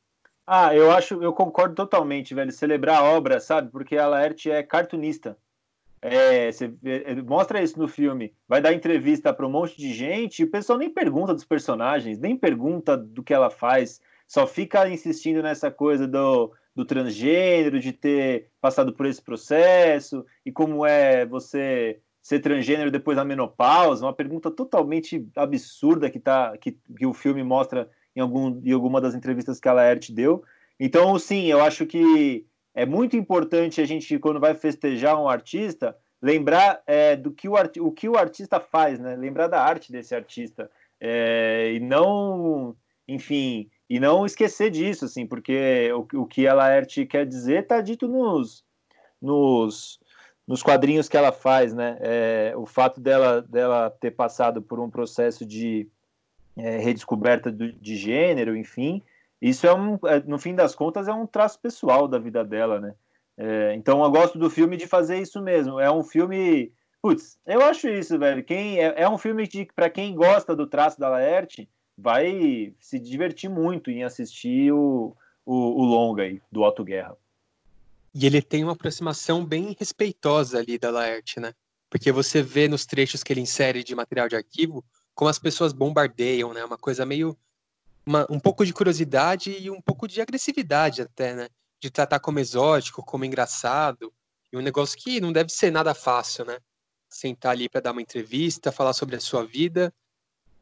Ah, 0.47 0.75
eu 0.75 0.91
acho, 0.91 1.23
eu 1.23 1.33
concordo 1.33 1.77
totalmente, 1.77 2.35
velho. 2.35 2.51
Celebrar 2.51 2.99
a 2.99 3.05
obra, 3.05 3.39
sabe? 3.41 3.71
Porque 3.71 3.97
a 3.97 4.07
Laerte 4.07 4.51
é 4.51 4.63
cartunista. 4.63 5.39
É, 6.05 6.51
você 6.51 6.75
é, 6.85 7.15
mostra 7.23 7.63
isso 7.63 7.79
no 7.79 7.87
filme, 7.87 8.35
vai 8.49 8.61
dar 8.61 8.73
entrevista 8.73 9.33
para 9.33 9.47
um 9.47 9.51
monte 9.51 9.77
de 9.77 9.95
gente 9.95 10.41
e 10.41 10.45
o 10.45 10.51
pessoal 10.51 10.77
nem 10.77 10.91
pergunta 10.91 11.33
dos 11.33 11.45
personagens, 11.45 12.19
nem 12.19 12.37
pergunta 12.37 12.97
do 12.97 13.23
que 13.23 13.33
ela 13.33 13.49
faz, 13.49 14.01
só 14.27 14.45
fica 14.45 14.89
insistindo 14.89 15.41
nessa 15.41 15.71
coisa 15.71 16.09
do, 16.09 16.53
do 16.75 16.85
transgênero, 16.85 17.79
de 17.79 17.93
ter 17.93 18.49
passado 18.61 18.93
por 18.93 19.07
esse 19.07 19.23
processo 19.23 20.27
e 20.45 20.51
como 20.51 20.85
é 20.85 21.25
você 21.25 22.01
ser 22.21 22.41
transgênero 22.41 22.91
depois 22.91 23.17
da 23.17 23.25
menopausa, 23.25 24.05
uma 24.05 24.13
pergunta 24.13 24.51
totalmente 24.51 25.25
absurda 25.37 26.11
que, 26.11 26.19
tá, 26.19 26.57
que, 26.59 26.77
que 26.97 27.07
o 27.07 27.13
filme 27.13 27.45
mostra 27.45 27.89
em, 28.15 28.21
algum, 28.21 28.61
em 28.65 28.73
alguma 28.73 29.01
das 29.01 29.15
entrevistas 29.15 29.61
que 29.61 29.69
a 29.69 29.73
Laerte 29.73 30.13
deu. 30.13 30.43
Então, 30.79 31.17
sim, 31.19 31.47
eu 31.47 31.63
acho 31.63 31.87
que 31.87 32.45
é 32.75 32.87
muito 32.87 33.17
importante 33.17 33.81
a 33.81 33.85
gente, 33.85 34.19
quando 34.19 34.41
vai 34.41 34.55
festejar 34.55 35.21
um 35.21 35.29
artista, 35.29 35.97
lembrar 36.21 36.83
é, 36.87 37.17
do 37.17 37.33
que 37.33 37.49
o, 37.49 37.55
o 37.81 37.93
que 37.93 38.09
o 38.09 38.17
artista 38.17 38.61
faz, 38.61 38.99
né? 38.99 39.17
Lembrar 39.17 39.49
da 39.49 39.61
arte 39.61 39.91
desse 39.91 40.15
artista. 40.15 40.71
É, 41.01 41.73
e 41.75 41.81
não, 41.81 42.77
enfim, 43.07 43.69
e 43.91 43.99
não 43.99 44.25
esquecer 44.25 44.71
disso, 44.71 45.05
assim, 45.05 45.27
porque 45.27 45.91
o, 45.93 46.21
o 46.21 46.27
que 46.27 46.47
a 46.47 46.55
Laerte 46.55 47.05
quer 47.05 47.27
dizer 47.27 47.65
está 47.65 47.81
dito 47.81 48.07
nos, 48.07 48.65
nos, 49.21 49.99
nos 50.47 50.63
quadrinhos 50.63 51.09
que 51.09 51.17
ela 51.17 51.33
faz, 51.33 51.75
né? 51.75 51.99
É, 52.01 52.55
o 52.57 52.65
fato 52.65 53.01
dela, 53.01 53.43
dela 53.43 53.91
ter 53.91 54.13
passado 54.13 54.63
por 54.63 54.79
um 54.79 54.89
processo 54.89 55.45
de 55.45 55.89
é, 56.57 56.79
redescoberta 56.79 57.51
do, 57.51 57.73
de 57.73 57.97
gênero, 57.97 58.57
enfim, 58.57 59.03
isso 59.43 59.67
é 59.67 59.75
um, 59.75 59.99
é, 60.05 60.21
no 60.21 60.39
fim 60.39 60.55
das 60.55 60.73
contas, 60.73 61.09
é 61.09 61.13
um 61.13 61.27
traço 61.27 61.59
pessoal 61.59 62.07
da 62.07 62.17
vida 62.17 62.45
dela, 62.45 62.81
né? 62.81 62.95
É, 63.37 63.75
então 63.75 64.05
eu 64.05 64.11
gosto 64.11 64.39
do 64.39 64.49
filme 64.49 64.77
de 64.77 64.87
fazer 64.87 65.21
isso 65.21 65.43
mesmo. 65.43 65.81
É 65.81 65.91
um 65.91 66.05
filme. 66.05 66.73
Putz, 67.03 67.37
eu 67.45 67.61
acho 67.61 67.89
isso, 67.89 68.17
velho. 68.17 68.45
Quem, 68.45 68.79
é, 68.79 69.03
é 69.03 69.09
um 69.09 69.19
filme 69.19 69.49
que, 69.49 69.67
para 69.67 69.91
quem 69.91 70.15
gosta 70.15 70.55
do 70.55 70.65
traço 70.65 71.01
da 71.01 71.09
Laerte, 71.09 71.69
vai 71.99 72.73
se 72.79 73.01
divertir 73.01 73.51
muito 73.51 73.91
em 73.91 74.05
assistir 74.05 74.73
o, 74.73 75.17
o, 75.45 75.55
o 75.55 75.85
longa 75.85 76.23
aí, 76.23 76.41
do 76.53 76.63
Otto 76.63 76.85
Guerra. 76.85 77.17
E 78.15 78.25
ele 78.25 78.41
tem 78.41 78.63
uma 78.63 78.75
aproximação 78.75 79.45
bem 79.45 79.75
respeitosa 79.77 80.59
ali 80.59 80.79
da 80.79 80.91
Laerte, 80.93 81.41
né? 81.41 81.53
Porque 81.91 82.13
você 82.13 82.43
vê 82.43 82.69
nos 82.69 82.87
trechos 82.87 83.25
que 83.25 83.33
ele 83.33 83.41
insere 83.41 83.83
de 83.83 83.95
material 83.97 84.29
de 84.29 84.37
arquivo 84.37 84.85
como 85.17 85.29
as 85.29 85.39
pessoas 85.39 85.73
bombardeiam, 85.73 86.55
né? 86.55 86.65
Uma 86.65 86.79
coisa 86.79 87.05
meio 87.05 87.37
uma, 88.07 88.27
um 88.29 88.39
pouco 88.39 88.65
de 88.65 88.73
curiosidade 88.73 89.57
e 89.59 89.71
um 89.71 89.81
pouco 89.81 90.07
de 90.09 90.21
agressividade 90.21 91.03
até, 91.03 91.35
né? 91.35 91.49
De 91.81 91.91
tratar 91.91 92.21
como 92.21 92.39
exótico, 92.39 93.05
como 93.05 93.25
engraçado, 93.25 94.13
e 94.53 94.57
um 94.57 94.61
negócio 94.61 94.99
que 94.99 95.21
não 95.21 95.33
deve 95.33 95.51
ser 95.51 95.71
nada 95.71 95.95
fácil, 95.95 96.45
né? 96.45 96.59
Sentar 97.09 97.53
ali 97.53 97.69
para 97.69 97.81
dar 97.81 97.93
uma 97.93 98.03
entrevista, 98.03 98.73
falar 98.73 98.93
sobre 98.93 99.17
a 99.17 99.21
sua 99.21 99.45
vida 99.45 99.93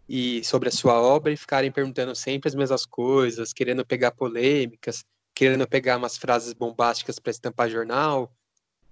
e 0.09 0.43
sobre 0.45 0.69
a 0.69 0.73
sua 0.73 1.01
obra 1.01 1.33
e 1.33 1.37
ficarem 1.37 1.71
perguntando 1.73 2.15
sempre 2.15 2.49
as 2.49 2.55
mesmas 2.55 2.85
coisas, 2.87 3.53
querendo 3.53 3.85
pegar 3.85 4.13
polêmicas, 4.13 5.05
querendo 5.35 5.67
pegar 5.67 5.97
umas 5.97 6.17
frases 6.17 6.53
bombásticas 6.53 7.19
para 7.19 7.31
estampar 7.31 7.71
jornal. 7.71 8.33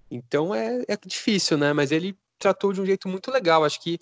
Então 0.09 0.55
é, 0.55 0.83
é 0.87 0.97
difícil, 1.05 1.57
né? 1.57 1.73
Mas 1.73 1.91
ele 1.91 2.17
tratou 2.37 2.73
de 2.73 2.81
um 2.81 2.85
jeito 2.85 3.07
muito 3.07 3.31
legal. 3.31 3.63
Acho 3.63 3.81
que 3.81 3.99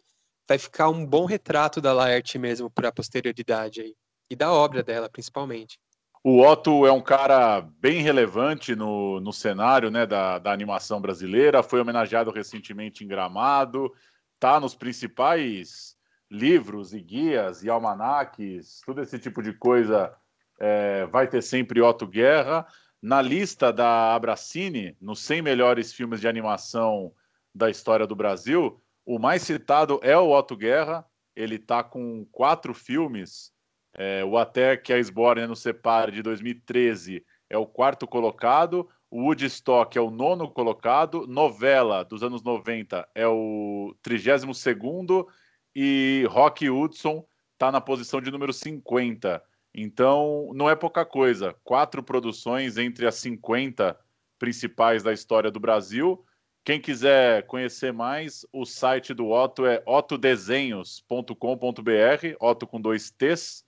vai 0.48 0.58
ficar 0.58 0.90
um 0.90 1.06
bom 1.06 1.26
retrato 1.26 1.82
da 1.82 1.92
Laerte 1.94 2.38
mesmo 2.38 2.70
para 2.70 2.90
a 2.90 2.92
posterioridade 2.92 3.82
aí 3.82 3.96
e 4.30 4.36
da 4.36 4.52
obra 4.52 4.84
dela, 4.84 5.10
principalmente. 5.10 5.80
O 6.24 6.42
Otto 6.42 6.86
é 6.86 6.92
um 6.92 7.02
cara 7.02 7.62
bem 7.80 8.02
relevante 8.02 8.76
no, 8.76 9.20
no 9.22 9.32
cenário 9.32 9.90
né, 9.90 10.06
da, 10.06 10.40
da 10.40 10.52
animação 10.52 11.00
brasileira, 11.00 11.64
foi 11.64 11.80
homenageado 11.80 12.32
recentemente 12.32 13.04
em 13.04 13.08
Gramado, 13.08 13.94
tá 14.40 14.60
nos 14.60 14.76
principais 14.76 15.96
livros 16.30 16.94
e 16.94 17.00
guias 17.00 17.64
e 17.64 17.70
almanaques, 17.70 18.82
todo 18.86 19.02
esse 19.02 19.18
tipo 19.18 19.42
de 19.42 19.54
coisa 19.54 20.14
é, 20.60 21.06
vai 21.06 21.28
ter 21.28 21.42
sempre 21.42 21.82
Otto 21.82 22.06
Guerra. 22.06 22.68
Na 23.02 23.22
lista 23.22 23.72
da 23.72 24.16
Abracine, 24.16 24.98
nos 25.00 25.20
100 25.20 25.42
melhores 25.42 25.94
filmes 25.94 26.20
de 26.20 26.28
animação 26.28 27.14
da 27.54 27.70
história 27.70 28.06
do 28.06 28.16
Brasil, 28.16 28.82
o 29.06 29.20
mais 29.20 29.44
citado 29.44 30.00
é 30.04 30.18
o 30.18 30.38
Otto 30.38 30.58
Guerra, 30.58 31.06
ele 31.36 31.56
está 31.56 31.84
com 31.84 32.26
quatro 32.32 32.74
filmes 32.74 33.54
é, 33.98 34.24
o 34.24 34.38
Até 34.38 34.78
que 34.78 34.94
a 34.94 35.00
Sborne 35.00 35.48
no 35.48 35.56
Separe 35.56 36.12
de 36.12 36.22
2013 36.22 37.26
é 37.50 37.58
o 37.58 37.66
quarto 37.66 38.08
colocado. 38.08 38.88
O 39.10 39.24
Woodstock 39.24 39.98
é 39.98 40.02
o 40.02 40.12
nono 40.12 40.52
colocado. 40.52 41.26
Novela 41.26 42.06
dos 42.06 42.22
anos 42.22 42.44
90 42.44 43.10
é 43.16 43.28
o 43.28 43.96
32 44.04 44.56
segundo. 44.56 45.28
E 45.76 46.28
Rock 46.30 46.70
Hudson 46.70 47.26
está 47.54 47.72
na 47.72 47.82
posição 47.82 48.22
de 48.22 48.30
número 48.30 48.54
50. 48.54 49.42
Então, 49.74 50.52
não 50.54 50.70
é 50.70 50.76
pouca 50.76 51.04
coisa. 51.04 51.56
Quatro 51.64 52.04
produções 52.04 52.78
entre 52.78 53.08
as 53.08 53.16
50 53.16 54.00
principais 54.38 55.02
da 55.02 55.12
história 55.12 55.50
do 55.50 55.60
Brasil. 55.60 56.24
Quem 56.64 56.80
quiser 56.82 57.48
conhecer 57.48 57.92
mais, 57.94 58.46
o 58.52 58.66
site 58.66 59.14
do 59.14 59.30
Otto 59.30 59.66
é 59.66 59.82
otodesenhos.com.br, 59.86 62.36
Otto 62.40 62.68
com 62.68 62.82
dois 62.82 63.10
T's. 63.10 63.66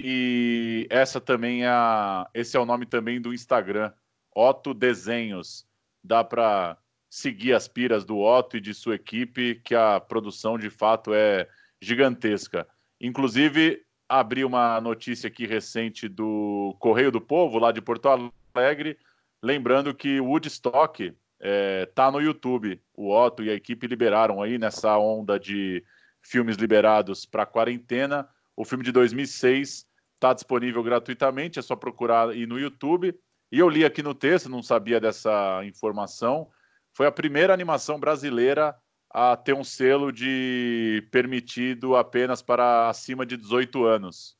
E 0.00 0.86
essa 0.90 1.20
também 1.20 1.64
é 1.64 1.68
a, 1.68 2.28
esse 2.32 2.56
é 2.56 2.60
o 2.60 2.66
nome 2.66 2.86
também 2.86 3.20
do 3.20 3.34
Instagram, 3.34 3.92
Otto 4.34 4.72
Desenhos. 4.72 5.66
Dá 6.02 6.22
para 6.22 6.78
seguir 7.10 7.52
as 7.52 7.66
piras 7.66 8.04
do 8.04 8.18
Otto 8.18 8.56
e 8.56 8.60
de 8.60 8.72
sua 8.74 8.94
equipe, 8.94 9.56
que 9.64 9.74
a 9.74 9.98
produção 9.98 10.56
de 10.56 10.70
fato 10.70 11.12
é 11.12 11.48
gigantesca. 11.80 12.66
Inclusive, 13.00 13.82
abri 14.08 14.44
uma 14.44 14.80
notícia 14.80 15.26
aqui 15.26 15.46
recente 15.46 16.08
do 16.08 16.76
Correio 16.78 17.10
do 17.10 17.20
Povo, 17.20 17.58
lá 17.58 17.72
de 17.72 17.80
Porto 17.80 18.08
Alegre, 18.54 18.98
lembrando 19.42 19.94
que 19.94 20.20
o 20.20 20.26
Woodstock 20.26 21.04
está 21.04 21.16
é, 21.40 21.86
tá 21.86 22.10
no 22.10 22.20
YouTube. 22.20 22.80
O 22.94 23.10
Otto 23.10 23.42
e 23.42 23.50
a 23.50 23.54
equipe 23.54 23.86
liberaram 23.86 24.42
aí 24.42 24.58
nessa 24.58 24.96
onda 24.96 25.38
de 25.38 25.84
filmes 26.22 26.56
liberados 26.56 27.24
para 27.24 27.46
quarentena. 27.46 28.28
O 28.56 28.64
filme 28.64 28.84
de 28.84 28.92
2006 28.92 29.87
Está 30.18 30.32
disponível 30.32 30.82
gratuitamente, 30.82 31.60
é 31.60 31.62
só 31.62 31.76
procurar 31.76 32.30
aí 32.30 32.44
no 32.44 32.58
YouTube. 32.58 33.16
E 33.52 33.58
eu 33.60 33.68
li 33.68 33.84
aqui 33.84 34.02
no 34.02 34.12
texto, 34.12 34.48
não 34.48 34.64
sabia 34.64 35.00
dessa 35.00 35.64
informação. 35.64 36.48
Foi 36.92 37.06
a 37.06 37.12
primeira 37.12 37.54
animação 37.54 38.00
brasileira 38.00 38.74
a 39.08 39.36
ter 39.36 39.54
um 39.54 39.62
selo 39.62 40.10
de 40.10 41.06
permitido 41.12 41.94
apenas 41.94 42.42
para 42.42 42.88
acima 42.88 43.24
de 43.24 43.36
18 43.36 43.84
anos 43.84 44.36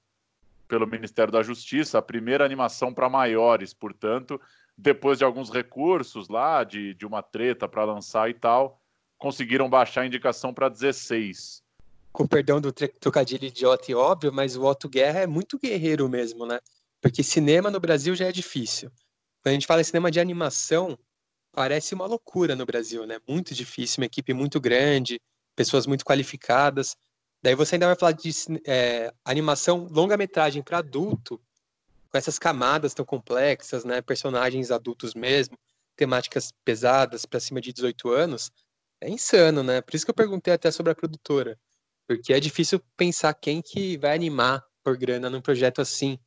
pelo 0.66 0.84
Ministério 0.84 1.32
da 1.32 1.44
Justiça, 1.44 1.96
a 1.96 2.02
primeira 2.02 2.44
animação 2.44 2.92
para 2.92 3.08
maiores, 3.08 3.72
portanto, 3.72 4.38
depois 4.76 5.16
de 5.18 5.24
alguns 5.24 5.48
recursos 5.48 6.28
lá, 6.28 6.64
de, 6.64 6.92
de 6.94 7.06
uma 7.06 7.22
treta 7.22 7.68
para 7.68 7.84
lançar 7.84 8.28
e 8.28 8.34
tal, 8.34 8.82
conseguiram 9.16 9.70
baixar 9.70 10.00
a 10.00 10.06
indicação 10.06 10.52
para 10.52 10.68
16. 10.68 11.62
Com 12.18 12.26
perdão 12.26 12.60
do 12.60 12.72
trocadilho 12.72 13.44
idiota 13.44 13.92
e 13.92 13.94
óbvio, 13.94 14.32
mas 14.32 14.56
o 14.56 14.64
Otto 14.64 14.88
Guerra 14.88 15.20
é 15.20 15.26
muito 15.28 15.56
guerreiro 15.56 16.08
mesmo, 16.08 16.44
né? 16.44 16.58
Porque 17.00 17.22
cinema 17.22 17.70
no 17.70 17.78
Brasil 17.78 18.12
já 18.16 18.26
é 18.26 18.32
difícil. 18.32 18.90
Quando 19.40 19.50
a 19.50 19.52
gente 19.52 19.68
fala 19.68 19.82
em 19.82 19.84
cinema 19.84 20.10
de 20.10 20.18
animação, 20.18 20.98
parece 21.52 21.94
uma 21.94 22.06
loucura 22.06 22.56
no 22.56 22.66
Brasil, 22.66 23.06
né? 23.06 23.20
Muito 23.28 23.54
difícil, 23.54 24.00
uma 24.00 24.06
equipe 24.06 24.34
muito 24.34 24.60
grande, 24.60 25.20
pessoas 25.54 25.86
muito 25.86 26.04
qualificadas. 26.04 26.96
Daí 27.40 27.54
você 27.54 27.76
ainda 27.76 27.86
vai 27.86 27.94
falar 27.94 28.10
de 28.10 28.32
é, 28.66 29.12
animação 29.24 29.86
longa-metragem 29.88 30.60
para 30.60 30.78
adulto, 30.78 31.40
com 32.10 32.18
essas 32.18 32.36
camadas 32.36 32.94
tão 32.94 33.04
complexas, 33.04 33.84
né? 33.84 34.02
Personagens 34.02 34.72
adultos 34.72 35.14
mesmo, 35.14 35.56
temáticas 35.94 36.52
pesadas 36.64 37.24
para 37.24 37.38
cima 37.38 37.60
de 37.60 37.72
18 37.72 38.10
anos. 38.10 38.50
É 39.00 39.08
insano, 39.08 39.62
né? 39.62 39.80
Por 39.80 39.94
isso 39.94 40.04
que 40.04 40.10
eu 40.10 40.16
perguntei 40.16 40.52
até 40.52 40.72
sobre 40.72 40.90
a 40.90 40.96
produtora. 40.96 41.56
Porque 42.08 42.32
é 42.32 42.40
difícil 42.40 42.80
pensar 42.96 43.34
quem 43.34 43.60
que 43.60 43.98
vai 43.98 44.14
animar 44.14 44.64
por 44.82 44.96
grana 44.96 45.28
num 45.28 45.42
projeto 45.42 45.82
assim. 45.82 46.18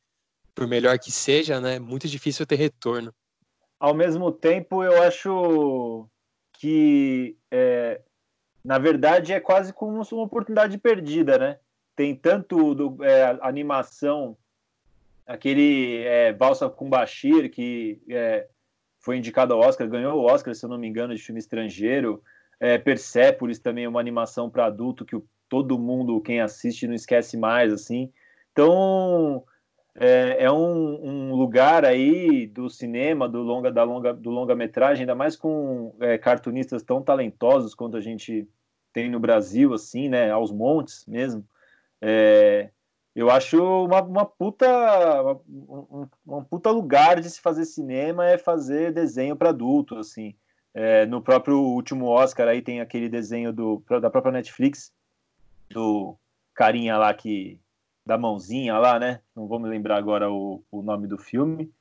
Por 0.54 0.68
melhor 0.68 0.96
que 0.96 1.10
seja, 1.10 1.60
né? 1.60 1.74
É 1.74 1.80
muito 1.80 2.06
difícil 2.06 2.46
ter 2.46 2.54
retorno. 2.54 3.12
Ao 3.80 3.92
mesmo 3.92 4.30
tempo, 4.30 4.84
eu 4.84 5.02
acho 5.02 6.08
que 6.52 7.36
é, 7.50 8.00
na 8.64 8.78
verdade 8.78 9.32
é 9.32 9.40
quase 9.40 9.72
como 9.72 10.00
uma 10.00 10.22
oportunidade 10.22 10.78
perdida, 10.78 11.36
né? 11.36 11.58
Tem 11.96 12.14
tanto 12.14 12.74
do, 12.76 13.02
é, 13.02 13.36
animação, 13.42 14.36
aquele 15.26 16.04
é, 16.04 16.32
Valsa 16.32 16.70
com 16.70 16.88
Bashir, 16.88 17.50
que 17.50 18.00
é, 18.08 18.46
foi 19.00 19.16
indicado 19.16 19.52
ao 19.52 19.60
Oscar, 19.60 19.88
ganhou 19.88 20.16
o 20.16 20.26
Oscar, 20.26 20.54
se 20.54 20.64
eu 20.64 20.70
não 20.70 20.78
me 20.78 20.86
engano, 20.86 21.12
de 21.12 21.20
filme 21.20 21.40
estrangeiro. 21.40 22.22
É, 22.60 22.78
Persepolis 22.78 23.58
também 23.58 23.84
é 23.84 23.88
uma 23.88 23.98
animação 23.98 24.48
para 24.48 24.66
adulto 24.66 25.04
que 25.04 25.20
todo 25.52 25.78
mundo, 25.78 26.18
quem 26.22 26.40
assiste, 26.40 26.86
não 26.86 26.94
esquece 26.94 27.36
mais, 27.36 27.70
assim. 27.70 28.10
Então, 28.52 29.44
é, 29.94 30.44
é 30.44 30.50
um, 30.50 31.30
um, 31.30 31.34
lugar 31.34 31.84
aí 31.84 32.46
do 32.46 32.70
cinema, 32.70 33.28
do 33.28 33.42
longa, 33.42 33.70
da 33.70 33.84
longa, 33.84 34.14
do 34.14 34.30
longa-metragem, 34.30 35.02
ainda 35.02 35.14
mais 35.14 35.36
com 35.36 35.94
é, 36.00 36.16
cartunistas 36.16 36.82
tão 36.82 37.02
talentosos 37.02 37.74
quanto 37.74 37.98
a 37.98 38.00
gente 38.00 38.48
tem 38.94 39.10
no 39.10 39.20
Brasil, 39.20 39.74
assim, 39.74 40.08
né, 40.08 40.30
aos 40.30 40.50
montes 40.50 41.04
mesmo. 41.06 41.46
É, 42.00 42.70
eu 43.14 43.30
acho 43.30 43.62
uma, 43.84 44.00
uma 44.00 44.24
puta 44.24 44.66
um, 45.46 46.08
um, 46.26 46.44
puta 46.44 46.70
lugar 46.70 47.20
de 47.20 47.28
se 47.28 47.42
fazer 47.42 47.66
cinema 47.66 48.26
é 48.26 48.38
fazer 48.38 48.90
desenho 48.90 49.36
para 49.36 49.50
adulto, 49.50 49.98
assim. 49.98 50.34
É, 50.72 51.04
no 51.04 51.20
próprio 51.20 51.58
último 51.58 52.06
Oscar 52.06 52.48
aí 52.48 52.62
tem 52.62 52.80
aquele 52.80 53.06
desenho 53.06 53.52
do, 53.52 53.84
da 54.00 54.08
própria 54.08 54.32
Netflix 54.32 54.90
do 55.72 56.16
carinha 56.54 56.96
lá 56.96 57.12
que 57.14 57.58
da 58.04 58.18
mãozinha 58.18 58.76
lá, 58.78 58.98
né? 58.98 59.20
Não 59.34 59.46
vou 59.46 59.58
me 59.58 59.68
lembrar 59.68 59.96
agora 59.96 60.30
o, 60.30 60.62
o 60.70 60.82
nome 60.82 61.06
do 61.06 61.16
filme. 61.16 61.72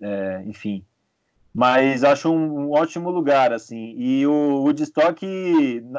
É, 0.00 0.42
enfim. 0.46 0.84
Mas 1.54 2.04
acho 2.04 2.30
um, 2.30 2.66
um, 2.66 2.70
ótimo 2.70 3.10
lugar, 3.10 3.52
assim. 3.52 3.94
E 3.96 4.26
o 4.26 4.62
Woodstock 4.62 5.26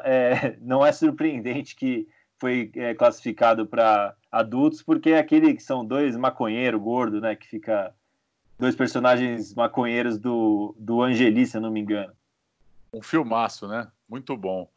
é, 0.04 0.56
não 0.62 0.86
é 0.86 0.92
surpreendente 0.92 1.76
que 1.76 2.08
foi 2.38 2.72
é, 2.76 2.94
classificado 2.94 3.66
para 3.66 4.16
adultos, 4.32 4.82
porque 4.82 5.10
é 5.12 5.20
aquele 5.20 5.54
que 5.54 5.64
são 5.64 5.86
dois 5.86 6.16
maconheiros 6.16 6.82
gordo, 6.82 7.20
né? 7.20 7.36
Que 7.36 7.48
fica. 7.48 7.94
Dois 8.58 8.76
personagens 8.76 9.56
maconheiros 9.56 10.20
do, 10.20 10.76
do 10.78 11.02
Angeli, 11.02 11.46
se 11.46 11.56
eu 11.56 11.62
não 11.62 11.72
me 11.72 11.80
engano. 11.80 12.12
Um 12.94 13.02
filmaço, 13.02 13.70
né? 13.70 13.88
Muito 14.08 14.36
bom. 14.36 14.70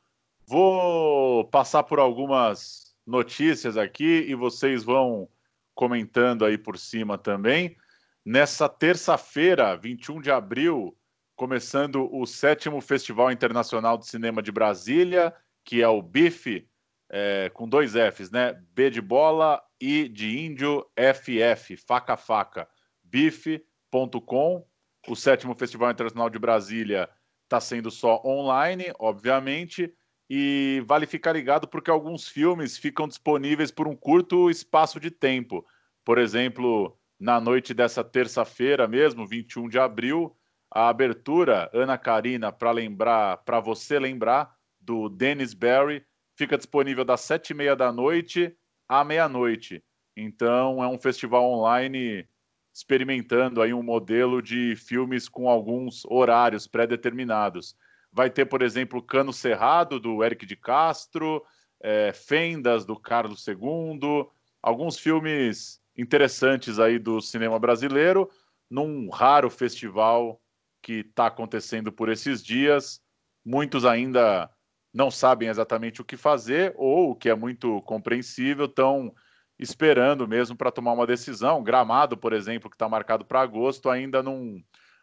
Vou 0.53 1.46
passar 1.46 1.82
por 1.82 1.98
algumas 1.98 2.94
notícias 3.07 3.78
aqui 3.78 4.26
e 4.28 4.34
vocês 4.34 4.84
vão 4.84 5.26
comentando 5.74 6.44
aí 6.44 6.59
por 6.59 6.78
cima 6.78 7.16
também. 7.16 7.74
Nessa 8.22 8.68
terça-feira, 8.68 9.74
21 9.78 10.20
de 10.20 10.30
abril, 10.30 10.94
começando 11.34 12.07
o 12.14 12.26
sétimo 12.26 12.82
Festival 12.82 13.32
Internacional 13.32 13.96
de 13.96 14.07
Cinema 14.07 14.42
de 14.42 14.53
Brasília, 14.53 15.34
que 15.64 15.80
é 15.80 15.88
o 15.88 16.03
BIF, 16.03 16.68
é, 17.09 17.48
com 17.55 17.66
dois 17.66 17.92
Fs, 17.92 18.30
né? 18.30 18.53
B 18.74 18.90
de 18.90 19.00
bola 19.00 19.59
e 19.80 20.07
de 20.07 20.38
índio, 20.38 20.86
FF, 21.14 21.78
faca 21.78 22.14
faca. 22.14 22.68
BIF.com. 23.03 24.66
O 25.09 25.16
sétimo 25.16 25.55
Festival 25.55 25.90
Internacional 25.92 26.28
de 26.28 26.38
Brasília 26.38 27.09
está 27.44 27.59
sendo 27.59 27.90
só 27.90 28.20
online, 28.22 28.92
obviamente 28.98 29.90
e 30.35 30.83
vale 30.87 31.05
ficar 31.05 31.33
ligado 31.33 31.68
porque 31.68 31.91
alguns 31.91 32.26
filmes 32.26 32.78
ficam 32.78 33.07
disponíveis 33.07 33.70
por 33.70 33.87
um 33.87 33.95
curto 33.95 34.49
espaço 34.49 34.99
de 34.99 35.11
tempo. 35.11 35.62
Por 36.03 36.16
exemplo, 36.16 36.99
na 37.20 37.39
noite 37.39 37.74
dessa 37.74 38.03
terça-feira 38.03 38.89
mesmo, 38.89 39.26
21 39.26 39.68
de 39.68 39.78
abril, 39.78 40.35
a 40.70 40.89
abertura 40.89 41.68
Ana 41.74 41.99
Karina 41.99 42.51
para 42.51 42.70
lembrar, 42.70 43.45
para 43.45 43.61
você 43.61 43.99
lembrar, 43.99 44.57
do 44.80 45.11
Dennis 45.11 45.53
Barry, 45.53 46.03
fica 46.35 46.57
disponível 46.57 47.05
das 47.05 47.20
sete 47.20 47.51
e 47.51 47.55
meia 47.55 47.76
da 47.76 47.93
noite 47.93 48.57
à 48.89 49.05
meia-noite. 49.05 49.85
Então 50.16 50.83
é 50.83 50.89
um 50.89 50.99
festival 50.99 51.45
online 51.45 52.26
experimentando 52.72 53.61
aí 53.61 53.74
um 53.74 53.83
modelo 53.83 54.41
de 54.41 54.76
filmes 54.76 55.28
com 55.28 55.47
alguns 55.47 56.07
horários 56.07 56.66
pré-determinados. 56.66 57.76
Vai 58.13 58.31
ter, 58.31 58.45
por 58.45 58.63
exemplo, 58.63 59.03
Cano 59.03 59.33
Cerrado, 59.33 59.99
do 59.99 60.23
Eric 60.23 60.45
de 60.45 60.57
Castro, 60.57 61.43
é, 61.81 62.13
Fendas, 62.13 62.85
do 62.85 62.97
Carlos 62.97 63.47
II, 63.47 64.27
alguns 64.63 64.99
filmes 64.99 65.81
interessantes 65.97 66.79
aí 66.79 66.99
do 66.99 67.21
cinema 67.21 67.59
brasileiro, 67.59 68.31
num 68.71 69.09
raro 69.11 69.51
festival 69.51 70.41
que 70.81 71.01
está 71.01 71.27
acontecendo 71.27 71.93
por 71.93 72.09
esses 72.09 72.43
dias. 72.43 73.01
Muitos 73.45 73.85
ainda 73.85 74.51
não 74.93 75.11
sabem 75.11 75.49
exatamente 75.49 76.01
o 76.01 76.05
que 76.05 76.17
fazer, 76.17 76.75
ou, 76.77 77.11
o 77.11 77.17
que 77.17 77.29
é 77.29 77.35
muito 77.35 77.81
compreensível, 77.83 78.67
estão 78.67 79.15
esperando 79.59 80.27
mesmo 80.29 80.57
para 80.57 80.73
tomar 80.73 80.93
uma 80.93 81.07
decisão. 81.07 81.63
Gramado, 81.63 82.17
por 82.17 82.33
exemplo, 82.33 82.69
que 82.69 82.77
está 82.77 82.89
marcado 82.89 83.25
para 83.25 83.41
agosto, 83.41 83.89
ainda 83.89 84.23
não, 84.23 84.63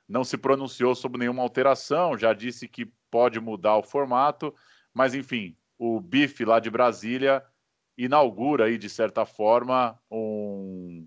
não 0.09 0.23
se 0.23 0.37
pronunciou 0.37 0.95
sobre 0.95 1.19
nenhuma 1.19 1.43
alteração, 1.43 2.17
já 2.17 2.33
disse 2.33 2.67
que 2.67 2.91
pode 3.11 3.39
mudar 3.39 3.77
o 3.77 3.83
formato, 3.83 4.53
mas 4.91 5.13
enfim, 5.13 5.55
o 5.77 6.01
BIF 6.01 6.43
lá 6.43 6.59
de 6.59 6.69
Brasília 6.71 7.43
inaugura 7.95 8.65
aí, 8.65 8.77
de 8.77 8.89
certa 8.89 9.23
forma, 9.25 9.97
um, 10.09 11.05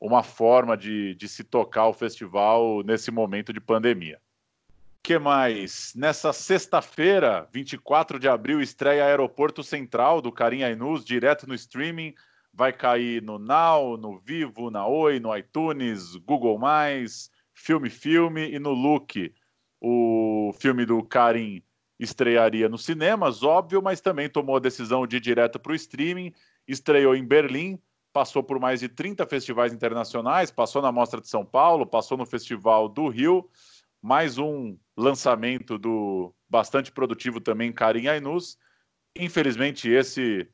uma 0.00 0.22
forma 0.22 0.76
de, 0.76 1.14
de 1.14 1.28
se 1.28 1.44
tocar 1.44 1.86
o 1.86 1.92
festival 1.92 2.82
nesse 2.82 3.10
momento 3.10 3.52
de 3.52 3.60
pandemia. 3.60 4.20
que 5.02 5.18
mais? 5.18 5.92
Nessa 5.94 6.32
sexta-feira, 6.32 7.48
24 7.52 8.18
de 8.18 8.28
abril, 8.28 8.60
estreia 8.60 9.04
Aeroporto 9.04 9.62
Central 9.62 10.20
do 10.20 10.32
Carinha 10.32 10.70
Inus, 10.70 11.04
direto 11.04 11.46
no 11.46 11.54
streaming. 11.54 12.14
Vai 12.52 12.72
cair 12.72 13.22
no 13.22 13.38
Now, 13.38 13.96
no 13.96 14.18
Vivo, 14.18 14.70
na 14.70 14.84
Oi, 14.86 15.20
no 15.20 15.36
iTunes, 15.36 16.16
Google+, 16.16 16.58
Filme 17.60 17.90
Filme 17.90 18.50
e 18.50 18.58
no 18.58 18.70
Look 18.70 19.34
o 19.78 20.50
filme 20.58 20.86
do 20.86 21.02
Karim 21.02 21.62
estrearia 21.98 22.70
nos 22.70 22.86
cinemas, 22.86 23.42
óbvio, 23.42 23.82
mas 23.82 24.00
também 24.00 24.30
tomou 24.30 24.56
a 24.56 24.60
decisão 24.60 25.06
de 25.06 25.18
ir 25.18 25.20
direto 25.20 25.60
para 25.60 25.72
o 25.72 25.74
streaming. 25.74 26.32
Estreou 26.66 27.14
em 27.14 27.22
Berlim, 27.22 27.78
passou 28.14 28.42
por 28.42 28.58
mais 28.58 28.80
de 28.80 28.88
30 28.88 29.26
festivais 29.26 29.74
internacionais, 29.74 30.50
passou 30.50 30.80
na 30.80 30.90
Mostra 30.90 31.20
de 31.20 31.28
São 31.28 31.44
Paulo, 31.44 31.86
passou 31.86 32.16
no 32.16 32.24
Festival 32.24 32.88
do 32.88 33.08
Rio. 33.08 33.46
Mais 34.00 34.38
um 34.38 34.78
lançamento 34.96 35.76
do 35.76 36.34
bastante 36.48 36.90
produtivo 36.90 37.40
também 37.42 37.70
Karim 37.70 38.08
Ainus. 38.08 38.56
Infelizmente, 39.14 39.90
esse 39.90 40.48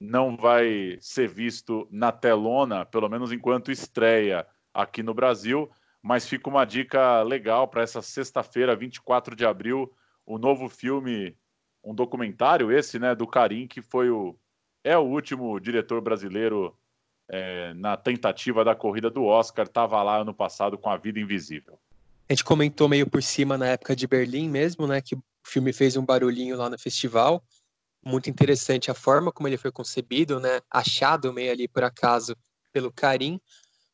não 0.00 0.36
vai 0.36 0.98
ser 1.00 1.28
visto 1.28 1.86
na 1.88 2.10
telona, 2.10 2.84
pelo 2.84 3.08
menos 3.08 3.30
enquanto 3.30 3.70
estreia 3.70 4.44
aqui 4.74 5.04
no 5.04 5.14
Brasil 5.14 5.70
mas 6.02 6.26
fica 6.26 6.48
uma 6.48 6.64
dica 6.64 7.22
legal 7.22 7.68
para 7.68 7.82
essa 7.82 8.00
sexta-feira, 8.02 8.76
24 8.76 9.34
de 9.34 9.44
abril, 9.44 9.92
o 10.24 10.38
novo 10.38 10.68
filme, 10.68 11.36
um 11.82 11.94
documentário 11.94 12.70
esse, 12.70 12.98
né, 12.98 13.14
do 13.14 13.26
Karim, 13.26 13.66
que 13.66 13.82
foi 13.82 14.10
o 14.10 14.38
é 14.84 14.96
o 14.96 15.02
último 15.02 15.58
diretor 15.60 16.00
brasileiro 16.00 16.74
é, 17.28 17.74
na 17.74 17.96
tentativa 17.96 18.64
da 18.64 18.74
corrida 18.74 19.10
do 19.10 19.24
Oscar, 19.24 19.66
estava 19.66 20.02
lá 20.02 20.18
ano 20.18 20.32
passado 20.32 20.78
com 20.78 20.88
A 20.88 20.96
Vida 20.96 21.20
Invisível. 21.20 21.78
A 22.28 22.32
gente 22.32 22.44
comentou 22.44 22.88
meio 22.88 23.08
por 23.08 23.22
cima 23.22 23.58
na 23.58 23.66
época 23.66 23.96
de 23.96 24.06
Berlim 24.06 24.48
mesmo, 24.48 24.86
né? 24.86 25.00
Que 25.00 25.14
o 25.14 25.22
filme 25.44 25.72
fez 25.72 25.96
um 25.96 26.04
barulhinho 26.04 26.56
lá 26.56 26.70
no 26.70 26.78
festival. 26.78 27.42
Muito 28.04 28.30
interessante 28.30 28.90
a 28.90 28.94
forma 28.94 29.32
como 29.32 29.48
ele 29.48 29.56
foi 29.56 29.72
concebido, 29.72 30.38
né? 30.38 30.60
Achado 30.70 31.32
meio 31.32 31.52
ali 31.52 31.66
por 31.66 31.82
acaso 31.82 32.36
pelo 32.72 32.92
Karim. 32.92 33.40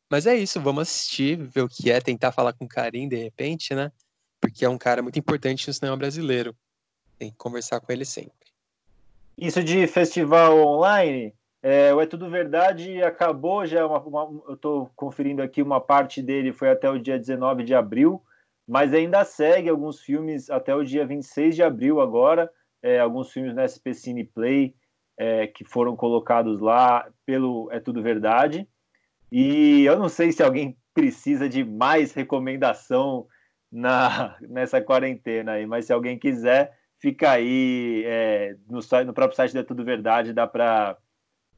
Mas 0.09 0.27
é 0.27 0.35
isso, 0.35 0.61
vamos 0.61 0.83
assistir, 0.83 1.35
ver 1.35 1.61
o 1.61 1.69
que 1.69 1.91
é, 1.91 1.99
tentar 1.99 2.31
falar 2.31 2.53
com 2.53 2.65
o 2.65 2.69
Karim 2.69 3.07
de 3.07 3.15
repente, 3.15 3.73
né? 3.73 3.91
Porque 4.39 4.63
é 4.63 4.69
um 4.69 4.77
cara 4.77 5.01
muito 5.01 5.17
importante 5.17 5.67
no 5.67 5.73
cinema 5.73 5.97
brasileiro. 5.97 6.55
Tem 7.17 7.31
que 7.31 7.37
conversar 7.37 7.79
com 7.79 7.91
ele 7.91 8.05
sempre. 8.05 8.45
Isso 9.37 9.63
de 9.63 9.85
festival 9.87 10.57
online, 10.59 11.33
é, 11.61 11.93
o 11.93 11.99
É 11.99 12.05
Tudo 12.05 12.29
Verdade 12.29 13.01
acabou 13.01 13.65
já, 13.65 13.85
uma, 13.87 13.99
uma, 13.99 14.43
eu 14.47 14.53
estou 14.53 14.91
conferindo 14.95 15.41
aqui, 15.41 15.63
uma 15.63 15.81
parte 15.81 16.21
dele 16.21 16.53
foi 16.53 16.69
até 16.69 16.87
o 16.89 16.99
dia 16.99 17.17
19 17.17 17.63
de 17.63 17.73
abril, 17.73 18.21
mas 18.67 18.93
ainda 18.93 19.25
segue 19.25 19.67
alguns 19.67 19.99
filmes 19.99 20.49
até 20.49 20.75
o 20.75 20.83
dia 20.83 21.05
26 21.05 21.55
de 21.55 21.63
abril 21.63 21.99
agora, 21.99 22.51
é, 22.83 22.99
alguns 22.99 23.31
filmes 23.31 23.55
no 23.55 23.61
SP 23.65 23.93
Cine 23.93 24.23
Play 24.23 24.75
é, 25.17 25.47
que 25.47 25.65
foram 25.65 25.95
colocados 25.95 26.59
lá 26.59 27.09
pelo 27.25 27.67
É 27.71 27.79
Tudo 27.79 28.01
Verdade, 28.01 28.67
e 29.31 29.83
eu 29.85 29.97
não 29.97 30.09
sei 30.09 30.31
se 30.31 30.43
alguém 30.43 30.77
precisa 30.93 31.49
de 31.49 31.63
mais 31.63 32.13
recomendação 32.13 33.27
na, 33.71 34.37
nessa 34.47 34.81
quarentena 34.81 35.53
aí, 35.53 35.65
mas 35.65 35.85
se 35.85 35.93
alguém 35.93 36.17
quiser, 36.17 36.77
fica 36.99 37.31
aí 37.31 38.03
é, 38.05 38.55
no, 38.69 38.79
no 39.05 39.13
próprio 39.13 39.35
site 39.35 39.53
da 39.53 39.63
Tudo 39.63 39.83
Verdade, 39.83 40.33
dá 40.33 40.47
para 40.47 40.97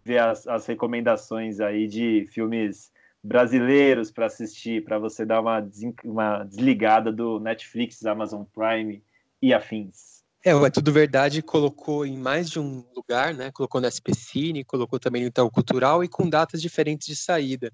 ver 0.04 0.20
as, 0.20 0.48
as 0.48 0.66
recomendações 0.66 1.60
aí 1.60 1.88
de 1.88 2.26
filmes 2.32 2.92
brasileiros 3.24 4.10
para 4.10 4.26
assistir, 4.26 4.84
para 4.84 4.98
você 4.98 5.26
dar 5.26 5.42
uma, 5.42 5.68
uma 6.06 6.44
desligada 6.44 7.12
do 7.12 7.40
Netflix, 7.40 8.06
Amazon 8.06 8.44
Prime 8.44 9.04
e 9.42 9.54
afins. 9.54 10.17
É, 10.48 10.56
o 10.56 10.66
É 10.66 10.70
Tudo 10.70 10.94
Verdade 10.94 11.42
colocou 11.42 12.06
em 12.06 12.18
mais 12.18 12.50
de 12.50 12.58
um 12.58 12.82
lugar, 12.96 13.34
né? 13.34 13.52
Colocou 13.52 13.82
no 13.82 13.88
SPCine, 13.88 14.64
colocou 14.64 14.98
também 14.98 15.22
no 15.24 15.28
Itaú 15.28 15.52
Cultural 15.52 16.06
e 16.06 16.08
com 16.08 16.30
datas 16.30 16.62
diferentes 16.62 17.06
de 17.06 17.18
saída. 17.18 17.70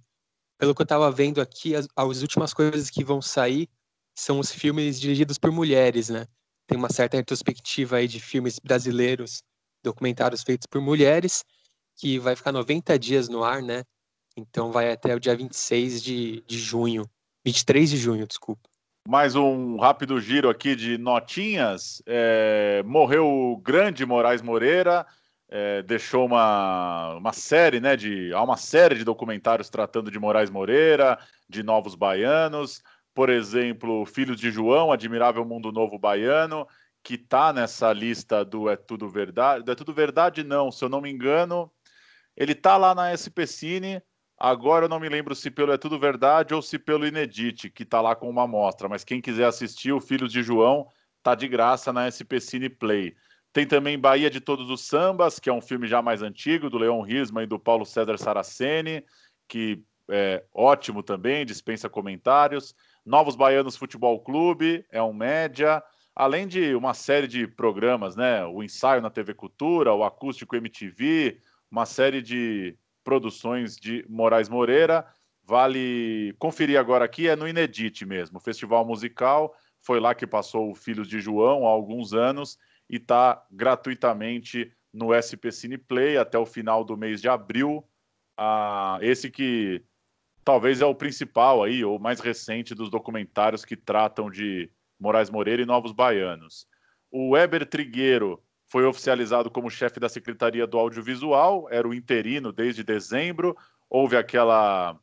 Pelo 0.58 0.74
que 0.74 0.82
eu 0.82 0.84
estava 0.84 1.12
vendo 1.12 1.40
aqui, 1.40 1.76
as, 1.76 1.88
as 1.96 2.22
últimas 2.24 2.52
coisas 2.52 2.90
que 2.90 3.04
vão 3.04 3.22
sair 3.22 3.70
são 4.16 4.40
os 4.40 4.52
filmes 4.52 5.00
dirigidos 5.00 5.38
por 5.38 5.52
mulheres, 5.52 6.10
né? 6.10 6.26
Tem 6.66 6.76
uma 6.76 6.92
certa 6.92 7.16
retrospectiva 7.16 7.98
aí 7.98 8.08
de 8.08 8.20
filmes 8.20 8.58
brasileiros, 8.58 9.44
documentários 9.84 10.42
feitos 10.42 10.66
por 10.66 10.82
mulheres, 10.82 11.46
que 11.96 12.18
vai 12.18 12.36
ficar 12.36 12.52
90 12.52 12.98
dias 12.98 13.30
no 13.30 13.44
ar, 13.44 13.62
né? 13.62 13.84
Então 14.36 14.72
vai 14.72 14.92
até 14.92 15.14
o 15.14 15.20
dia 15.20 15.38
26 15.38 16.02
de, 16.02 16.42
de 16.48 16.58
junho. 16.58 17.08
23 17.46 17.92
de 17.92 17.98
junho, 17.98 18.26
desculpa. 18.26 18.68
Mais 19.06 19.36
um 19.36 19.76
rápido 19.78 20.20
giro 20.22 20.50
aqui 20.50 20.78
de 20.78 20.98
notinhas. 20.98 22.02
É, 22.06 22.82
morreu 22.86 23.28
o 23.28 23.58
grande 23.58 24.06
Moraes 24.06 24.42
Moreira, 24.42 25.06
é, 25.50 25.82
deixou 25.82 26.26
uma, 26.26 27.16
uma 27.16 27.34
série, 27.34 27.82
né? 27.82 27.98
De, 27.98 28.34
há 28.34 28.42
uma 28.42 28.56
série 28.56 28.96
de 28.96 29.04
documentários 29.04 29.70
tratando 29.70 30.10
de 30.10 30.18
Moraes 30.18 30.50
Moreira, 30.50 31.20
de 31.50 31.62
novos 31.64 31.96
baianos. 31.96 32.82
Por 33.14 33.30
exemplo, 33.30 34.06
Filhos 34.06 34.40
de 34.40 34.50
João, 34.50 34.90
Admirável 34.90 35.44
Mundo 35.44 35.70
Novo 35.70 36.00
Baiano, 36.00 36.66
que 37.04 37.16
está 37.16 37.52
nessa 37.52 37.92
lista 37.92 38.46
do 38.46 38.70
É 38.70 38.78
Tudo 38.78 39.10
Verdade. 39.10 39.66
Do 39.66 39.72
é 39.72 39.76
Tudo 39.76 39.94
Verdade, 39.94 40.46
não, 40.46 40.72
se 40.72 40.84
eu 40.84 40.88
não 40.88 41.02
me 41.02 41.12
engano, 41.12 41.70
ele 42.38 42.56
tá 42.56 42.78
lá 42.78 42.96
na 42.96 43.12
SP 43.12 43.46
Cine. 43.46 44.02
Agora 44.44 44.84
eu 44.84 44.90
não 44.90 45.00
me 45.00 45.08
lembro 45.08 45.34
se 45.34 45.50
pelo 45.50 45.72
É 45.72 45.78
Tudo 45.78 45.98
Verdade 45.98 46.54
ou 46.54 46.62
se 46.62 46.78
pelo 46.78 47.08
Inedite, 47.08 47.70
que 47.70 47.86
tá 47.86 48.02
lá 48.02 48.14
com 48.14 48.30
uma 48.30 48.44
amostra. 48.44 48.90
Mas 48.90 49.02
quem 49.02 49.22
quiser 49.22 49.46
assistir, 49.46 49.94
o 49.94 50.02
Filhos 50.02 50.34
de 50.34 50.44
João 50.44 50.86
tá 51.24 51.34
de 51.34 51.48
graça 51.48 51.94
na 51.94 52.12
SP 52.12 52.42
Cine 52.42 52.68
Play. 52.68 53.16
Tem 53.54 53.66
também 53.66 53.98
Bahia 53.98 54.30
de 54.30 54.42
Todos 54.42 54.70
os 54.70 54.82
Sambas, 54.82 55.40
que 55.40 55.50
é 55.50 55.54
um 55.54 55.62
filme 55.62 55.88
já 55.88 56.02
mais 56.02 56.22
antigo, 56.22 56.70
do 56.70 56.78
Leon 56.78 57.00
Risma 57.00 57.42
e 57.42 57.48
do 57.48 57.58
Paulo 57.58 57.86
César 57.86 58.18
Saraceni, 58.18 59.06
que 59.48 59.82
é 60.10 60.44
ótimo 60.54 61.02
também, 61.02 61.46
dispensa 61.46 61.88
comentários. 61.88 62.76
Novos 63.06 63.38
Baianos 63.38 63.78
Futebol 63.78 64.20
Clube, 64.20 64.86
é 64.92 65.02
um 65.02 65.14
média. 65.14 65.82
Além 66.14 66.50
de 66.50 66.76
uma 66.76 66.94
série 66.94 67.30
de 67.30 67.48
programas, 67.48 68.18
né? 68.18 68.46
O 68.46 68.62
Ensaio 68.62 69.02
na 69.02 69.10
TV 69.10 69.34
Cultura, 69.34 69.94
o 69.94 70.04
Acústico 70.04 70.58
MTV, 70.58 71.40
uma 71.72 71.86
série 71.86 72.22
de 72.22 72.78
produções 73.04 73.76
de 73.76 74.06
Moraes 74.10 74.50
Moreira. 74.50 75.06
Vale 75.46 76.34
conferir 76.40 76.80
agora 76.80 77.06
aqui, 77.06 77.28
é 77.28 77.36
no 77.36 77.48
Inedite 77.48 78.06
mesmo, 78.06 78.40
festival 78.40 78.86
musical. 78.86 79.56
Foi 79.82 80.00
lá 80.00 80.16
que 80.16 80.26
passou 80.26 80.72
o 80.72 80.76
Filhos 80.76 81.08
de 81.08 81.20
João 81.20 81.68
há 81.68 81.70
alguns 81.70 82.14
anos 82.14 82.58
e 82.90 82.96
está 82.96 83.46
gratuitamente 83.52 84.72
no 84.94 85.14
SP 85.16 85.52
Cine 85.52 85.78
Play 85.78 86.18
até 86.18 86.38
o 86.38 86.46
final 86.46 86.84
do 86.84 86.96
mês 86.96 87.22
de 87.22 87.28
abril. 87.28 87.84
Ah, 88.38 88.98
esse 89.02 89.30
que 89.30 89.84
talvez 90.44 90.82
é 90.82 90.86
o 90.86 90.96
principal 90.96 91.64
aí, 91.64 91.84
ou 91.84 92.00
mais 92.00 92.20
recente 92.20 92.76
dos 92.76 92.90
documentários 92.90 93.66
que 93.66 93.76
tratam 93.76 94.30
de 94.30 94.70
Moraes 95.00 95.30
Moreira 95.30 95.62
e 95.62 95.66
Novos 95.66 95.92
Baianos. 95.92 96.68
O 97.12 97.32
Weber 97.32 97.66
Trigueiro 97.66 98.43
foi 98.74 98.86
oficializado 98.86 99.52
como 99.52 99.70
chefe 99.70 100.00
da 100.00 100.10
Secretaria 100.10 100.66
do 100.66 100.80
Audiovisual, 100.80 101.68
era 101.70 101.88
o 101.88 101.94
interino 101.94 102.52
desde 102.52 102.84
dezembro. 102.84 103.56
Houve 103.88 104.18
aquela 104.18 105.00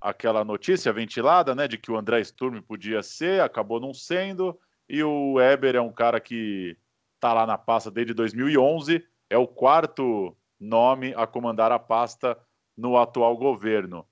aquela 0.00 0.44
notícia 0.44 0.92
ventilada, 0.92 1.52
né, 1.52 1.66
de 1.66 1.76
que 1.76 1.90
o 1.90 1.96
André 1.96 2.22
Sturm 2.22 2.60
podia 2.62 3.02
ser, 3.02 3.40
acabou 3.40 3.80
não 3.80 3.92
sendo, 3.92 4.56
e 4.88 5.02
o 5.02 5.32
Weber 5.32 5.74
é 5.74 5.80
um 5.80 5.90
cara 5.90 6.20
que 6.20 6.76
está 7.16 7.32
lá 7.32 7.44
na 7.44 7.58
pasta 7.58 7.90
desde 7.90 8.14
2011, 8.14 9.04
é 9.28 9.36
o 9.36 9.48
quarto 9.48 10.36
nome 10.60 11.12
a 11.16 11.26
comandar 11.26 11.72
a 11.72 11.78
pasta 11.80 12.38
no 12.76 12.96
atual 12.96 13.36
governo. 13.36 14.06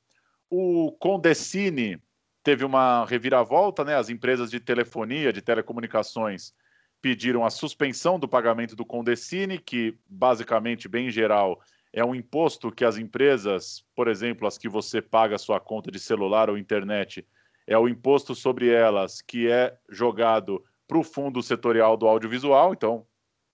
O 0.51 0.91
Condecine 0.99 2.03
teve 2.43 2.65
uma 2.65 3.05
reviravolta, 3.05 3.85
né? 3.85 3.95
As 3.95 4.11
empresas 4.11 4.51
de 4.51 4.59
telefonia, 4.59 5.33
de 5.33 5.41
telecomunicações, 5.41 6.53
pediram 7.01 7.45
a 7.45 7.51
suspensão 7.51 8.19
do 8.19 8.29
pagamento 8.29 8.75
do 8.75 8.85
Condecine, 8.85 9.59
que 9.59 9.97
basicamente, 10.09 10.89
bem 10.89 11.11
geral, 11.11 11.61
é 11.93 12.05
um 12.05 12.15
imposto 12.15 12.71
que 12.71 12.85
as 12.85 12.99
empresas, 12.99 13.85
por 13.95 14.09
exemplo, 14.09 14.47
as 14.47 14.59
que 14.59 14.69
você 14.69 15.01
paga 15.01 15.39
sua 15.39 15.59
conta 15.59 15.91
de 15.91 15.99
celular 15.99 16.51
ou 16.51 16.59
internet, 16.59 17.27
é 17.67 17.77
o 17.79 17.89
imposto 17.89 18.35
sobre 18.35 18.69
elas 18.69 19.21
que 19.21 19.51
é 19.51 19.77
jogado 19.89 20.63
para 20.87 20.99
o 20.99 21.03
fundo 21.03 21.43
setorial 21.43 21.97
do 21.97 22.07
audiovisual. 22.07 22.73
Então, 22.73 23.07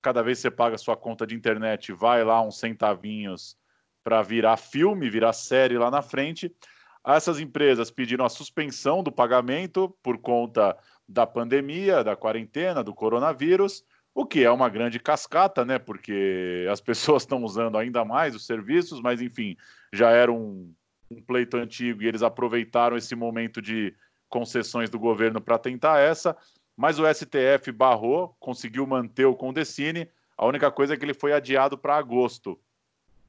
cada 0.03 0.23
vez 0.23 0.39
que 0.39 0.43
você 0.43 0.51
paga 0.51 0.77
sua 0.77 0.97
conta 0.97 1.27
de 1.27 1.35
internet, 1.35 1.93
vai 1.93 2.25
lá 2.25 2.43
uns 2.43 2.59
centavinhos 2.59 3.57
para 4.05 4.23
virar 4.23 4.57
filme, 4.57 5.09
virar 5.09 5.33
série 5.33 5.79
lá 5.79 5.91
na 5.91 6.03
frente. 6.03 6.55
Essas 7.07 7.41
empresas 7.41 7.91
pediram 7.91 8.25
a 8.25 8.29
suspensão 8.29 9.03
do 9.03 9.11
pagamento 9.11 9.89
por 10.03 10.19
conta 10.19 10.77
da 11.13 11.27
pandemia, 11.27 12.03
da 12.03 12.17
quarentena, 12.17 12.83
do 12.83 12.95
coronavírus, 12.95 13.85
o 14.15 14.25
que 14.25 14.43
é 14.45 14.51
uma 14.51 14.69
grande 14.69 14.99
cascata, 14.99 15.65
né? 15.65 15.79
Porque 15.79 16.67
as 16.71 16.81
pessoas 16.81 17.23
estão 17.23 17.45
usando 17.45 17.77
ainda 17.77 18.05
mais 18.05 18.35
os 18.35 18.47
serviços, 18.47 19.01
mas 19.01 19.21
enfim, 19.21 19.57
já 19.93 20.11
era 20.11 20.33
um, 20.33 20.73
um 21.11 21.21
pleito 21.23 21.57
antigo 21.57 22.03
e 22.03 22.07
eles 22.07 22.23
aproveitaram 22.23 22.97
esse 22.97 23.15
momento 23.15 23.61
de 23.61 23.95
concessões 24.29 24.89
do 24.89 24.99
governo 24.99 25.41
para 25.41 25.59
tentar 25.59 26.01
essa. 26.01 26.37
Mas 26.75 26.99
o 26.99 27.05
STF 27.07 27.71
barrou, 27.71 28.35
conseguiu 28.41 28.87
manter 28.87 29.27
o 29.27 29.37
Condecine. 29.37 30.09
A 30.37 30.47
única 30.47 30.71
coisa 30.71 30.95
é 30.95 30.97
que 30.97 31.05
ele 31.05 31.15
foi 31.15 31.35
adiado 31.35 31.77
para 31.77 31.97
agosto. 31.97 32.59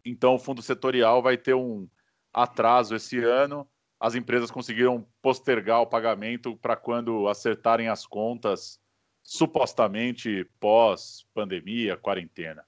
Então 0.06 0.36
o 0.36 0.40
fundo 0.40 0.62
setorial 0.62 1.22
vai 1.22 1.38
ter 1.38 1.54
um 1.54 1.88
atraso 2.34 2.96
esse 2.96 3.20
ano 3.20 3.68
as 4.04 4.16
empresas 4.16 4.52
conseguiram 4.52 5.08
postergar 5.22 5.80
o 5.80 5.88
pagamento 5.88 6.58
para 6.58 6.76
quando 6.76 7.30
acertarem 7.30 7.88
as 7.88 8.06
contas, 8.06 8.78
supostamente 9.24 10.46
pós-pandemia, 10.60 11.96
quarentena. 11.96 12.66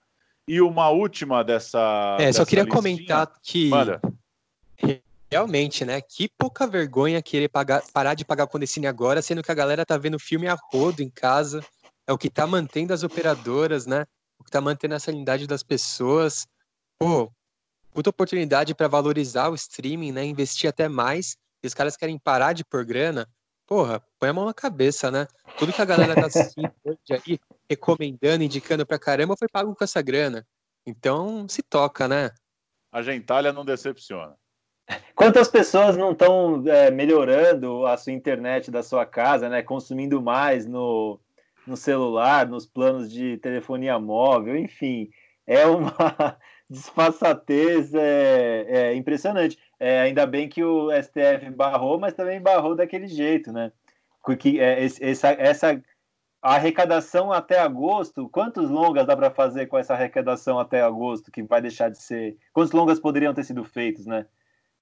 E 0.47 0.61
uma 0.61 0.87
última 0.87 1.43
dessa. 1.43 2.15
É, 2.21 2.27
dessa 2.27 2.39
só 2.39 2.45
queria 2.45 2.63
listinha. 2.63 2.81
comentar 2.81 3.33
que. 3.43 3.67
Manda. 3.67 3.99
Realmente, 5.29 5.83
né? 5.83 5.99
Que 5.99 6.29
pouca 6.37 6.65
vergonha 6.65 7.21
querer 7.21 7.49
pagar, 7.49 7.83
parar 7.91 8.13
de 8.13 8.23
pagar 8.23 8.45
o 8.45 8.47
Condecine 8.47 8.87
agora, 8.87 9.21
sendo 9.21 9.43
que 9.43 9.51
a 9.51 9.55
galera 9.55 9.85
tá 9.85 9.97
vendo 9.97 10.17
filme 10.17 10.47
a 10.47 10.55
rodo 10.71 11.03
em 11.03 11.09
casa. 11.09 11.61
É 12.07 12.13
o 12.13 12.17
que 12.17 12.29
tá 12.29 12.47
mantendo 12.47 12.93
as 12.93 13.03
operadoras, 13.03 13.85
né? 13.85 14.05
O 14.39 14.43
que 14.45 14.51
tá 14.51 14.61
mantendo 14.61 14.95
a 14.95 14.99
sanidade 14.99 15.47
das 15.47 15.63
pessoas. 15.63 16.47
Pô, 16.97 17.29
puta 17.95 18.09
oportunidade 18.09 18.75
para 18.75 18.89
valorizar 18.89 19.47
o 19.47 19.55
streaming, 19.55 20.11
né? 20.11 20.25
Investir 20.25 20.69
até 20.69 20.89
mais. 20.89 21.37
E 21.63 21.67
os 21.67 21.73
caras 21.73 21.95
querem 21.95 22.19
parar 22.19 22.51
de 22.51 22.65
pôr 22.65 22.83
grana. 22.83 23.25
Porra, 23.65 24.03
põe 24.19 24.29
a 24.29 24.33
mão 24.33 24.45
na 24.45 24.53
cabeça, 24.53 25.09
né? 25.09 25.25
Tudo 25.57 25.71
que 25.71 25.81
a 25.81 25.85
galera 25.85 26.13
tá 26.13 26.27
assistindo 26.27 26.69
hoje 26.83 26.99
aí, 27.09 27.39
recomendando, 27.69 28.43
indicando 28.43 28.85
pra 28.85 28.99
caramba, 28.99 29.37
foi 29.39 29.47
pago 29.47 29.73
com 29.73 29.83
essa 29.83 30.01
grana. 30.01 30.45
Então, 30.85 31.47
se 31.47 31.63
toca, 31.63 32.05
né? 32.05 32.31
A 32.91 33.01
gentalha 33.01 33.53
não 33.53 33.63
decepciona. 33.63 34.35
Quantas 35.15 35.47
pessoas 35.47 35.95
não 35.95 36.11
estão 36.11 36.61
é, 36.67 36.91
melhorando 36.91 37.87
a 37.87 37.95
sua 37.95 38.11
internet 38.11 38.69
da 38.69 38.83
sua 38.83 39.05
casa, 39.05 39.47
né? 39.47 39.63
Consumindo 39.63 40.21
mais 40.21 40.67
no, 40.67 41.19
no 41.65 41.77
celular, 41.77 42.45
nos 42.45 42.65
planos 42.65 43.09
de 43.09 43.37
telefonia 43.37 43.97
móvel, 43.97 44.57
enfim, 44.57 45.09
é 45.47 45.65
uma 45.65 46.37
disfarçatez 46.69 47.93
é, 47.93 48.65
é 48.67 48.95
impressionante. 48.95 49.57
É, 49.79 50.01
ainda 50.01 50.25
bem 50.25 50.49
que 50.49 50.63
o 50.63 50.89
STF 50.91 51.49
barrou, 51.51 51.99
mas 51.99 52.13
também 52.13 52.41
barrou 52.41 52.75
daquele 52.75 53.07
jeito, 53.07 53.51
né? 53.51 53.71
Porque 54.23 54.57
é, 54.59 54.83
essa, 54.83 55.29
essa 55.29 55.81
arrecadação 56.41 57.31
até 57.31 57.59
agosto, 57.59 58.29
quantos 58.29 58.69
longas 58.69 59.05
dá 59.05 59.15
para 59.15 59.31
fazer 59.31 59.67
com 59.67 59.77
essa 59.77 59.93
arrecadação 59.93 60.59
até 60.59 60.81
agosto 60.81 61.31
que 61.31 61.43
vai 61.43 61.61
deixar 61.61 61.89
de 61.89 62.01
ser? 62.01 62.37
Quantos 62.53 62.71
longas 62.71 62.99
poderiam 62.99 63.33
ter 63.33 63.43
sido 63.43 63.63
feitos, 63.63 64.05
né? 64.05 64.25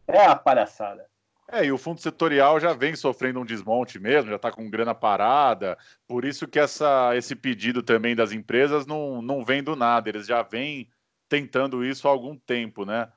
É 0.08 0.26
a 0.26 0.36
palhaçada. 0.36 1.06
É, 1.52 1.66
e 1.66 1.72
o 1.72 1.78
fundo 1.78 2.00
setorial 2.00 2.60
já 2.60 2.74
vem 2.74 2.96
sofrendo 2.96 3.40
um 3.40 3.46
desmonte 3.46 4.00
mesmo, 4.00 4.30
já 4.30 4.38
está 4.38 4.52
com 4.52 4.70
grana 4.70 4.96
parada, 4.96 5.78
por 6.08 6.24
isso 6.24 6.48
que 6.48 6.58
essa, 6.58 7.16
esse 7.16 7.36
pedido 7.36 7.84
também 7.84 8.16
das 8.16 8.32
empresas 8.32 8.86
não, 8.86 9.22
não 9.22 9.44
vem 9.44 9.62
do 9.62 9.76
nada, 9.76 10.10
eles 10.10 10.26
já 10.26 10.42
vêm 10.42 10.88
tentando 11.34 11.84
isso 11.84 12.08
há 12.08 12.12
algum 12.12 12.38
tempo, 12.38 12.86
né? 12.86 13.12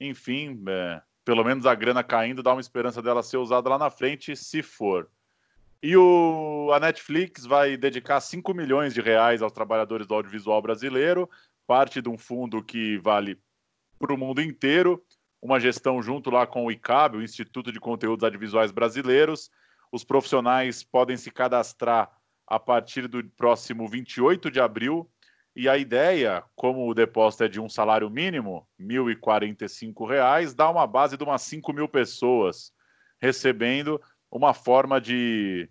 Enfim, 0.00 0.60
é, 0.68 1.00
pelo 1.24 1.44
menos 1.44 1.66
a 1.66 1.72
grana 1.72 2.02
caindo 2.02 2.42
dá 2.42 2.50
uma 2.50 2.60
esperança 2.60 3.00
dela 3.00 3.22
ser 3.22 3.36
usada 3.36 3.68
lá 3.68 3.78
na 3.78 3.88
frente, 3.88 4.34
se 4.34 4.60
for. 4.60 5.08
E 5.80 5.96
o, 5.96 6.72
a 6.74 6.80
Netflix 6.80 7.46
vai 7.46 7.76
dedicar 7.76 8.20
5 8.20 8.52
milhões 8.52 8.92
de 8.92 9.00
reais 9.00 9.40
aos 9.40 9.52
trabalhadores 9.52 10.04
do 10.04 10.14
audiovisual 10.14 10.60
brasileiro, 10.60 11.30
parte 11.64 12.02
de 12.02 12.08
um 12.08 12.18
fundo 12.18 12.60
que 12.60 12.98
vale 12.98 13.38
para 14.00 14.12
o 14.12 14.18
mundo 14.18 14.42
inteiro 14.42 15.00
uma 15.40 15.60
gestão 15.60 16.02
junto 16.02 16.28
lá 16.28 16.48
com 16.48 16.66
o 16.66 16.72
ICAB, 16.72 17.18
o 17.18 17.22
Instituto 17.22 17.70
de 17.70 17.78
Conteúdos 17.78 18.24
Audiovisuais 18.24 18.72
Brasileiros. 18.72 19.48
Os 19.92 20.02
profissionais 20.02 20.82
podem 20.82 21.16
se 21.16 21.30
cadastrar 21.30 22.10
a 22.48 22.58
partir 22.58 23.06
do 23.06 23.22
próximo 23.36 23.86
28 23.86 24.50
de 24.50 24.60
abril. 24.60 25.08
E 25.54 25.68
a 25.68 25.76
ideia, 25.76 26.44
como 26.54 26.88
o 26.88 26.94
depósito 26.94 27.44
é 27.44 27.48
de 27.48 27.60
um 27.60 27.68
salário 27.68 28.08
mínimo, 28.08 28.66
R$ 28.78 28.86
1.045, 28.86 30.54
dá 30.54 30.70
uma 30.70 30.86
base 30.86 31.16
de 31.16 31.24
umas 31.24 31.42
5 31.42 31.72
mil 31.72 31.88
pessoas 31.88 32.72
recebendo 33.20 34.00
uma 34.30 34.54
forma 34.54 35.00
de. 35.00 35.68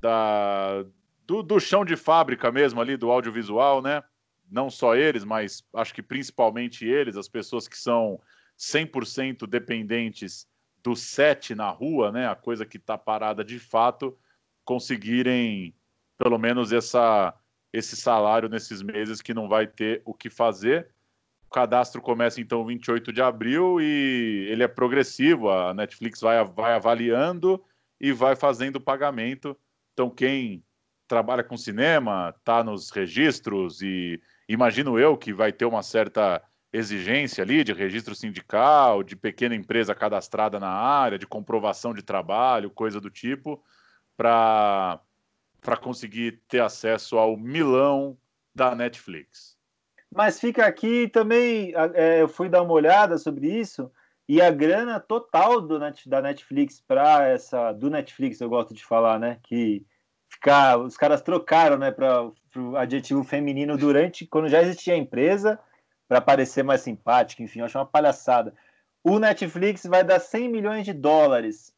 Da, 0.00 0.84
do, 1.26 1.42
do 1.42 1.58
chão 1.58 1.84
de 1.84 1.96
fábrica 1.96 2.52
mesmo 2.52 2.80
ali, 2.80 2.96
do 2.96 3.10
audiovisual, 3.10 3.80
né? 3.80 4.02
Não 4.50 4.68
só 4.68 4.94
eles, 4.94 5.24
mas 5.24 5.64
acho 5.72 5.94
que 5.94 6.02
principalmente 6.02 6.86
eles, 6.86 7.16
as 7.16 7.28
pessoas 7.28 7.66
que 7.66 7.78
são 7.78 8.20
100% 8.58 9.46
dependentes 9.46 10.46
do 10.82 10.94
set 10.94 11.54
na 11.54 11.70
rua, 11.70 12.12
né, 12.12 12.28
a 12.28 12.34
coisa 12.34 12.66
que 12.66 12.76
está 12.76 12.98
parada 12.98 13.42
de 13.42 13.58
fato, 13.58 14.16
conseguirem 14.64 15.74
pelo 16.18 16.38
menos 16.38 16.72
essa, 16.72 17.34
esse 17.74 17.96
salário 17.96 18.48
nesses 18.48 18.82
meses 18.82 19.20
que 19.20 19.34
não 19.34 19.48
vai 19.48 19.66
ter 19.66 20.00
o 20.04 20.14
que 20.14 20.30
fazer. 20.30 20.88
O 21.48 21.50
cadastro 21.50 22.00
começa 22.00 22.40
então 22.40 22.64
28 22.64 23.12
de 23.12 23.20
abril 23.20 23.80
e 23.80 24.46
ele 24.48 24.62
é 24.62 24.68
progressivo, 24.68 25.50
a 25.50 25.74
Netflix 25.74 26.20
vai, 26.20 26.42
vai 26.44 26.74
avaliando 26.74 27.62
e 28.00 28.12
vai 28.12 28.36
fazendo 28.36 28.76
o 28.76 28.80
pagamento. 28.80 29.56
Então, 29.92 30.08
quem 30.08 30.62
trabalha 31.08 31.42
com 31.42 31.56
cinema, 31.56 32.32
está 32.38 32.62
nos 32.62 32.90
registros 32.90 33.82
e 33.82 34.22
imagino 34.48 34.96
eu 34.96 35.16
que 35.16 35.32
vai 35.32 35.52
ter 35.52 35.64
uma 35.64 35.82
certa 35.82 36.40
exigência 36.72 37.42
ali 37.42 37.64
de 37.64 37.72
registro 37.72 38.14
sindical, 38.14 39.02
de 39.02 39.16
pequena 39.16 39.54
empresa 39.54 39.96
cadastrada 39.96 40.60
na 40.60 40.70
área, 40.70 41.18
de 41.18 41.26
comprovação 41.26 41.92
de 41.92 42.02
trabalho, 42.02 42.70
coisa 42.70 43.00
do 43.00 43.10
tipo, 43.10 43.62
para 44.16 45.00
conseguir 45.80 46.42
ter 46.48 46.60
acesso 46.60 47.16
ao 47.16 47.36
milão 47.36 48.16
da 48.54 48.74
Netflix. 48.74 49.56
Mas 50.14 50.38
fica 50.38 50.64
aqui 50.64 51.08
também, 51.08 51.72
é, 51.94 52.22
eu 52.22 52.28
fui 52.28 52.48
dar 52.48 52.62
uma 52.62 52.72
olhada 52.72 53.18
sobre 53.18 53.48
isso, 53.48 53.90
e 54.28 54.40
a 54.40 54.50
grana 54.50 55.00
total 55.00 55.60
do 55.60 55.78
da 56.06 56.22
Netflix 56.22 56.80
para 56.80 57.26
essa. 57.26 57.72
Do 57.72 57.90
Netflix, 57.90 58.40
eu 58.40 58.48
gosto 58.48 58.72
de 58.72 58.84
falar, 58.84 59.18
né? 59.18 59.38
Que 59.42 59.84
ficar, 60.28 60.78
os 60.78 60.96
caras 60.96 61.20
trocaram 61.22 61.76
né, 61.76 61.90
para 61.90 62.30
o 62.56 62.76
adjetivo 62.76 63.22
feminino 63.22 63.76
durante, 63.76 64.26
quando 64.26 64.48
já 64.48 64.62
existia 64.62 64.94
a 64.94 64.98
empresa 64.98 65.58
para 66.08 66.20
parecer 66.20 66.62
mais 66.62 66.80
simpático, 66.80 67.42
enfim, 67.42 67.60
eu 67.60 67.64
acho 67.64 67.78
uma 67.78 67.86
palhaçada. 67.86 68.54
O 69.02 69.18
Netflix 69.18 69.84
vai 69.84 70.04
dar 70.04 70.20
100 70.20 70.48
milhões 70.48 70.84
de 70.84 70.92
dólares. 70.92 71.73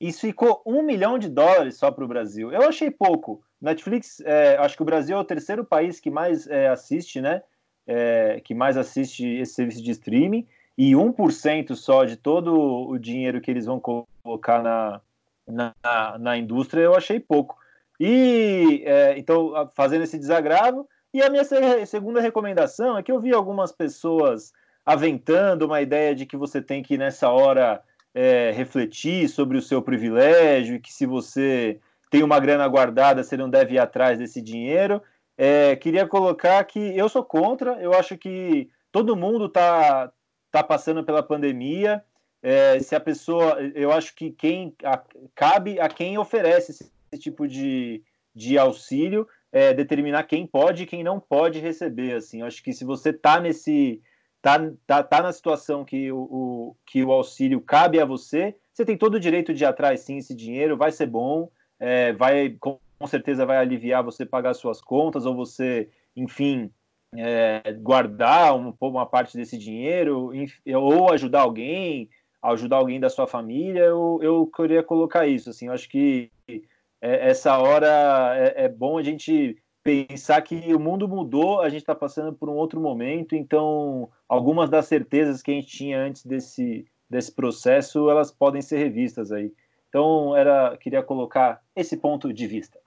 Isso 0.00 0.20
ficou 0.20 0.62
1 0.64 0.82
milhão 0.82 1.18
de 1.18 1.28
dólares 1.28 1.76
só 1.76 1.90
para 1.90 2.04
o 2.04 2.08
Brasil. 2.08 2.52
Eu 2.52 2.62
achei 2.62 2.90
pouco. 2.90 3.42
Netflix, 3.60 4.20
é, 4.20 4.56
acho 4.58 4.76
que 4.76 4.82
o 4.82 4.86
Brasil 4.86 5.16
é 5.16 5.20
o 5.20 5.24
terceiro 5.24 5.64
país 5.64 5.98
que 5.98 6.10
mais 6.10 6.46
é, 6.46 6.68
assiste, 6.68 7.20
né? 7.20 7.42
É, 7.86 8.40
que 8.44 8.54
mais 8.54 8.76
assiste 8.76 9.26
esse 9.26 9.54
serviço 9.54 9.82
de 9.82 9.90
streaming. 9.90 10.46
E 10.76 10.92
1% 10.92 11.74
só 11.74 12.04
de 12.04 12.16
todo 12.16 12.54
o 12.54 12.98
dinheiro 12.98 13.40
que 13.40 13.50
eles 13.50 13.66
vão 13.66 13.80
colocar 13.80 14.62
na, 14.62 15.00
na, 15.46 15.74
na 16.18 16.36
indústria, 16.36 16.82
eu 16.82 16.94
achei 16.94 17.18
pouco. 17.18 17.56
E 17.98 18.84
é, 18.86 19.18
então, 19.18 19.68
fazendo 19.74 20.04
esse 20.04 20.16
desagravo, 20.16 20.88
e 21.12 21.22
a 21.22 21.30
minha 21.30 21.44
segunda 21.86 22.20
recomendação 22.20 22.96
é 22.96 23.02
que 23.02 23.10
eu 23.10 23.20
vi 23.20 23.32
algumas 23.32 23.72
pessoas 23.72 24.52
aventando 24.84 25.66
uma 25.66 25.82
ideia 25.82 26.14
de 26.14 26.24
que 26.24 26.36
você 26.36 26.62
tem 26.62 26.82
que, 26.82 26.96
nessa 26.96 27.28
hora, 27.28 27.82
é, 28.20 28.50
refletir 28.50 29.28
sobre 29.28 29.56
o 29.56 29.62
seu 29.62 29.80
privilégio 29.80 30.74
e 30.74 30.80
que 30.80 30.92
se 30.92 31.06
você 31.06 31.78
tem 32.10 32.24
uma 32.24 32.40
grana 32.40 32.66
guardada, 32.66 33.22
você 33.22 33.36
não 33.36 33.48
deve 33.48 33.74
ir 33.74 33.78
atrás 33.78 34.18
desse 34.18 34.42
dinheiro. 34.42 35.00
É, 35.36 35.76
queria 35.76 36.04
colocar 36.04 36.64
que 36.64 36.80
eu 36.98 37.08
sou 37.08 37.22
contra, 37.22 37.80
eu 37.80 37.92
acho 37.92 38.18
que 38.18 38.68
todo 38.90 39.14
mundo 39.14 39.46
está 39.46 40.10
tá 40.50 40.64
passando 40.64 41.04
pela 41.04 41.22
pandemia. 41.22 42.02
É, 42.42 42.80
se 42.80 42.96
a 42.96 42.98
pessoa, 42.98 43.56
eu 43.72 43.92
acho 43.92 44.12
que 44.16 44.32
quem 44.32 44.74
a, 44.82 45.00
cabe 45.32 45.78
a 45.78 45.88
quem 45.88 46.18
oferece 46.18 46.72
esse, 46.72 46.90
esse 47.12 47.22
tipo 47.22 47.46
de, 47.46 48.02
de 48.34 48.58
auxílio 48.58 49.28
é, 49.52 49.72
determinar 49.72 50.24
quem 50.24 50.44
pode 50.44 50.82
e 50.82 50.86
quem 50.86 51.04
não 51.04 51.20
pode 51.20 51.60
receber. 51.60 52.14
Assim, 52.14 52.40
eu 52.40 52.48
acho 52.48 52.64
que 52.64 52.72
se 52.72 52.84
você 52.84 53.10
está 53.10 53.38
nesse 53.38 54.02
tá, 54.42 54.58
tá, 54.86 55.02
tá 55.02 55.22
na 55.22 55.32
situação 55.32 55.84
que 55.84 56.10
o, 56.12 56.18
o, 56.18 56.76
que 56.86 57.02
o 57.02 57.12
auxílio 57.12 57.60
cabe 57.60 58.00
a 58.00 58.04
você, 58.04 58.54
você 58.72 58.84
tem 58.84 58.96
todo 58.96 59.14
o 59.14 59.20
direito 59.20 59.52
de 59.52 59.64
ir 59.64 59.66
atrás 59.66 60.00
sim 60.00 60.18
esse 60.18 60.34
dinheiro, 60.34 60.76
vai 60.76 60.92
ser 60.92 61.06
bom, 61.06 61.50
é, 61.78 62.12
vai 62.12 62.56
com, 62.60 62.78
certeza 63.06 63.46
vai 63.46 63.56
aliviar 63.58 64.02
você 64.02 64.26
pagar 64.26 64.54
suas 64.54 64.80
contas 64.80 65.24
ou 65.24 65.34
você, 65.34 65.88
enfim, 66.16 66.70
é, 67.16 67.72
guardar 67.80 68.56
uma, 68.56 68.74
uma 68.80 69.06
parte 69.06 69.36
desse 69.36 69.56
dinheiro 69.56 70.32
ou 70.74 71.12
ajudar 71.12 71.40
alguém, 71.40 72.08
ajudar 72.42 72.76
alguém 72.76 73.00
da 73.00 73.10
sua 73.10 73.26
família, 73.26 73.82
eu, 73.82 74.18
eu 74.22 74.46
queria 74.46 74.82
colocar 74.82 75.26
isso. 75.26 75.50
Assim, 75.50 75.66
eu 75.66 75.72
acho 75.72 75.88
que 75.88 76.30
é, 77.00 77.30
essa 77.30 77.56
hora 77.58 78.34
é, 78.36 78.64
é, 78.64 78.68
bom 78.68 78.98
a 78.98 79.02
gente 79.02 79.56
pensar 79.82 80.40
que 80.42 80.74
o 80.74 80.80
mundo 80.80 81.08
mudou, 81.08 81.60
a 81.60 81.68
gente 81.68 81.80
está 81.80 81.94
passando 81.94 82.32
por 82.32 82.48
um 82.48 82.54
outro 82.54 82.80
momento, 82.80 83.34
então 83.34 84.10
algumas 84.28 84.68
das 84.68 84.86
certezas 84.86 85.42
que 85.42 85.50
a 85.50 85.54
gente 85.54 85.68
tinha 85.68 86.00
antes 86.00 86.24
desse, 86.24 86.86
desse 87.08 87.32
processo, 87.32 88.10
elas 88.10 88.30
podem 88.30 88.60
ser 88.60 88.78
revistas 88.78 89.32
aí. 89.32 89.52
Então, 89.88 90.36
era, 90.36 90.76
queria 90.76 91.02
colocar 91.02 91.62
esse 91.74 91.96
ponto 91.96 92.32
de 92.32 92.46
vista. 92.46 92.78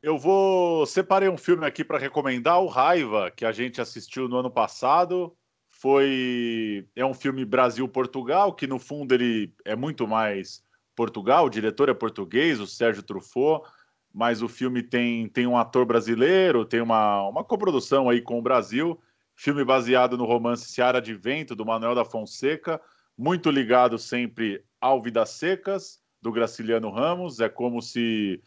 Eu 0.00 0.16
vou 0.16 0.86
separei 0.86 1.28
um 1.28 1.36
filme 1.36 1.66
aqui 1.66 1.84
para 1.84 1.98
recomendar, 1.98 2.62
o 2.62 2.68
Raiva, 2.68 3.32
que 3.32 3.44
a 3.44 3.50
gente 3.50 3.80
assistiu 3.80 4.28
no 4.28 4.36
ano 4.36 4.50
passado. 4.50 5.34
Foi 5.68 6.86
é 6.94 7.04
um 7.04 7.14
filme 7.14 7.44
Brasil-Portugal, 7.44 8.52
que 8.52 8.66
no 8.66 8.78
fundo 8.78 9.12
ele 9.12 9.52
é 9.64 9.74
muito 9.74 10.06
mais 10.06 10.62
Portugal, 10.94 11.46
o 11.46 11.50
diretor 11.50 11.88
é 11.88 11.94
português, 11.94 12.60
o 12.60 12.66
Sérgio 12.66 13.02
Truffaut, 13.02 13.68
mas 14.12 14.42
o 14.42 14.48
filme 14.48 14.82
tem, 14.82 15.28
tem 15.28 15.46
um 15.46 15.56
ator 15.56 15.84
brasileiro, 15.84 16.64
tem 16.64 16.80
uma, 16.80 17.28
uma 17.28 17.44
coprodução 17.44 18.08
aí 18.08 18.20
com 18.20 18.38
o 18.38 18.42
Brasil, 18.42 18.98
filme 19.38 19.64
baseado 19.64 20.18
no 20.18 20.24
romance 20.24 20.68
Seara 20.68 21.00
de 21.00 21.14
Vento, 21.14 21.54
do 21.54 21.64
Manuel 21.64 21.94
da 21.94 22.04
Fonseca, 22.04 22.80
muito 23.16 23.50
ligado 23.50 23.98
sempre 23.98 24.62
ao 24.80 25.00
Vidas 25.00 25.30
Secas, 25.30 26.00
do 26.20 26.32
Graciliano 26.32 26.90
Ramos, 26.90 27.38
é 27.38 27.48
como 27.48 27.80
se 27.80 28.42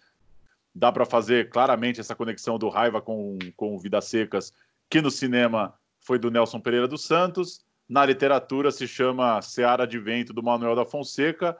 dá 0.75 0.91
para 0.91 1.05
fazer 1.05 1.49
claramente 1.49 2.01
essa 2.01 2.13
conexão 2.13 2.59
do 2.59 2.67
Raiva 2.67 3.01
com, 3.01 3.39
com 3.55 3.79
Vidas 3.79 4.05
Secas, 4.05 4.53
que 4.89 5.01
no 5.01 5.09
cinema 5.09 5.73
foi 6.01 6.19
do 6.19 6.29
Nelson 6.29 6.59
Pereira 6.59 6.87
dos 6.87 7.05
Santos, 7.05 7.63
na 7.87 8.05
literatura 8.05 8.69
se 8.71 8.87
chama 8.87 9.41
Seara 9.41 9.87
de 9.87 9.97
Vento, 9.97 10.33
do 10.33 10.43
Manuel 10.43 10.75
da 10.75 10.85
Fonseca, 10.85 11.57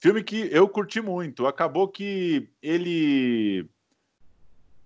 Filme 0.00 0.22
que 0.22 0.48
eu 0.52 0.68
curti 0.68 1.00
muito. 1.00 1.46
Acabou 1.46 1.88
que 1.88 2.48
ele. 2.62 3.68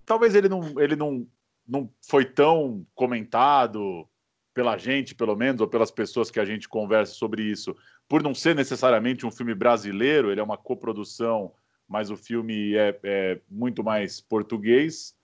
Talvez 0.07 0.35
ele 0.35 0.49
não, 0.49 0.81
ele 0.81 0.97
não, 0.97 1.27
não 1.67 1.91
foi 2.01 2.25
tão 2.25 2.87
comentado 2.95 4.09
pela 4.55 4.77
gente, 4.77 5.15
pelo 5.15 5.35
menos, 5.35 5.61
ou 5.61 5.67
pelas 5.67 5.91
pessoas 5.91 6.31
que 6.31 6.39
a 6.39 6.45
gente 6.45 6.69
conversa 6.69 7.15
sobre 7.15 7.43
isso, 7.43 7.75
por 8.09 8.23
não 8.23 8.35
ser 8.35 8.55
necessariamente 8.55 9.25
um 9.25 9.31
filme 9.31 9.55
brasileiro, 9.55 10.31
ele 10.31 10.41
é 10.41 10.45
uma 10.45 10.59
coprodução, 10.59 11.53
mas 11.89 12.11
o 12.11 12.17
filme 12.17 12.75
é, 12.75 12.99
é 13.03 13.41
muito 13.51 13.83
mais 13.83 14.21
português. 14.21 15.17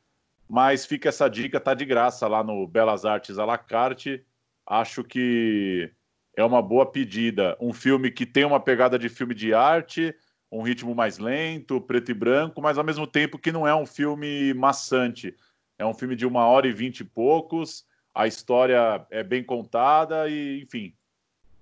Mas 0.49 0.87
fica 0.87 1.11
essa 1.11 1.29
dica, 1.29 1.61
tá 1.61 1.75
de 1.75 1.85
graça 1.85 2.27
lá 2.27 2.43
no 2.43 2.67
Belas 2.67 3.05
Artes 3.05 3.39
à 3.39 3.45
la 3.45 3.59
carte. 3.59 4.25
Acho 4.67 5.05
que 5.05 5.93
é 6.35 6.43
uma 6.43 6.63
boa 6.63 6.87
pedida. 6.87 7.57
Um 7.61 7.73
filme 7.73 8.11
que 8.11 8.25
tem 8.25 8.45
uma 8.45 8.59
pegada 8.59 8.99
de 8.99 9.11
filme 9.11 9.35
de 9.35 9.53
arte, 9.53 10.15
um 10.51 10.63
ritmo 10.63 10.95
mais 10.95 11.19
lento, 11.19 11.81
preto 11.81 12.11
e 12.11 12.15
branco, 12.15 12.63
mas 12.63 12.79
ao 12.79 12.85
mesmo 12.85 13.07
tempo 13.07 13.39
que 13.39 13.53
não 13.53 13.69
é 13.69 13.75
um 13.75 13.85
filme 13.85 14.55
maçante. 14.55 15.35
É 15.79 15.87
um 15.87 15.95
filme 15.95 16.17
de 16.17 16.27
uma 16.27 16.47
hora 16.47 16.67
e 16.67 16.73
vinte 16.73 17.01
e 17.01 17.05
poucos. 17.05 17.87
A 18.15 18.27
história 18.27 19.07
é 19.11 19.23
bem 19.23 19.45
contada 19.45 20.29
e, 20.29 20.63
enfim, 20.63 20.93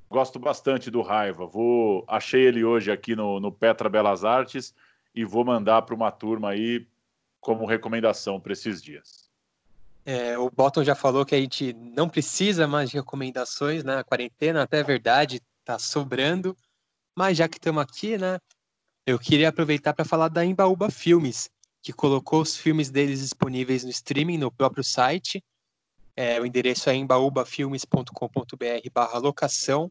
gosto 0.08 0.38
bastante 0.38 0.90
do 0.90 1.02
Raiva. 1.02 1.46
Vou 1.46 2.04
achei 2.08 2.46
ele 2.46 2.64
hoje 2.64 2.90
aqui 2.90 3.14
no, 3.14 3.38
no 3.38 3.52
Petra 3.52 3.90
Belas 3.90 4.24
Artes 4.24 4.74
e 5.14 5.24
vou 5.24 5.44
mandar 5.44 5.82
para 5.82 5.94
uma 5.94 6.10
turma 6.10 6.50
aí 6.50 6.86
como 7.40 7.66
recomendação 7.66 8.40
para 8.40 8.52
esses 8.52 8.82
dias. 8.82 9.26
É, 10.04 10.38
o 10.38 10.50
Bottom 10.50 10.84
já 10.84 10.94
falou 10.94 11.26
que 11.26 11.34
a 11.34 11.40
gente 11.40 11.72
não 11.72 12.08
precisa 12.08 12.66
mais 12.66 12.90
de 12.90 12.96
recomendações, 12.96 13.84
né? 13.84 13.98
A 13.98 14.04
quarentena 14.04 14.62
até 14.62 14.78
é 14.78 14.84
verdade, 14.84 15.42
tá 15.64 15.78
sobrando. 15.78 16.56
Mas 17.14 17.36
já 17.36 17.48
que 17.48 17.58
estamos 17.58 17.82
aqui, 17.82 18.16
né? 18.16 18.38
Eu 19.04 19.18
queria 19.18 19.48
aproveitar 19.48 19.92
para 19.92 20.04
falar 20.04 20.28
da 20.28 20.44
Embaúba 20.44 20.90
Filmes, 20.90 21.50
que 21.86 21.92
colocou 21.92 22.42
os 22.42 22.56
filmes 22.56 22.90
deles 22.90 23.20
disponíveis 23.20 23.84
no 23.84 23.90
streaming 23.90 24.38
no 24.38 24.50
próprio 24.50 24.82
site. 24.82 25.40
É, 26.16 26.40
o 26.40 26.44
endereço 26.44 26.90
é 26.90 26.96
embaúbafilmes.com.br 26.96 28.90
barra 28.92 29.18
locação. 29.18 29.88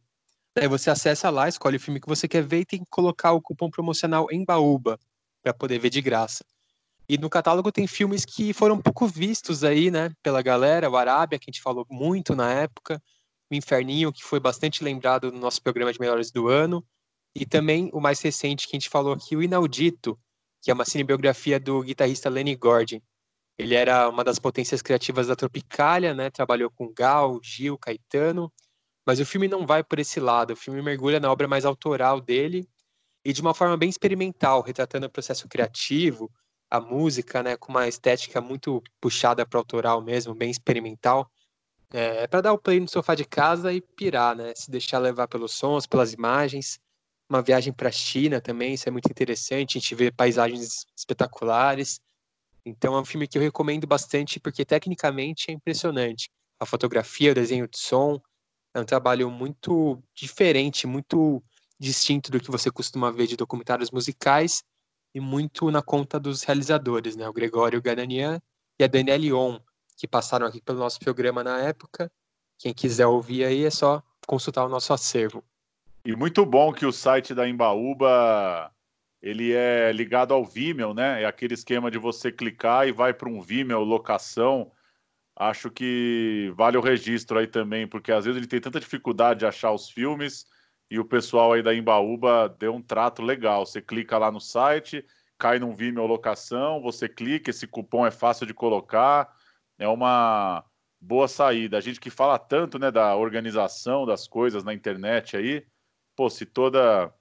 Aí 0.57 0.67
você 0.67 0.89
acessa 0.89 1.29
lá, 1.29 1.47
escolhe 1.47 1.77
o 1.77 1.79
filme 1.79 2.01
que 2.01 2.07
você 2.09 2.27
quer 2.27 2.43
ver 2.43 2.59
e 2.59 2.65
tem 2.65 2.83
que 2.83 2.89
colocar 2.89 3.31
o 3.31 3.41
cupom 3.41 3.69
promocional 3.69 4.27
Embaúba 4.29 4.99
para 5.41 5.53
poder 5.53 5.79
ver 5.79 5.89
de 5.89 6.01
graça. 6.01 6.43
E 7.07 7.17
no 7.17 7.29
catálogo 7.29 7.71
tem 7.71 7.87
filmes 7.87 8.25
que 8.25 8.51
foram 8.51 8.77
pouco 8.81 9.07
vistos 9.07 9.63
aí, 9.63 9.89
né, 9.89 10.11
pela 10.21 10.41
galera. 10.41 10.89
O 10.89 10.97
Arábia, 10.97 11.39
que 11.39 11.45
a 11.49 11.51
gente 11.53 11.61
falou 11.61 11.87
muito 11.89 12.35
na 12.35 12.51
época. 12.51 13.01
O 13.49 13.55
Inferninho, 13.55 14.11
que 14.11 14.21
foi 14.21 14.41
bastante 14.41 14.83
lembrado 14.83 15.31
no 15.31 15.39
nosso 15.39 15.61
programa 15.61 15.93
de 15.93 15.99
melhores 16.01 16.29
do 16.29 16.49
ano. 16.49 16.85
E 17.33 17.45
também 17.45 17.89
o 17.93 18.01
mais 18.01 18.19
recente 18.19 18.67
que 18.67 18.75
a 18.75 18.79
gente 18.79 18.89
falou 18.89 19.13
aqui, 19.13 19.33
o 19.37 19.41
Inaudito, 19.41 20.19
que 20.65 20.71
é 20.71 20.73
uma 20.73 20.83
cinebiografia 20.83 21.59
do 21.59 21.83
guitarrista 21.83 22.27
Lenny 22.27 22.55
Gordon. 22.55 22.99
Ele 23.55 23.75
era 23.75 24.09
uma 24.09 24.23
das 24.23 24.39
potências 24.39 24.81
criativas 24.81 25.27
da 25.27 25.35
Tropicália, 25.35 26.15
né? 26.15 26.31
Trabalhou 26.31 26.71
com 26.71 26.91
Gal, 26.91 27.39
Gil, 27.43 27.77
Caetano. 27.77 28.51
Mas 29.05 29.19
o 29.19 29.25
filme 29.27 29.47
não 29.47 29.67
vai 29.67 29.83
por 29.83 29.99
esse 29.99 30.19
lado. 30.19 30.53
O 30.53 30.55
filme 30.55 30.81
mergulha 30.81 31.19
na 31.19 31.31
obra 31.31 31.47
mais 31.47 31.65
autoral 31.65 32.19
dele 32.19 32.67
e 33.23 33.31
de 33.31 33.41
uma 33.41 33.53
forma 33.53 33.77
bem 33.77 33.89
experimental, 33.89 34.63
retratando 34.63 35.05
o 35.05 35.09
processo 35.09 35.47
criativo, 35.47 36.31
a 36.67 36.81
música, 36.81 37.43
né, 37.43 37.55
com 37.55 37.71
uma 37.71 37.87
estética 37.87 38.41
muito 38.41 38.81
puxada 38.99 39.45
para 39.45 39.59
autoral 39.59 40.01
mesmo, 40.01 40.33
bem 40.33 40.49
experimental. 40.49 41.29
É, 41.93 42.23
é 42.23 42.27
para 42.27 42.41
dar 42.41 42.53
o 42.53 42.57
play 42.57 42.79
no 42.79 42.89
sofá 42.89 43.13
de 43.13 43.23
casa 43.23 43.71
e 43.71 43.81
pirar, 43.81 44.35
né, 44.35 44.51
se 44.55 44.71
deixar 44.71 44.97
levar 44.97 45.27
pelos 45.27 45.53
sons, 45.53 45.85
pelas 45.85 46.11
imagens. 46.11 46.79
Uma 47.29 47.41
viagem 47.41 47.73
para 47.73 47.89
a 47.89 47.91
China 47.91 48.39
também, 48.39 48.73
isso 48.73 48.87
é 48.87 48.91
muito 48.91 49.09
interessante, 49.09 49.77
a 49.77 49.81
gente 49.81 49.95
vê 49.95 50.11
paisagens 50.11 50.85
espetaculares. 50.95 51.99
Então 52.65 52.95
é 52.95 53.01
um 53.01 53.05
filme 53.05 53.27
que 53.27 53.37
eu 53.37 53.41
recomendo 53.41 53.87
bastante 53.87 54.39
porque 54.39 54.63
tecnicamente 54.63 55.49
é 55.49 55.53
impressionante. 55.53 56.29
A 56.59 56.65
fotografia, 56.65 57.31
o 57.31 57.35
desenho 57.35 57.67
de 57.67 57.77
som, 57.77 58.19
é 58.73 58.79
um 58.79 58.85
trabalho 58.85 59.29
muito 59.31 60.01
diferente, 60.13 60.85
muito 60.85 61.43
distinto 61.79 62.31
do 62.31 62.39
que 62.39 62.51
você 62.51 62.69
costuma 62.71 63.11
ver 63.11 63.27
de 63.27 63.35
documentários 63.35 63.91
musicais 63.91 64.63
e 65.13 65.19
muito 65.19 65.71
na 65.71 65.81
conta 65.81 66.19
dos 66.19 66.43
realizadores, 66.43 67.15
né? 67.15 67.27
O 67.27 67.33
Gregório 67.33 67.81
Gananian 67.81 68.41
e 68.77 68.83
a 68.83 68.87
Danielle 68.87 69.33
On, 69.33 69.59
que 69.97 70.07
passaram 70.07 70.45
aqui 70.45 70.61
pelo 70.61 70.79
nosso 70.79 70.99
programa 70.99 71.43
na 71.43 71.59
época. 71.59 72.11
Quem 72.57 72.73
quiser 72.73 73.07
ouvir 73.07 73.45
aí 73.45 73.63
é 73.63 73.69
só 73.69 74.03
consultar 74.27 74.65
o 74.65 74.69
nosso 74.69 74.91
acervo. 74.93 75.43
E 76.05 76.15
muito 76.15 76.45
bom 76.45 76.71
que 76.71 76.85
o 76.85 76.91
site 76.91 77.33
da 77.33 77.49
Embaúba 77.49 78.71
ele 79.19 79.53
é 79.53 79.91
ligado 79.91 80.35
ao 80.35 80.45
Vimeo, 80.45 80.93
né? 80.93 81.23
É 81.23 81.25
aquele 81.25 81.55
esquema 81.55 81.89
de 81.89 81.97
você 81.97 82.31
clicar 82.31 82.87
e 82.87 82.91
vai 82.91 83.11
para 83.11 83.27
um 83.27 83.41
Vimeo 83.41 83.79
locação. 83.79 84.71
Acho 85.35 85.71
que 85.71 86.53
vale 86.55 86.77
o 86.77 86.81
registro 86.81 87.39
aí 87.39 87.47
também, 87.47 87.87
porque 87.87 88.11
às 88.11 88.25
vezes 88.25 88.37
ele 88.37 88.47
tem 88.47 88.61
tanta 88.61 88.79
dificuldade 88.79 89.39
de 89.39 89.47
achar 89.47 89.71
os 89.71 89.89
filmes 89.89 90.45
e 90.91 90.99
o 90.99 91.05
pessoal 91.05 91.53
aí 91.53 91.63
da 91.63 91.73
Embaúba 91.73 92.55
deu 92.59 92.75
um 92.75 92.83
trato 92.83 93.23
legal. 93.23 93.65
Você 93.65 93.81
clica 93.81 94.15
lá 94.19 94.31
no 94.31 94.39
site, 94.39 95.03
cai 95.39 95.57
num 95.57 95.75
Vimeo 95.75 96.05
locação, 96.05 96.83
você 96.83 97.09
clica, 97.09 97.49
esse 97.49 97.65
cupom 97.65 98.05
é 98.05 98.11
fácil 98.11 98.45
de 98.45 98.53
colocar, 98.53 99.27
é 99.79 99.87
uma 99.87 100.63
boa 101.01 101.27
saída. 101.27 101.79
A 101.79 101.81
gente 101.81 101.99
que 101.99 102.11
fala 102.11 102.37
tanto, 102.37 102.77
né, 102.77 102.91
da 102.91 103.15
organização 103.15 104.05
das 104.05 104.27
coisas 104.27 104.63
na 104.63 104.71
internet 104.71 105.35
aí, 105.35 105.65
pô, 106.15 106.29
se 106.29 106.45
toda 106.45 107.13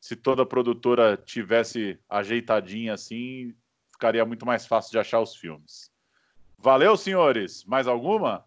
se 0.00 0.16
toda 0.16 0.44
produtora 0.44 1.16
tivesse 1.16 1.96
ajeitadinha 2.08 2.94
assim, 2.94 3.54
ficaria 3.92 4.24
muito 4.24 4.44
mais 4.44 4.66
fácil 4.66 4.90
de 4.90 4.98
achar 4.98 5.20
os 5.20 5.36
filmes. 5.36 5.92
Valeu, 6.58 6.96
senhores. 6.96 7.64
Mais 7.64 7.86
alguma? 7.86 8.44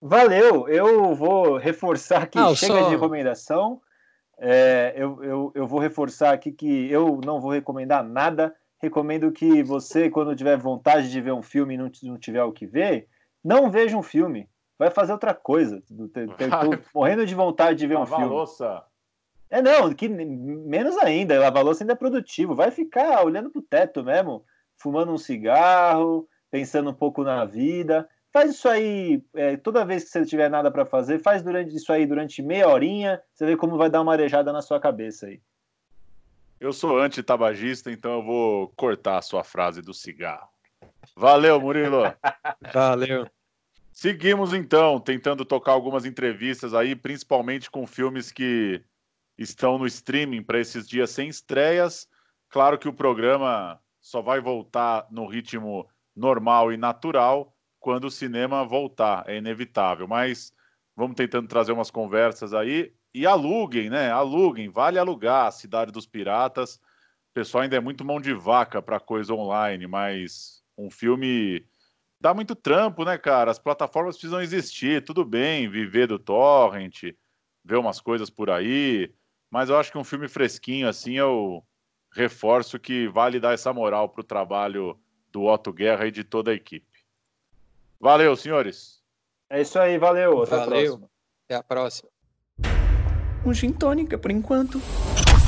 Valeu, 0.00 0.66
eu 0.68 1.14
vou 1.14 1.58
reforçar 1.58 2.22
aqui, 2.22 2.38
ah, 2.38 2.54
chega 2.54 2.80
só... 2.80 2.84
de 2.84 2.94
recomendação. 2.94 3.82
É, 4.38 4.94
eu, 4.96 5.22
eu, 5.22 5.52
eu 5.54 5.66
vou 5.66 5.78
reforçar 5.78 6.32
aqui 6.32 6.52
que 6.52 6.90
eu 6.90 7.20
não 7.22 7.40
vou 7.40 7.50
recomendar 7.50 8.02
nada. 8.02 8.54
Recomendo 8.78 9.32
que 9.32 9.62
você, 9.62 10.08
quando 10.10 10.36
tiver 10.36 10.56
vontade 10.56 11.10
de 11.10 11.20
ver 11.20 11.32
um 11.32 11.42
filme 11.42 11.74
e 11.74 11.78
não, 11.78 11.90
não 12.02 12.18
tiver 12.18 12.42
o 12.44 12.52
que 12.52 12.66
ver, 12.66 13.08
não 13.44 13.70
veja 13.70 13.96
um 13.96 14.02
filme. 14.02 14.48
Vai 14.78 14.90
fazer 14.90 15.12
outra 15.12 15.34
coisa. 15.34 15.78
Estou 15.78 16.78
morrendo 16.94 17.24
de 17.24 17.34
vontade 17.34 17.78
de 17.78 17.86
ver 17.86 17.96
um 17.96 18.06
filme. 18.06 18.26
Louça. 18.26 18.82
É, 19.50 19.62
não, 19.62 19.92
que 19.92 20.08
menos 20.08 20.96
ainda. 20.98 21.38
Lavar 21.38 21.64
louça 21.64 21.84
ainda 21.84 21.92
é 21.92 21.96
produtivo. 21.96 22.54
Vai 22.54 22.70
ficar 22.70 23.24
olhando 23.24 23.50
pro 23.50 23.62
teto 23.62 24.02
mesmo, 24.02 24.44
fumando 24.76 25.12
um 25.12 25.18
cigarro, 25.18 26.28
pensando 26.50 26.90
um 26.90 26.94
pouco 26.94 27.22
na 27.22 27.44
vida. 27.44 28.08
Faz 28.32 28.50
isso 28.50 28.68
aí 28.68 29.22
é, 29.34 29.56
toda 29.56 29.84
vez 29.84 30.04
que 30.04 30.10
você 30.10 30.26
tiver 30.26 30.50
nada 30.50 30.70
para 30.70 30.84
fazer, 30.84 31.20
faz 31.20 31.42
durante 31.42 31.74
isso 31.74 31.90
aí 31.92 32.04
durante 32.04 32.42
meia 32.42 32.68
horinha, 32.68 33.22
você 33.32 33.46
vê 33.46 33.56
como 33.56 33.78
vai 33.78 33.88
dar 33.88 34.02
uma 34.02 34.12
arejada 34.12 34.52
na 34.52 34.60
sua 34.60 34.78
cabeça 34.78 35.26
aí. 35.26 35.40
Eu 36.60 36.72
sou 36.72 36.98
anti-tabagista, 36.98 37.90
então 37.90 38.12
eu 38.12 38.22
vou 38.22 38.68
cortar 38.76 39.18
a 39.18 39.22
sua 39.22 39.44
frase 39.44 39.80
do 39.80 39.94
cigarro. 39.94 40.48
Valeu, 41.14 41.60
Murilo. 41.60 42.02
Valeu. 42.74 43.26
Seguimos 43.92 44.52
então, 44.52 45.00
tentando 45.00 45.44
tocar 45.44 45.72
algumas 45.72 46.04
entrevistas 46.04 46.74
aí, 46.74 46.94
principalmente 46.94 47.70
com 47.70 47.86
filmes 47.86 48.30
que 48.30 48.82
estão 49.38 49.78
no 49.78 49.86
streaming 49.86 50.42
para 50.42 50.60
esses 50.60 50.88
dias 50.88 51.10
sem 51.10 51.28
estreias. 51.28 52.08
Claro 52.48 52.78
que 52.78 52.88
o 52.88 52.92
programa 52.92 53.80
só 54.00 54.22
vai 54.22 54.40
voltar 54.40 55.06
no 55.10 55.26
ritmo 55.26 55.88
normal 56.14 56.72
e 56.72 56.76
natural 56.76 57.54
quando 57.78 58.06
o 58.06 58.10
cinema 58.10 58.64
voltar, 58.64 59.28
é 59.28 59.36
inevitável. 59.36 60.08
Mas 60.08 60.52
vamos 60.96 61.16
tentando 61.16 61.48
trazer 61.48 61.72
umas 61.72 61.90
conversas 61.90 62.54
aí. 62.54 62.92
E 63.14 63.26
aluguem, 63.26 63.88
né? 63.88 64.10
Aluguem, 64.10 64.68
vale 64.68 64.98
alugar 64.98 65.46
a 65.46 65.50
Cidade 65.50 65.92
dos 65.92 66.06
Piratas. 66.06 66.76
O 66.76 67.34
pessoal 67.34 67.62
ainda 67.62 67.76
é 67.76 67.80
muito 67.80 68.04
mão 68.04 68.20
de 68.20 68.32
vaca 68.32 68.82
para 68.82 68.98
coisa 68.98 69.32
online, 69.34 69.86
mas 69.86 70.62
um 70.76 70.90
filme 70.90 71.64
dá 72.20 72.34
muito 72.34 72.54
trampo, 72.54 73.04
né, 73.04 73.16
cara? 73.16 73.50
As 73.50 73.58
plataformas 73.58 74.16
precisam 74.16 74.40
existir, 74.40 75.04
tudo 75.04 75.24
bem, 75.24 75.68
viver 75.68 76.08
do 76.08 76.18
torrent, 76.18 77.04
ver 77.64 77.76
umas 77.76 78.00
coisas 78.00 78.30
por 78.30 78.50
aí, 78.50 79.14
mas 79.50 79.68
eu 79.68 79.78
acho 79.78 79.90
que 79.90 79.98
um 79.98 80.04
filme 80.04 80.28
fresquinho 80.28 80.88
assim 80.88 81.14
eu 81.14 81.62
reforço 82.12 82.78
que 82.78 83.08
vale 83.08 83.38
dar 83.38 83.52
essa 83.52 83.72
moral 83.72 84.08
para 84.08 84.20
o 84.20 84.24
trabalho 84.24 84.98
do 85.30 85.44
Otto 85.44 85.72
Guerra 85.72 86.06
e 86.06 86.10
de 86.10 86.24
toda 86.24 86.50
a 86.50 86.54
equipe. 86.54 87.04
Valeu, 88.00 88.34
senhores. 88.36 89.02
É 89.50 89.60
isso 89.60 89.78
aí, 89.78 89.98
valeu. 89.98 90.42
Até 90.42 90.56
valeu. 90.56 90.64
a 90.64 90.68
próxima. 90.68 91.10
Até 91.44 91.54
a 91.54 91.62
próxima. 91.62 92.08
Um 93.44 93.54
gin 93.54 93.72
tônica, 93.72 94.18
por 94.18 94.30
enquanto. 94.30 94.80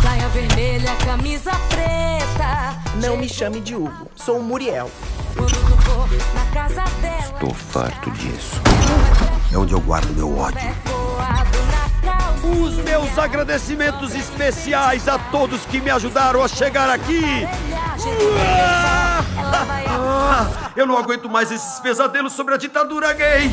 Saia 0.03 0.28
vermelha, 0.28 0.94
camisa 1.05 1.51
preta. 1.68 2.78
Não 3.01 3.16
me 3.16 3.28
chame 3.28 3.61
de 3.61 3.74
Hugo, 3.74 4.11
sou 4.14 4.38
o 4.38 4.42
Muriel. 4.42 4.90
Estou 7.34 7.55
farto 7.55 8.11
disso. 8.12 8.57
É 9.53 9.57
onde 9.57 9.72
eu 9.72 9.80
guardo 9.80 10.12
meu 10.14 10.36
ódio. 10.36 11.07
Os 12.51 12.74
meus 12.76 13.18
agradecimentos 13.18 14.14
especiais 14.14 15.07
a 15.09 15.18
todos 15.18 15.64
que 15.66 15.80
me 15.80 15.90
ajudaram 15.90 16.42
a 16.42 16.49
chegar 16.49 16.88
aqui. 16.88 17.22
Ah, 19.36 20.72
eu 20.76 20.86
não 20.86 20.96
aguento 20.96 21.28
mais 21.28 21.51
esses 21.51 21.80
pesadelos 21.80 22.32
sobre 22.32 22.55
a 22.55 22.57
ditadura 22.57 23.12
gay. 23.12 23.51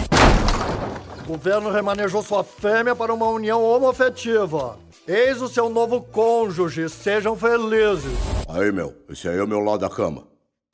O 1.23 1.27
governo 1.27 1.71
remanejou 1.71 2.21
sua 2.21 2.43
fêmea 2.43 2.95
para 2.95 3.13
uma 3.13 3.25
união 3.27 3.63
homoafetiva. 3.63 4.77
Eis 5.07 5.41
o 5.41 5.47
seu 5.47 5.69
novo 5.69 6.01
cônjuge, 6.01 6.87
sejam 6.87 7.35
felizes. 7.35 8.13
Aí, 8.47 8.71
meu, 8.71 8.93
esse 9.09 9.27
aí 9.27 9.37
é 9.37 9.43
o 9.43 9.47
meu 9.47 9.59
lado 9.59 9.79
da 9.79 9.89
cama. 9.89 10.23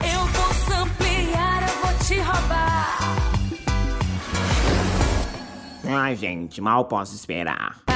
Eu 0.03 0.19
vou 0.25 0.53
samplear, 0.53 1.63
eu 1.63 1.81
vou 1.81 2.05
te 2.05 2.19
roubar. 2.19 2.97
Ai, 5.87 6.15
gente, 6.15 6.61
mal 6.61 6.85
posso 6.85 7.15
esperar. 7.15 7.90